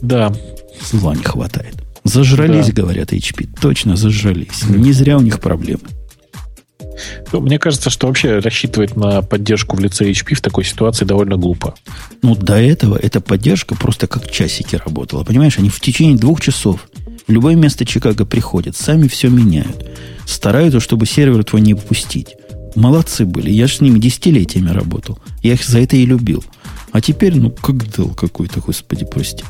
[0.00, 0.32] Да.
[0.90, 1.74] Зла не хватает.
[2.04, 2.82] Зажрались, да.
[2.82, 3.48] говорят HP.
[3.60, 4.64] Точно зажрались.
[4.68, 5.82] Не зря у них проблемы.
[7.32, 11.36] Ну, мне кажется, что вообще рассчитывать на поддержку в лице HP в такой ситуации довольно
[11.36, 11.74] глупо.
[12.22, 15.24] Ну, до этого эта поддержка просто как часики работала.
[15.24, 16.88] Понимаешь, они в течение двух часов
[17.26, 19.88] в любое место Чикаго приходят, сами все меняют.
[20.26, 22.36] Стараются, чтобы сервер твой не выпустить.
[22.74, 23.50] Молодцы были.
[23.50, 25.18] Я же с ними десятилетиями работал.
[25.42, 26.42] Я их за это и любил.
[26.90, 29.44] А теперь, ну, как дал какой-то, господи, прости.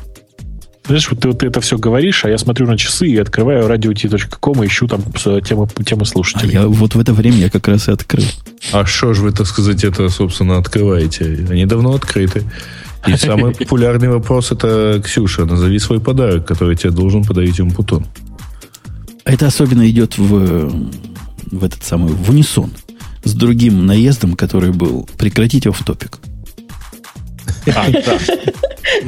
[0.85, 3.67] Знаешь, вот ты, вот ты это все говоришь, а я смотрю на часы и открываю
[3.67, 5.01] radio.com и ищу там
[5.41, 6.57] темы, темы слушателей.
[6.57, 8.25] А я вот в это время я как раз и открыл.
[8.73, 11.25] А что же вы, так сказать, это, собственно, открываете?
[11.49, 12.43] Они давно открыты.
[13.07, 18.05] И самый популярный вопрос это, Ксюша, назови свой подарок, который тебе должен подарить Умпутон.
[19.23, 20.69] Это особенно идет в,
[21.49, 22.71] в этот самый, в унисон
[23.23, 26.19] с другим наездом, который был «Прекратить оф-топик».
[27.73, 27.87] А,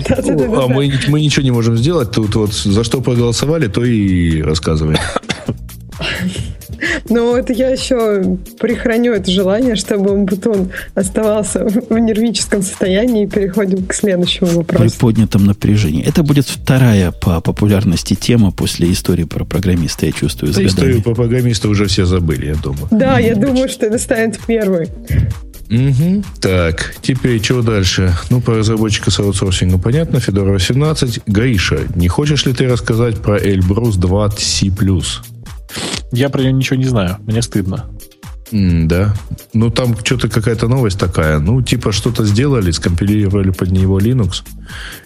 [0.08, 2.12] а мы, мы ничего не можем сделать.
[2.12, 4.98] Тут вот за что проголосовали, то и рассказываем.
[7.10, 13.86] Ну, это я еще прихраню это желание, чтобы Бутон оставался в нервическом состоянии и переходим
[13.86, 14.84] к следующему вопросу.
[14.84, 16.04] При поднятом напряжении.
[16.06, 20.54] Это будет вторая по популярности тема после истории про программиста, я чувствую.
[20.54, 22.88] За историю про программиста уже все забыли, я думаю.
[22.92, 24.90] Да, я думаю, что это станет первой.
[25.70, 26.24] Угу.
[26.42, 28.16] Так, теперь что дальше?
[28.30, 30.20] Ну, по разработчика с аутсорсингом понятно.
[30.20, 31.22] Федора 18.
[31.26, 34.72] Гриша, не хочешь ли ты рассказать про Эльбрус 2 C+?
[36.12, 37.18] Я про нее ничего не знаю.
[37.26, 37.86] Мне стыдно.
[38.52, 39.14] Mm, да.
[39.54, 41.40] Ну, там что-то какая-то новость такая.
[41.40, 44.44] Ну, типа что-то сделали, скомпилировали под него Linux,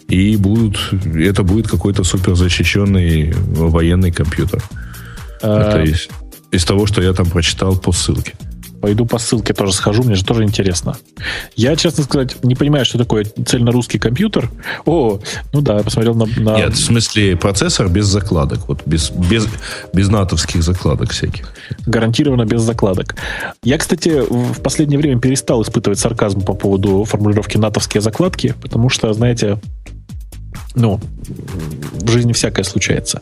[0.10, 0.78] и будут,
[1.16, 4.62] это будет какой-то супер защищенный военный компьютер.
[5.42, 5.70] А...
[5.70, 6.10] Это из,
[6.52, 8.34] из того, что я там прочитал по ссылке.
[8.82, 10.98] Пойду по ссылке тоже схожу, мне же тоже интересно.
[11.56, 14.50] Я, честно сказать, не понимаю, что такое цельнорусский компьютер.
[14.86, 15.20] О,
[15.52, 16.26] ну да, я посмотрел на...
[16.26, 16.58] на...
[16.58, 19.48] Нет, в смысле процессор без закладок, вот без, без,
[19.94, 21.54] без натовских закладок всяких.
[21.86, 23.16] Гарантированно без закладок.
[23.64, 29.12] Я, кстати, в последнее время перестал испытывать сарказм по поводу формулировки натовские закладки, потому что,
[29.14, 29.60] знаете,
[30.76, 33.22] ну, в жизни всякое случается.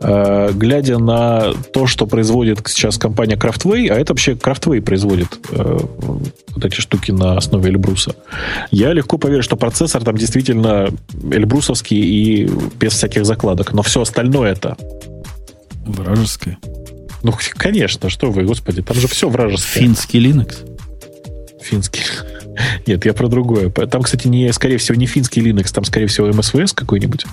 [0.00, 5.78] Э, глядя на то, что производит сейчас компания Craftway, а это вообще Craftway производит э,
[5.98, 8.14] вот эти штуки на основе Эльбруса,
[8.70, 10.90] я легко поверю, что процессор там действительно
[11.30, 13.72] эльбрусовский и без всяких закладок.
[13.72, 14.76] Но все остальное это...
[15.84, 16.58] Вражеское.
[17.24, 19.82] Ну, конечно, что вы, господи, там же все вражеское.
[19.82, 20.54] Финский Linux?
[21.60, 22.02] Финский.
[22.86, 23.70] Нет, я про другое.
[23.70, 27.24] Там, кстати, не, скорее всего, не финский Linux, там, скорее всего, MSVS какой-нибудь,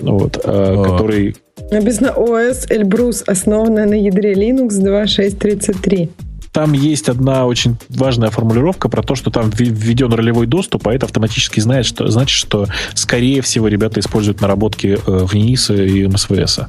[0.00, 0.82] вот, а.
[0.82, 1.36] который...
[1.70, 6.10] Написано OS Elbrus, основанная на ядре Linux 2.6.33.
[6.54, 11.06] Там есть одна очень важная формулировка про то, что там введен ролевой доступ, а это
[11.06, 16.60] автоматически знает, что, значит, что, скорее всего, ребята используют наработки э, в НИИСа и МСВС.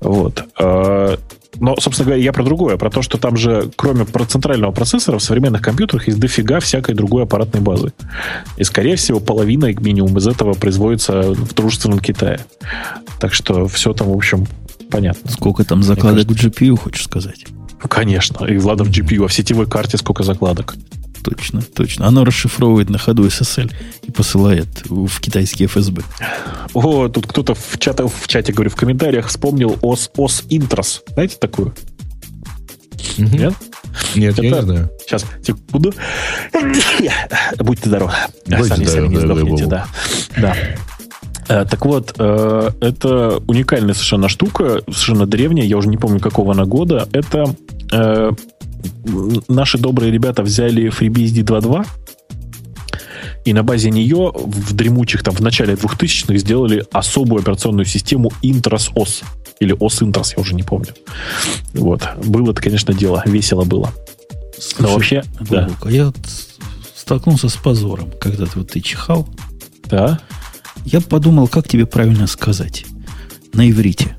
[0.00, 0.42] Вот.
[0.58, 1.18] А,
[1.56, 5.22] но, собственно говоря, я про другое, про то, что там же, кроме центрального процессора, в
[5.22, 7.92] современных компьютерах есть дофига всякой другой аппаратной базы.
[8.56, 12.40] И, скорее всего, половина, как минимум, из этого производится в дружественном Китае.
[13.20, 14.46] Так что все там, в общем,
[14.90, 15.30] понятно.
[15.30, 17.44] Сколько там закладок в GPU, хочешь сказать?
[17.88, 18.44] Конечно.
[18.46, 20.76] И ладно в GPU, а в сетевой карте сколько закладок
[21.26, 22.06] точно, точно.
[22.06, 23.72] Оно расшифровывает на ходу SSL
[24.02, 26.02] и посылает в китайский ФСБ.
[26.72, 31.02] О, тут кто-то в, чате, в чате, говорю, в комментариях вспомнил ОС, ОС Интрос.
[31.14, 31.74] Знаете такую?
[33.18, 33.36] Угу.
[33.36, 33.54] Нет?
[34.14, 34.42] Нет, Это...
[34.44, 34.90] я не знаю.
[35.00, 35.92] Сейчас, секунду.
[37.58, 38.12] Будьте здоровы.
[38.46, 39.86] Будьте сами, здоровы, сами не сдохните, да.
[40.36, 40.56] да.
[41.48, 46.52] Э, так вот, э, это уникальная совершенно штука, совершенно древняя, я уже не помню, какого
[46.52, 47.08] она года.
[47.12, 47.54] Это
[47.92, 48.32] э,
[49.48, 51.86] наши добрые ребята взяли FreeBSD 2.2
[53.46, 58.92] и на базе нее в дремучих, там, в начале 2000-х сделали особую операционную систему Intros
[58.92, 59.22] OS.
[59.60, 60.88] Или OS Intros, я уже не помню.
[61.72, 62.08] Вот.
[62.24, 63.22] Было это, конечно, дело.
[63.24, 63.92] Весело было.
[64.58, 65.70] Слушай, Но вообще, да.
[65.84, 66.12] Я
[66.96, 69.28] столкнулся с позором, когда ты, вот, ты чихал.
[69.84, 70.18] Да.
[70.84, 72.84] Я подумал, как тебе правильно сказать.
[73.52, 74.16] На иврите.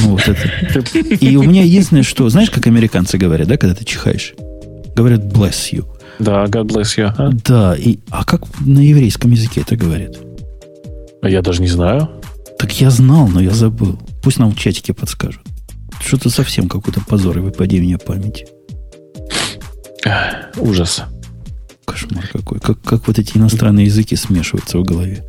[0.00, 0.80] Вот это.
[1.14, 2.28] И у меня единственное, что...
[2.28, 4.34] Знаешь, как американцы говорят, да, когда ты чихаешь?
[4.94, 5.86] Говорят bless you.
[6.18, 7.12] Да, God bless you.
[7.16, 7.30] А?
[7.44, 10.16] Да, и, а как на еврейском языке это говорят?
[11.22, 12.10] А я даже не знаю.
[12.58, 13.98] Так я знал, но я забыл.
[14.22, 15.42] Пусть нам в чатике подскажут.
[16.00, 18.46] Что-то совсем какой-то позор и выпадение памяти.
[20.56, 21.02] Ужас.
[21.84, 22.60] Кошмар какой.
[22.60, 25.24] Как, как вот эти иностранные языки смешиваются в голове.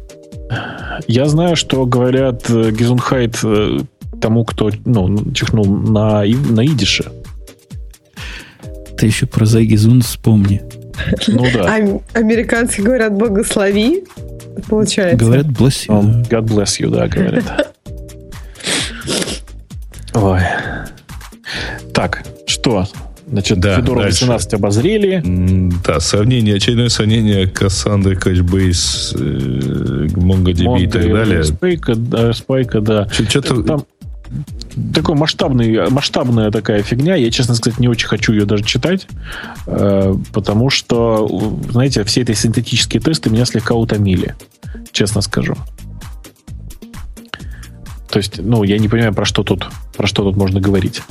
[1.07, 3.79] Я знаю, что говорят э, Гизунхайт э,
[4.21, 7.11] тому, кто ну, чихнул на, на идише.
[8.97, 10.61] Ты еще про Зайгизун вспомни.
[11.27, 11.75] Ну да.
[11.75, 14.03] А, американцы говорят «благослови»,
[14.69, 15.17] получается.
[15.17, 16.29] Говорят «bless you».
[16.29, 17.75] God bless you, да, говорят.
[20.13, 20.39] Ой.
[21.93, 22.87] Так, что?
[23.27, 24.25] Значит, да, Fedora дальше.
[24.25, 25.21] 18 обозрели.
[25.83, 31.43] Да, сравнение, очередное сравнение Cassandra, Couchbase, э, MongoDB Mongo и так далее.
[31.95, 33.07] Да, Spike, да.
[33.09, 33.63] Что-то...
[33.63, 33.85] Там
[34.93, 37.15] такой масштабный, масштабная такая фигня.
[37.15, 39.07] Я, честно сказать, не очень хочу ее даже читать,
[39.67, 44.35] э, потому что, знаете, все эти синтетические тесты меня слегка утомили,
[44.91, 45.55] честно скажу.
[48.09, 51.01] То есть, ну, я не понимаю, про что тут, про что тут можно говорить.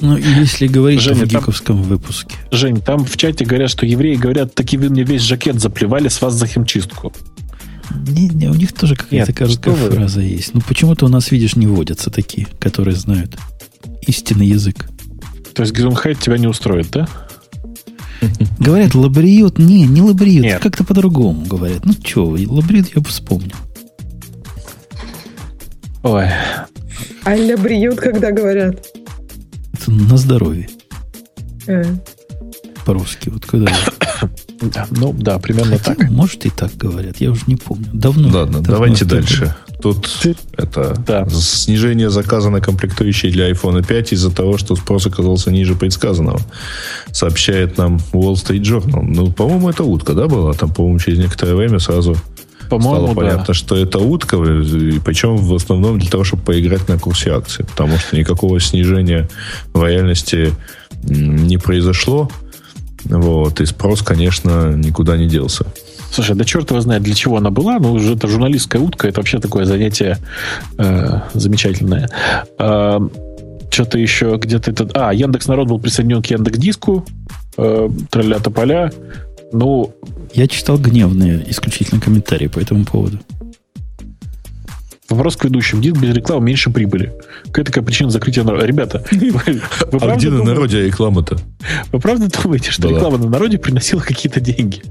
[0.00, 2.36] Ну, если говорить Женя, в гиковском там, выпуске.
[2.50, 6.22] Жень, там в чате говорят, что евреи говорят, таки вы мне весь жакет заплевали с
[6.22, 7.12] вас за химчистку.
[8.06, 10.54] Не, не, у них тоже какая-то короткая фраза есть.
[10.54, 13.36] Ну, почему-то у нас, видишь, не водятся такие, которые знают
[14.06, 14.88] истинный язык.
[15.54, 17.08] То есть Гизунхайт тебя не устроит, да?
[18.58, 19.58] Говорят, лабриот.
[19.58, 20.60] Не, не лабриот.
[20.60, 21.84] Как-то по-другому говорят.
[21.84, 23.56] Ну, что, лабриот я бы вспомнил.
[26.02, 26.26] Ой.
[27.24, 28.86] А лабриот когда говорят?
[29.72, 30.68] Это на здоровье.
[31.66, 31.82] А.
[32.84, 33.28] По-русски.
[33.30, 33.72] Вот когда
[34.60, 36.10] Да, ну да, примерно Хотя, так.
[36.10, 37.86] Может и так говорят, я уже не помню.
[37.92, 38.28] Давно.
[38.28, 39.54] Ладно, давайте дальше.
[39.80, 40.06] Тут
[40.56, 41.26] это да.
[41.30, 46.40] снижение заказа на комплектующие для iPhone 5 из-за того, что спрос оказался ниже предсказанного.
[47.12, 49.02] Сообщает нам Wall Street Journal.
[49.02, 50.52] Ну, по-моему, это утка, да, была?
[50.52, 52.16] Там, по-моему, через некоторое время сразу
[52.68, 53.54] по-моему, стало понятно, да.
[53.54, 57.96] что это утка, и причем в основном для того, чтобы поиграть на курсе акций, потому
[57.96, 59.28] что никакого снижения
[59.72, 60.52] в реальности
[61.02, 62.30] не произошло.
[63.04, 65.66] Вот, и спрос, конечно, никуда не делся.
[66.12, 67.78] Слушай, да черт его знает, для чего она была.
[67.78, 70.18] Ну, уже это журналистская утка, это вообще такое занятие
[70.76, 72.08] э, замечательное.
[72.58, 72.98] Э,
[73.70, 74.88] что-то еще где-то это...
[74.94, 77.04] А, Яндекс Народ был присоединен к Яндекс Диску.
[77.56, 78.92] Э, Тролля тополя.
[79.52, 79.94] Ну...
[80.32, 83.18] Я читал гневные исключительно комментарии по этому поводу.
[85.10, 85.80] Вопрос к ведущим.
[85.80, 87.12] Диск без рекламы меньше прибыли.
[87.46, 88.64] Какая такая причина закрытия народа?
[88.64, 89.60] Ребята, вы,
[90.00, 91.36] а где на народе реклама-то?
[91.92, 94.82] Вы правда думаете, что реклама на народе приносила какие-то деньги?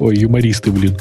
[0.00, 0.98] Ой, юмористы, блин.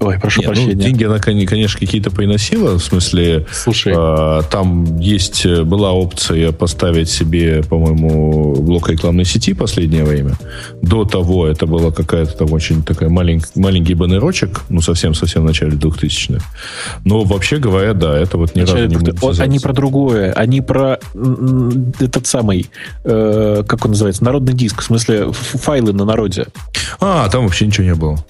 [0.00, 0.74] Ой, прошу Нет, ну, прощения.
[0.76, 2.78] Ну, деньги она, конечно, какие-то приносила.
[2.78, 3.94] В смысле, Слушай.
[3.96, 10.34] Э, там есть, была опция поставить себе, по-моему, блок рекламной сети последнее время.
[10.82, 15.72] До того это была какая-то там очень такая малень, маленький баннерочек, ну, совсем-совсем в начале
[15.72, 16.44] 2000-х.
[17.04, 20.32] Но вообще говоря, да, это вот ни разу не будет Они про другое.
[20.32, 20.98] Они про
[21.98, 22.70] этот самый,
[23.04, 24.80] э, как он называется, народный диск.
[24.80, 26.46] В смысле, файлы на народе.
[27.00, 28.24] А, там вообще ничего не было.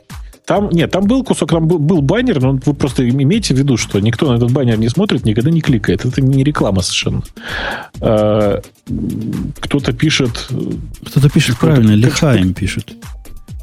[0.48, 3.76] Там, нет, там был кусок, там был, был баннер, но вы просто имейте в виду,
[3.76, 6.06] что никто на этот баннер не смотрит, никогда не кликает.
[6.06, 7.22] Это не реклама совершенно.
[8.00, 8.62] А,
[9.60, 10.48] кто-то пишет...
[11.04, 12.94] Кто-то пишет кто правильно, Лихаем пишет.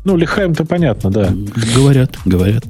[0.03, 1.33] Ну, Лихаем-то понятно, да.
[1.75, 2.65] Говорят, говорят.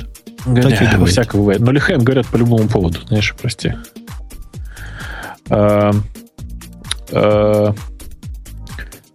[0.45, 1.09] Так и говорят.
[1.09, 1.59] Всякое бывает.
[1.59, 3.73] Но Лихаем говорят по любому поводу, знаешь, прости.
[5.49, 5.91] А,
[7.11, 7.75] а,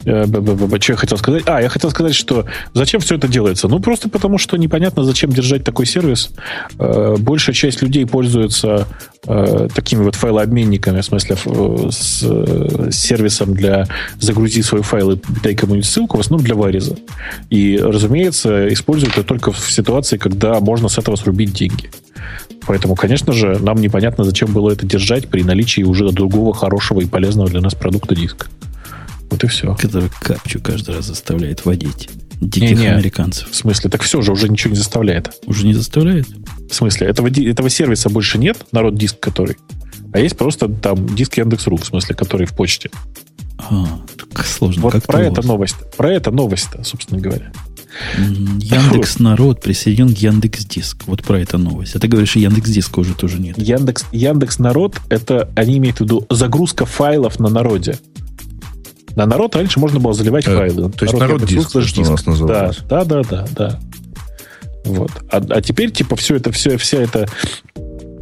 [0.03, 1.43] что я хотел сказать?
[1.47, 3.69] А, я хотел сказать, что зачем все это делается?
[3.69, 6.31] Ну, просто потому, что непонятно, зачем держать такой сервис.
[6.79, 8.87] Э, большая часть людей пользуется
[9.27, 11.37] э, такими вот файлообменниками, в смысле
[11.91, 12.25] с
[12.91, 13.87] сервисом для
[14.19, 16.97] загрузить свои файлы, дай кому-нибудь ссылку, в основном для вариза.
[17.51, 21.91] И, разумеется, используют это только в ситуации, когда можно с этого срубить деньги.
[22.67, 27.07] Поэтому, конечно же, нам непонятно, зачем было это держать при наличии уже другого хорошего и
[27.07, 28.47] полезного для нас продукта диска.
[29.31, 29.75] Вот и все.
[29.77, 32.09] Который капчу каждый раз заставляет водить.
[32.41, 32.87] Диких не, не.
[32.87, 33.51] американцев.
[33.51, 33.91] В смысле?
[33.91, 35.31] Так все же уже ничего не заставляет.
[35.47, 36.27] Уже не заставляет?
[36.71, 37.07] В смысле?
[37.07, 39.57] Этого, этого сервиса больше нет, народ диск который.
[40.13, 42.91] А есть просто там диск Яндекс.ру, в смысле, который в почте.
[43.59, 44.83] А, так сложно.
[44.83, 45.77] Вот как про это новость.
[45.97, 47.53] Про это новость, собственно говоря.
[48.19, 51.05] Яндекс Народ присоединен к Яндекс Диск.
[51.07, 51.95] Вот про это новость.
[51.95, 53.59] А ты говоришь, Яндекс Диска уже тоже нет.
[53.59, 57.99] Яндекс, Яндекс Народ это они имеют в виду загрузка файлов на народе.
[59.17, 60.91] На народ раньше можно было заливать э, файлы.
[60.91, 62.79] То есть народ, народ диск, диск, что у нас называлось.
[62.89, 63.81] Да, да, да, да, да.
[64.85, 65.11] Вот.
[65.31, 67.27] А, а теперь, типа, все это, все, вся эта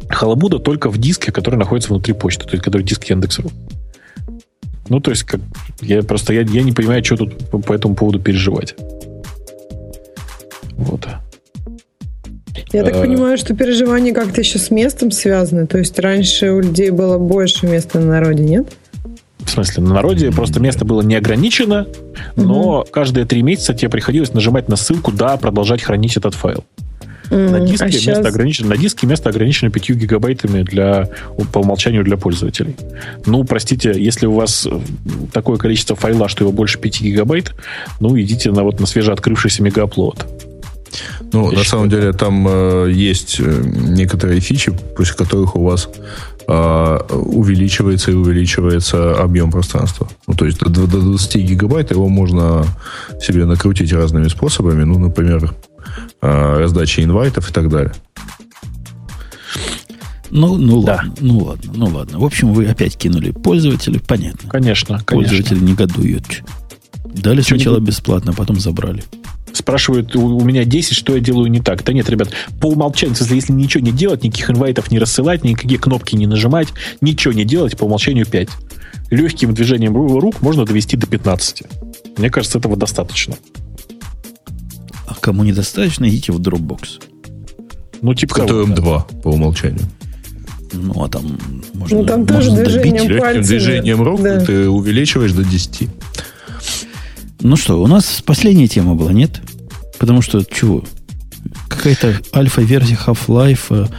[0.09, 3.51] халабуда только в диске, который находится внутри почты, то есть который диск Яндекс.ру.
[4.89, 5.39] Ну, то есть, как,
[5.81, 8.75] я просто я, я не понимаю, что тут по, по этому поводу переживать.
[10.71, 11.07] Вот.
[12.73, 13.01] Я так а...
[13.01, 15.67] понимаю, что переживания как-то еще с местом связаны.
[15.67, 18.67] То есть раньше у людей было больше места на народе, нет?
[19.49, 21.87] В смысле, на народе просто место было не ограничено,
[22.35, 22.87] но угу.
[22.91, 26.63] каждые три месяца тебе приходилось нажимать на ссылку «Да, продолжать хранить этот файл».
[27.31, 28.25] Mm, на, диске а место сейчас...
[28.25, 31.09] ограничено, на диске место ограничено 5 гигабайтами для,
[31.51, 32.75] по умолчанию для пользователей.
[33.25, 34.67] Ну, простите, если у вас
[35.33, 37.53] такое количество файла, что его больше 5 гигабайт,
[37.99, 40.27] ну, идите на, вот, на свежеоткрывшийся мегаплод.
[41.31, 41.65] Ну, Я на считаю.
[41.65, 48.15] самом деле, там э, есть э, некоторые фичи, после которых у вас э, увеличивается и
[48.15, 50.09] увеличивается объем пространства.
[50.27, 52.65] Ну, то есть до, до 20 гигабайт его можно
[53.21, 54.83] себе накрутить разными способами.
[54.83, 55.53] Ну, например,
[56.21, 57.93] э, раздачи инвайтов и так далее.
[60.31, 60.95] Ну, ну да.
[60.95, 62.19] ладно, ну ладно, ну ладно.
[62.19, 64.49] В общем, вы опять кинули пользователей, понятно.
[64.49, 65.65] Конечно, Пользователи конечно.
[65.65, 66.43] негодуют.
[67.05, 67.85] Дали Что сначала не...
[67.85, 69.03] бесплатно, а потом забрали.
[69.53, 71.83] Спрашивают, у, у меня 10, что я делаю не так?
[71.83, 75.79] Да нет, ребят, по умолчанию, если, если ничего не делать, никаких инвайтов не рассылать, никакие
[75.79, 76.69] кнопки не нажимать,
[77.01, 78.49] ничего не делать, по умолчанию 5.
[79.09, 81.63] Легким движением рук можно довести до 15.
[82.17, 83.35] Мне кажется, этого достаточно.
[85.07, 87.01] А кому недостаточно, идите в Dropbox.
[88.01, 89.85] Ну, типа Которым два по умолчанию.
[90.71, 91.37] Ну, а там
[91.73, 93.09] можно Ну, там тоже движением добить.
[93.09, 94.39] Легким движением рук да.
[94.39, 95.89] ты увеличиваешь до 10.
[97.41, 99.41] Ну что, у нас последняя тема была, нет?
[99.97, 100.83] Потому что, чего?
[101.67, 103.89] Какая-то альфа-версия Half-Life,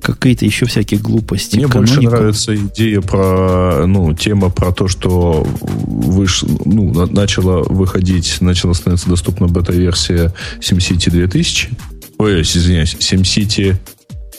[0.00, 1.56] какие-то еще всякие глупости.
[1.56, 8.72] Мне больше нравится идея про, ну, тема про то, что выш, ну, начала выходить, начала
[8.72, 11.70] становиться доступна бета-версия SimCity 2000.
[12.18, 13.76] Ой, извиняюсь, SimCity...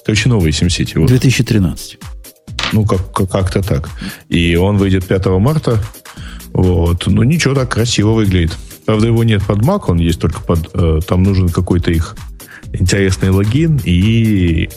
[0.06, 1.00] Короче, новый SimCity.
[1.00, 1.10] Вот.
[1.10, 2.00] 2013.
[2.72, 3.90] Ну, как, как-то так.
[4.30, 5.84] И он выйдет 5 марта.
[6.58, 7.06] Вот.
[7.06, 8.58] Ну, ничего, так красиво выглядит.
[8.84, 10.72] Правда, его нет под Mac, он есть только под...
[10.74, 12.16] Э, там нужен какой-то их
[12.74, 14.68] интересный логин и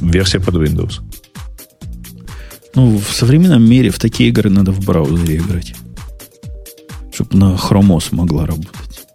[0.00, 1.00] версия под Windows.
[2.74, 5.76] Ну, в современном мире в такие игры надо в браузере играть.
[7.12, 9.06] Чтобы на Chromos могла работать.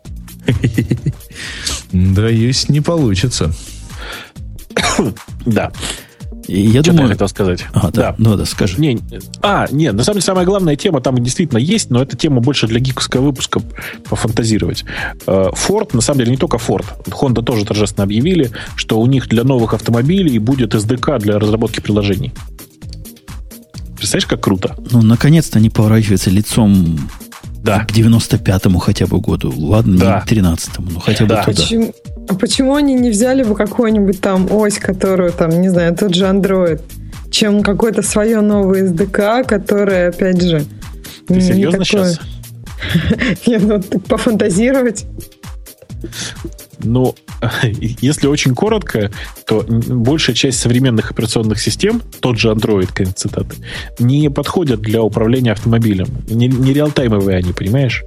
[1.91, 3.51] Да, есть не получится.
[5.45, 5.73] Да.
[6.49, 7.07] Я Что думаю...
[7.07, 7.65] я хотел сказать.
[7.73, 8.01] А, да.
[8.01, 8.15] да.
[8.17, 8.79] Ну да, скажи.
[8.81, 8.99] Не,
[9.41, 12.67] а, нет, на самом деле самая главная тема там действительно есть, но эта тема больше
[12.67, 13.61] для гиковского выпуска
[14.09, 14.83] пофантазировать.
[15.27, 16.85] Э, Ford, на самом деле, не только Ford.
[17.05, 22.33] Honda тоже торжественно объявили, что у них для новых автомобилей будет SDK для разработки приложений.
[23.97, 24.75] Представляешь, как круто?
[24.91, 26.97] Ну, наконец-то они поворачиваются лицом
[27.61, 27.85] да.
[27.85, 29.53] к 95-му хотя бы году.
[29.55, 30.25] Ладно, да.
[30.29, 31.43] не 13-му, но хотя бы да.
[31.43, 31.61] туда.
[31.61, 31.93] Почему,
[32.29, 36.25] а почему они не взяли бы какую-нибудь там ось, которую там, не знаю, тот же
[36.25, 36.79] Android,
[37.31, 40.63] чем какое-то свое новое SDK, которое, опять же,
[41.27, 42.13] Ты серьезно такое...
[42.13, 42.19] сейчас?
[43.47, 45.07] Нет, ну, пофантазировать.
[46.83, 47.15] Ну,
[47.63, 49.09] если очень коротко,
[49.47, 53.55] то большая часть современных операционных систем, тот же Android, конец цитаты,
[53.97, 56.07] не подходят для управления автомобилем.
[56.29, 58.03] Не, не реалтаймовые они, понимаешь?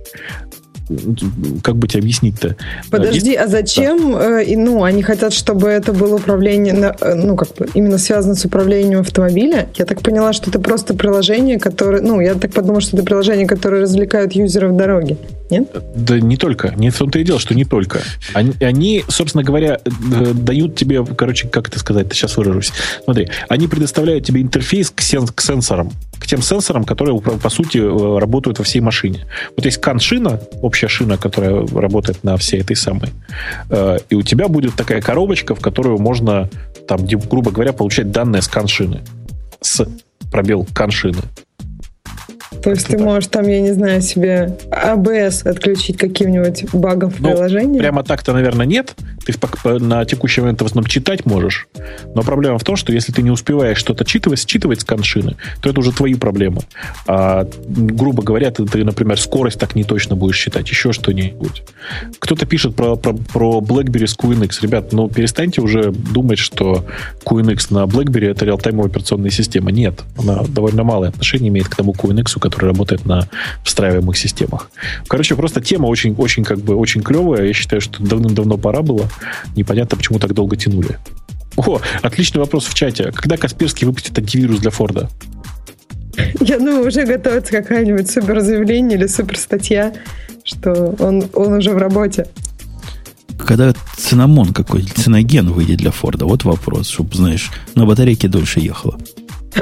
[1.62, 2.56] Как бы тебе объяснить-то?
[2.90, 3.40] Подожди, Есть...
[3.40, 4.12] а зачем?
[4.12, 4.42] Да.
[4.42, 8.44] Э, ну, они хотят, чтобы это было управление, э, ну, как бы именно связано с
[8.44, 9.68] управлением автомобиля.
[9.76, 13.46] Я так поняла, что это просто приложение, которое, ну, я так подумала, что это приложение,
[13.46, 15.16] которое развлекает юзеров дороги.
[15.50, 15.68] Нет?
[15.94, 16.72] Да не только.
[16.76, 18.00] Не в том-то и дело, что не только.
[18.32, 22.72] Они, они, собственно говоря, э, дают тебе, короче, как это сказать, сейчас выражусь.
[23.04, 27.78] Смотри, они предоставляют тебе интерфейс к, сен, к сенсорам, к тем сенсорам, которые, по сути,
[27.78, 29.26] работают во всей машине.
[29.56, 33.10] Вот есть кан-шина, общая шина, которая работает на всей этой самой.
[33.68, 36.48] Э, и у тебя будет такая коробочка, в которую можно,
[36.86, 39.00] там, грубо говоря, получать данные с каншины.
[39.60, 39.84] С
[40.30, 41.22] пробел каншины.
[42.62, 47.30] То есть ты можешь там, я не знаю, себе ABS отключить каким-нибудь багом в ну,
[47.30, 47.78] приложении?
[47.78, 48.94] Прямо так-то, наверное, нет.
[49.24, 49.34] Ты
[49.78, 51.68] на текущий момент в основном читать можешь.
[52.14, 55.70] Но проблема в том, что если ты не успеваешь что-то читывать, считывать с коншины, то
[55.70, 56.62] это уже твои проблемы.
[57.06, 61.62] А, грубо говоря, ты, ты, например, скорость так не точно будешь считать, еще что-нибудь.
[62.18, 64.58] Кто-то пишет про, про, про BlackBerry с QNX.
[64.62, 66.84] Ребят, ну перестаньте уже думать, что
[67.24, 69.70] QNX на BlackBerry это реалтаймовая операционная система.
[69.72, 73.28] Нет, она довольно малое отношение имеет к тому QNX, который работает на
[73.64, 74.70] встраиваемых системах.
[75.06, 77.46] Короче, просто тема очень, очень, как бы, очень клевая.
[77.46, 79.08] Я считаю, что давным-давно пора было.
[79.56, 80.98] Непонятно, почему так долго тянули.
[81.56, 83.12] О, отличный вопрос в чате.
[83.12, 85.10] Когда Касперский выпустит антивирус для Форда?
[86.40, 89.94] Я думаю, уже готовится какая-нибудь супер заявление или супер статья,
[90.44, 92.26] что он, он уже в работе.
[93.38, 98.98] Когда цинамон какой, ценоген выйдет для Форда, вот вопрос, чтобы, знаешь, на батарейке дольше ехало.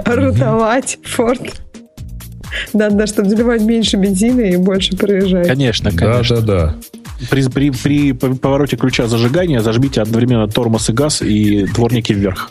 [0.04, 1.62] Рутовать Форд.
[2.72, 5.46] Да, да, чтобы заливать меньше бензина и больше проезжать.
[5.46, 6.40] Конечно, конечно.
[6.40, 6.76] Да, да, да.
[7.28, 12.50] При, при, при повороте ключа зажигания зажмите одновременно тормоз и газ и дворники вверх.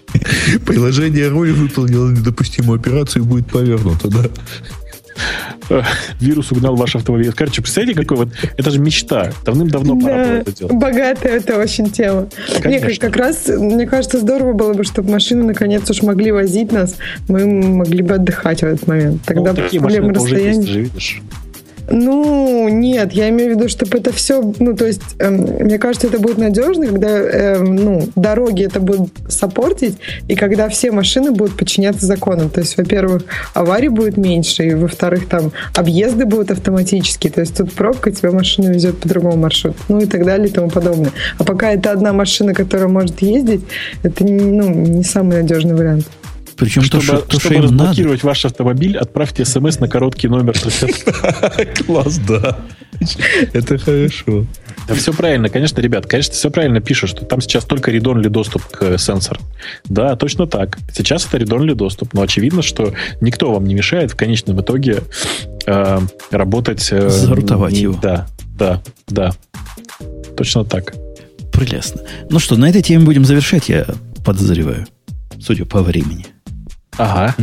[0.66, 4.26] Приложение руль выполнило недопустимую операцию и будет повернуто, да?
[6.20, 7.32] Вирус угнал ваш автомобиль.
[7.34, 8.30] Короче, представляете, какой вот...
[8.58, 9.32] Это же мечта.
[9.46, 10.74] Давным-давно да, пора было это делать.
[10.74, 12.28] Богатая это очень тема.
[12.64, 16.96] Мне как, раз, мне кажется, здорово было бы, чтобы машины наконец уж могли возить нас.
[17.28, 19.22] Мы могли бы отдыхать в этот момент.
[19.26, 20.60] Тогда ну, такие машины расстояния...
[20.60, 21.22] уже есть, видишь.
[21.92, 26.08] Ну, нет, я имею в виду, чтобы это все, ну, то есть, э, мне кажется,
[26.08, 29.98] это будет надежно, когда, э, ну, дороги это будут сопортить,
[30.28, 32.50] и когда все машины будут подчиняться законам.
[32.50, 37.74] То есть, во-первых, аварий будет меньше, и, во-вторых, там, объезды будут автоматические, то есть, тут
[37.74, 41.12] пробка, тебя машина везет по другому маршруту, ну, и так далее, и тому подобное.
[41.38, 43.62] А пока это одна машина, которая может ездить,
[44.04, 46.06] это, ну, не самый надежный вариант.
[46.60, 48.28] Причем чтобы, то, что, чтобы то, что разблокировать надо.
[48.28, 50.56] ваш автомобиль, отправьте смс на короткий номер.
[51.86, 52.60] Класс, да.
[53.54, 54.46] Это хорошо.
[54.94, 58.98] Все правильно, конечно, ребят, конечно, все правильно пишут, что там сейчас только редонли доступ к
[58.98, 59.40] сенсору.
[59.86, 60.80] Да, точно так.
[60.94, 65.04] Сейчас это редонли доступ, но очевидно, что никто вам не мешает в конечном итоге
[65.66, 66.00] э,
[66.32, 66.90] работать...
[66.92, 68.00] Э, Зарутовать не, его.
[68.02, 68.28] Да,
[68.58, 69.32] да, да.
[70.36, 70.94] Точно так.
[71.54, 72.02] Прелестно.
[72.30, 73.86] Ну что, на этой теме будем завершать, я
[74.26, 74.88] подозреваю,
[75.40, 76.26] судя по времени.
[76.98, 77.36] Ага.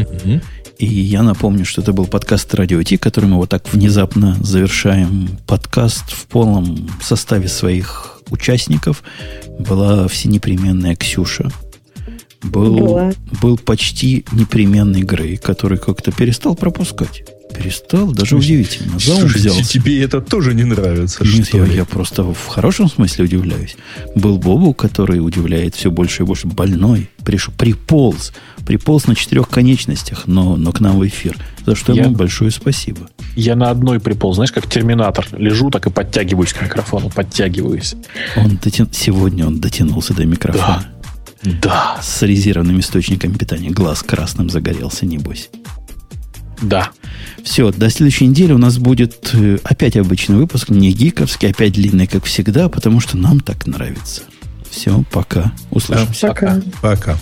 [0.78, 5.38] И я напомню, что это был подкаст Радио Ти, который мы вот так внезапно завершаем.
[5.46, 9.02] Подкаст в полном составе своих участников.
[9.58, 11.50] Была всенепременная Ксюша.
[12.42, 17.24] Был, был почти непременный Грей, который как-то перестал пропускать.
[17.56, 18.98] Перестал, даже удивительно.
[18.98, 19.62] За ум взялся.
[19.64, 21.24] Тебе это тоже не нравится?
[21.24, 23.76] Нет, я, я просто в хорошем смысле удивляюсь.
[24.14, 26.46] Был Бобу, который удивляет все больше и больше.
[26.46, 27.08] Больной.
[27.24, 28.32] Пришел, приполз.
[28.66, 31.36] Приполз на четырех конечностях, но, но к нам в эфир.
[31.64, 33.08] За что я, ему большое спасибо.
[33.36, 34.36] Я на одной приполз.
[34.36, 35.26] Знаешь, как терминатор.
[35.32, 37.10] Лежу так и подтягиваюсь к микрофону.
[37.10, 37.94] Подтягиваюсь.
[38.36, 38.86] Он дотя...
[38.92, 40.86] Сегодня он дотянулся до микрофона.
[41.42, 41.50] Да.
[41.62, 41.98] Да.
[42.02, 43.70] С резервным источником питания.
[43.70, 45.50] Глаз красным загорелся, небось.
[46.62, 46.90] Да.
[47.42, 52.06] Все, до следующей недели у нас будет э, опять обычный выпуск, не гиковский, опять длинный,
[52.06, 54.22] как всегда, потому что нам так нравится.
[54.70, 55.52] Все, пока.
[55.70, 56.28] Услышимся.
[56.28, 56.60] Пока.
[56.82, 57.18] Пока.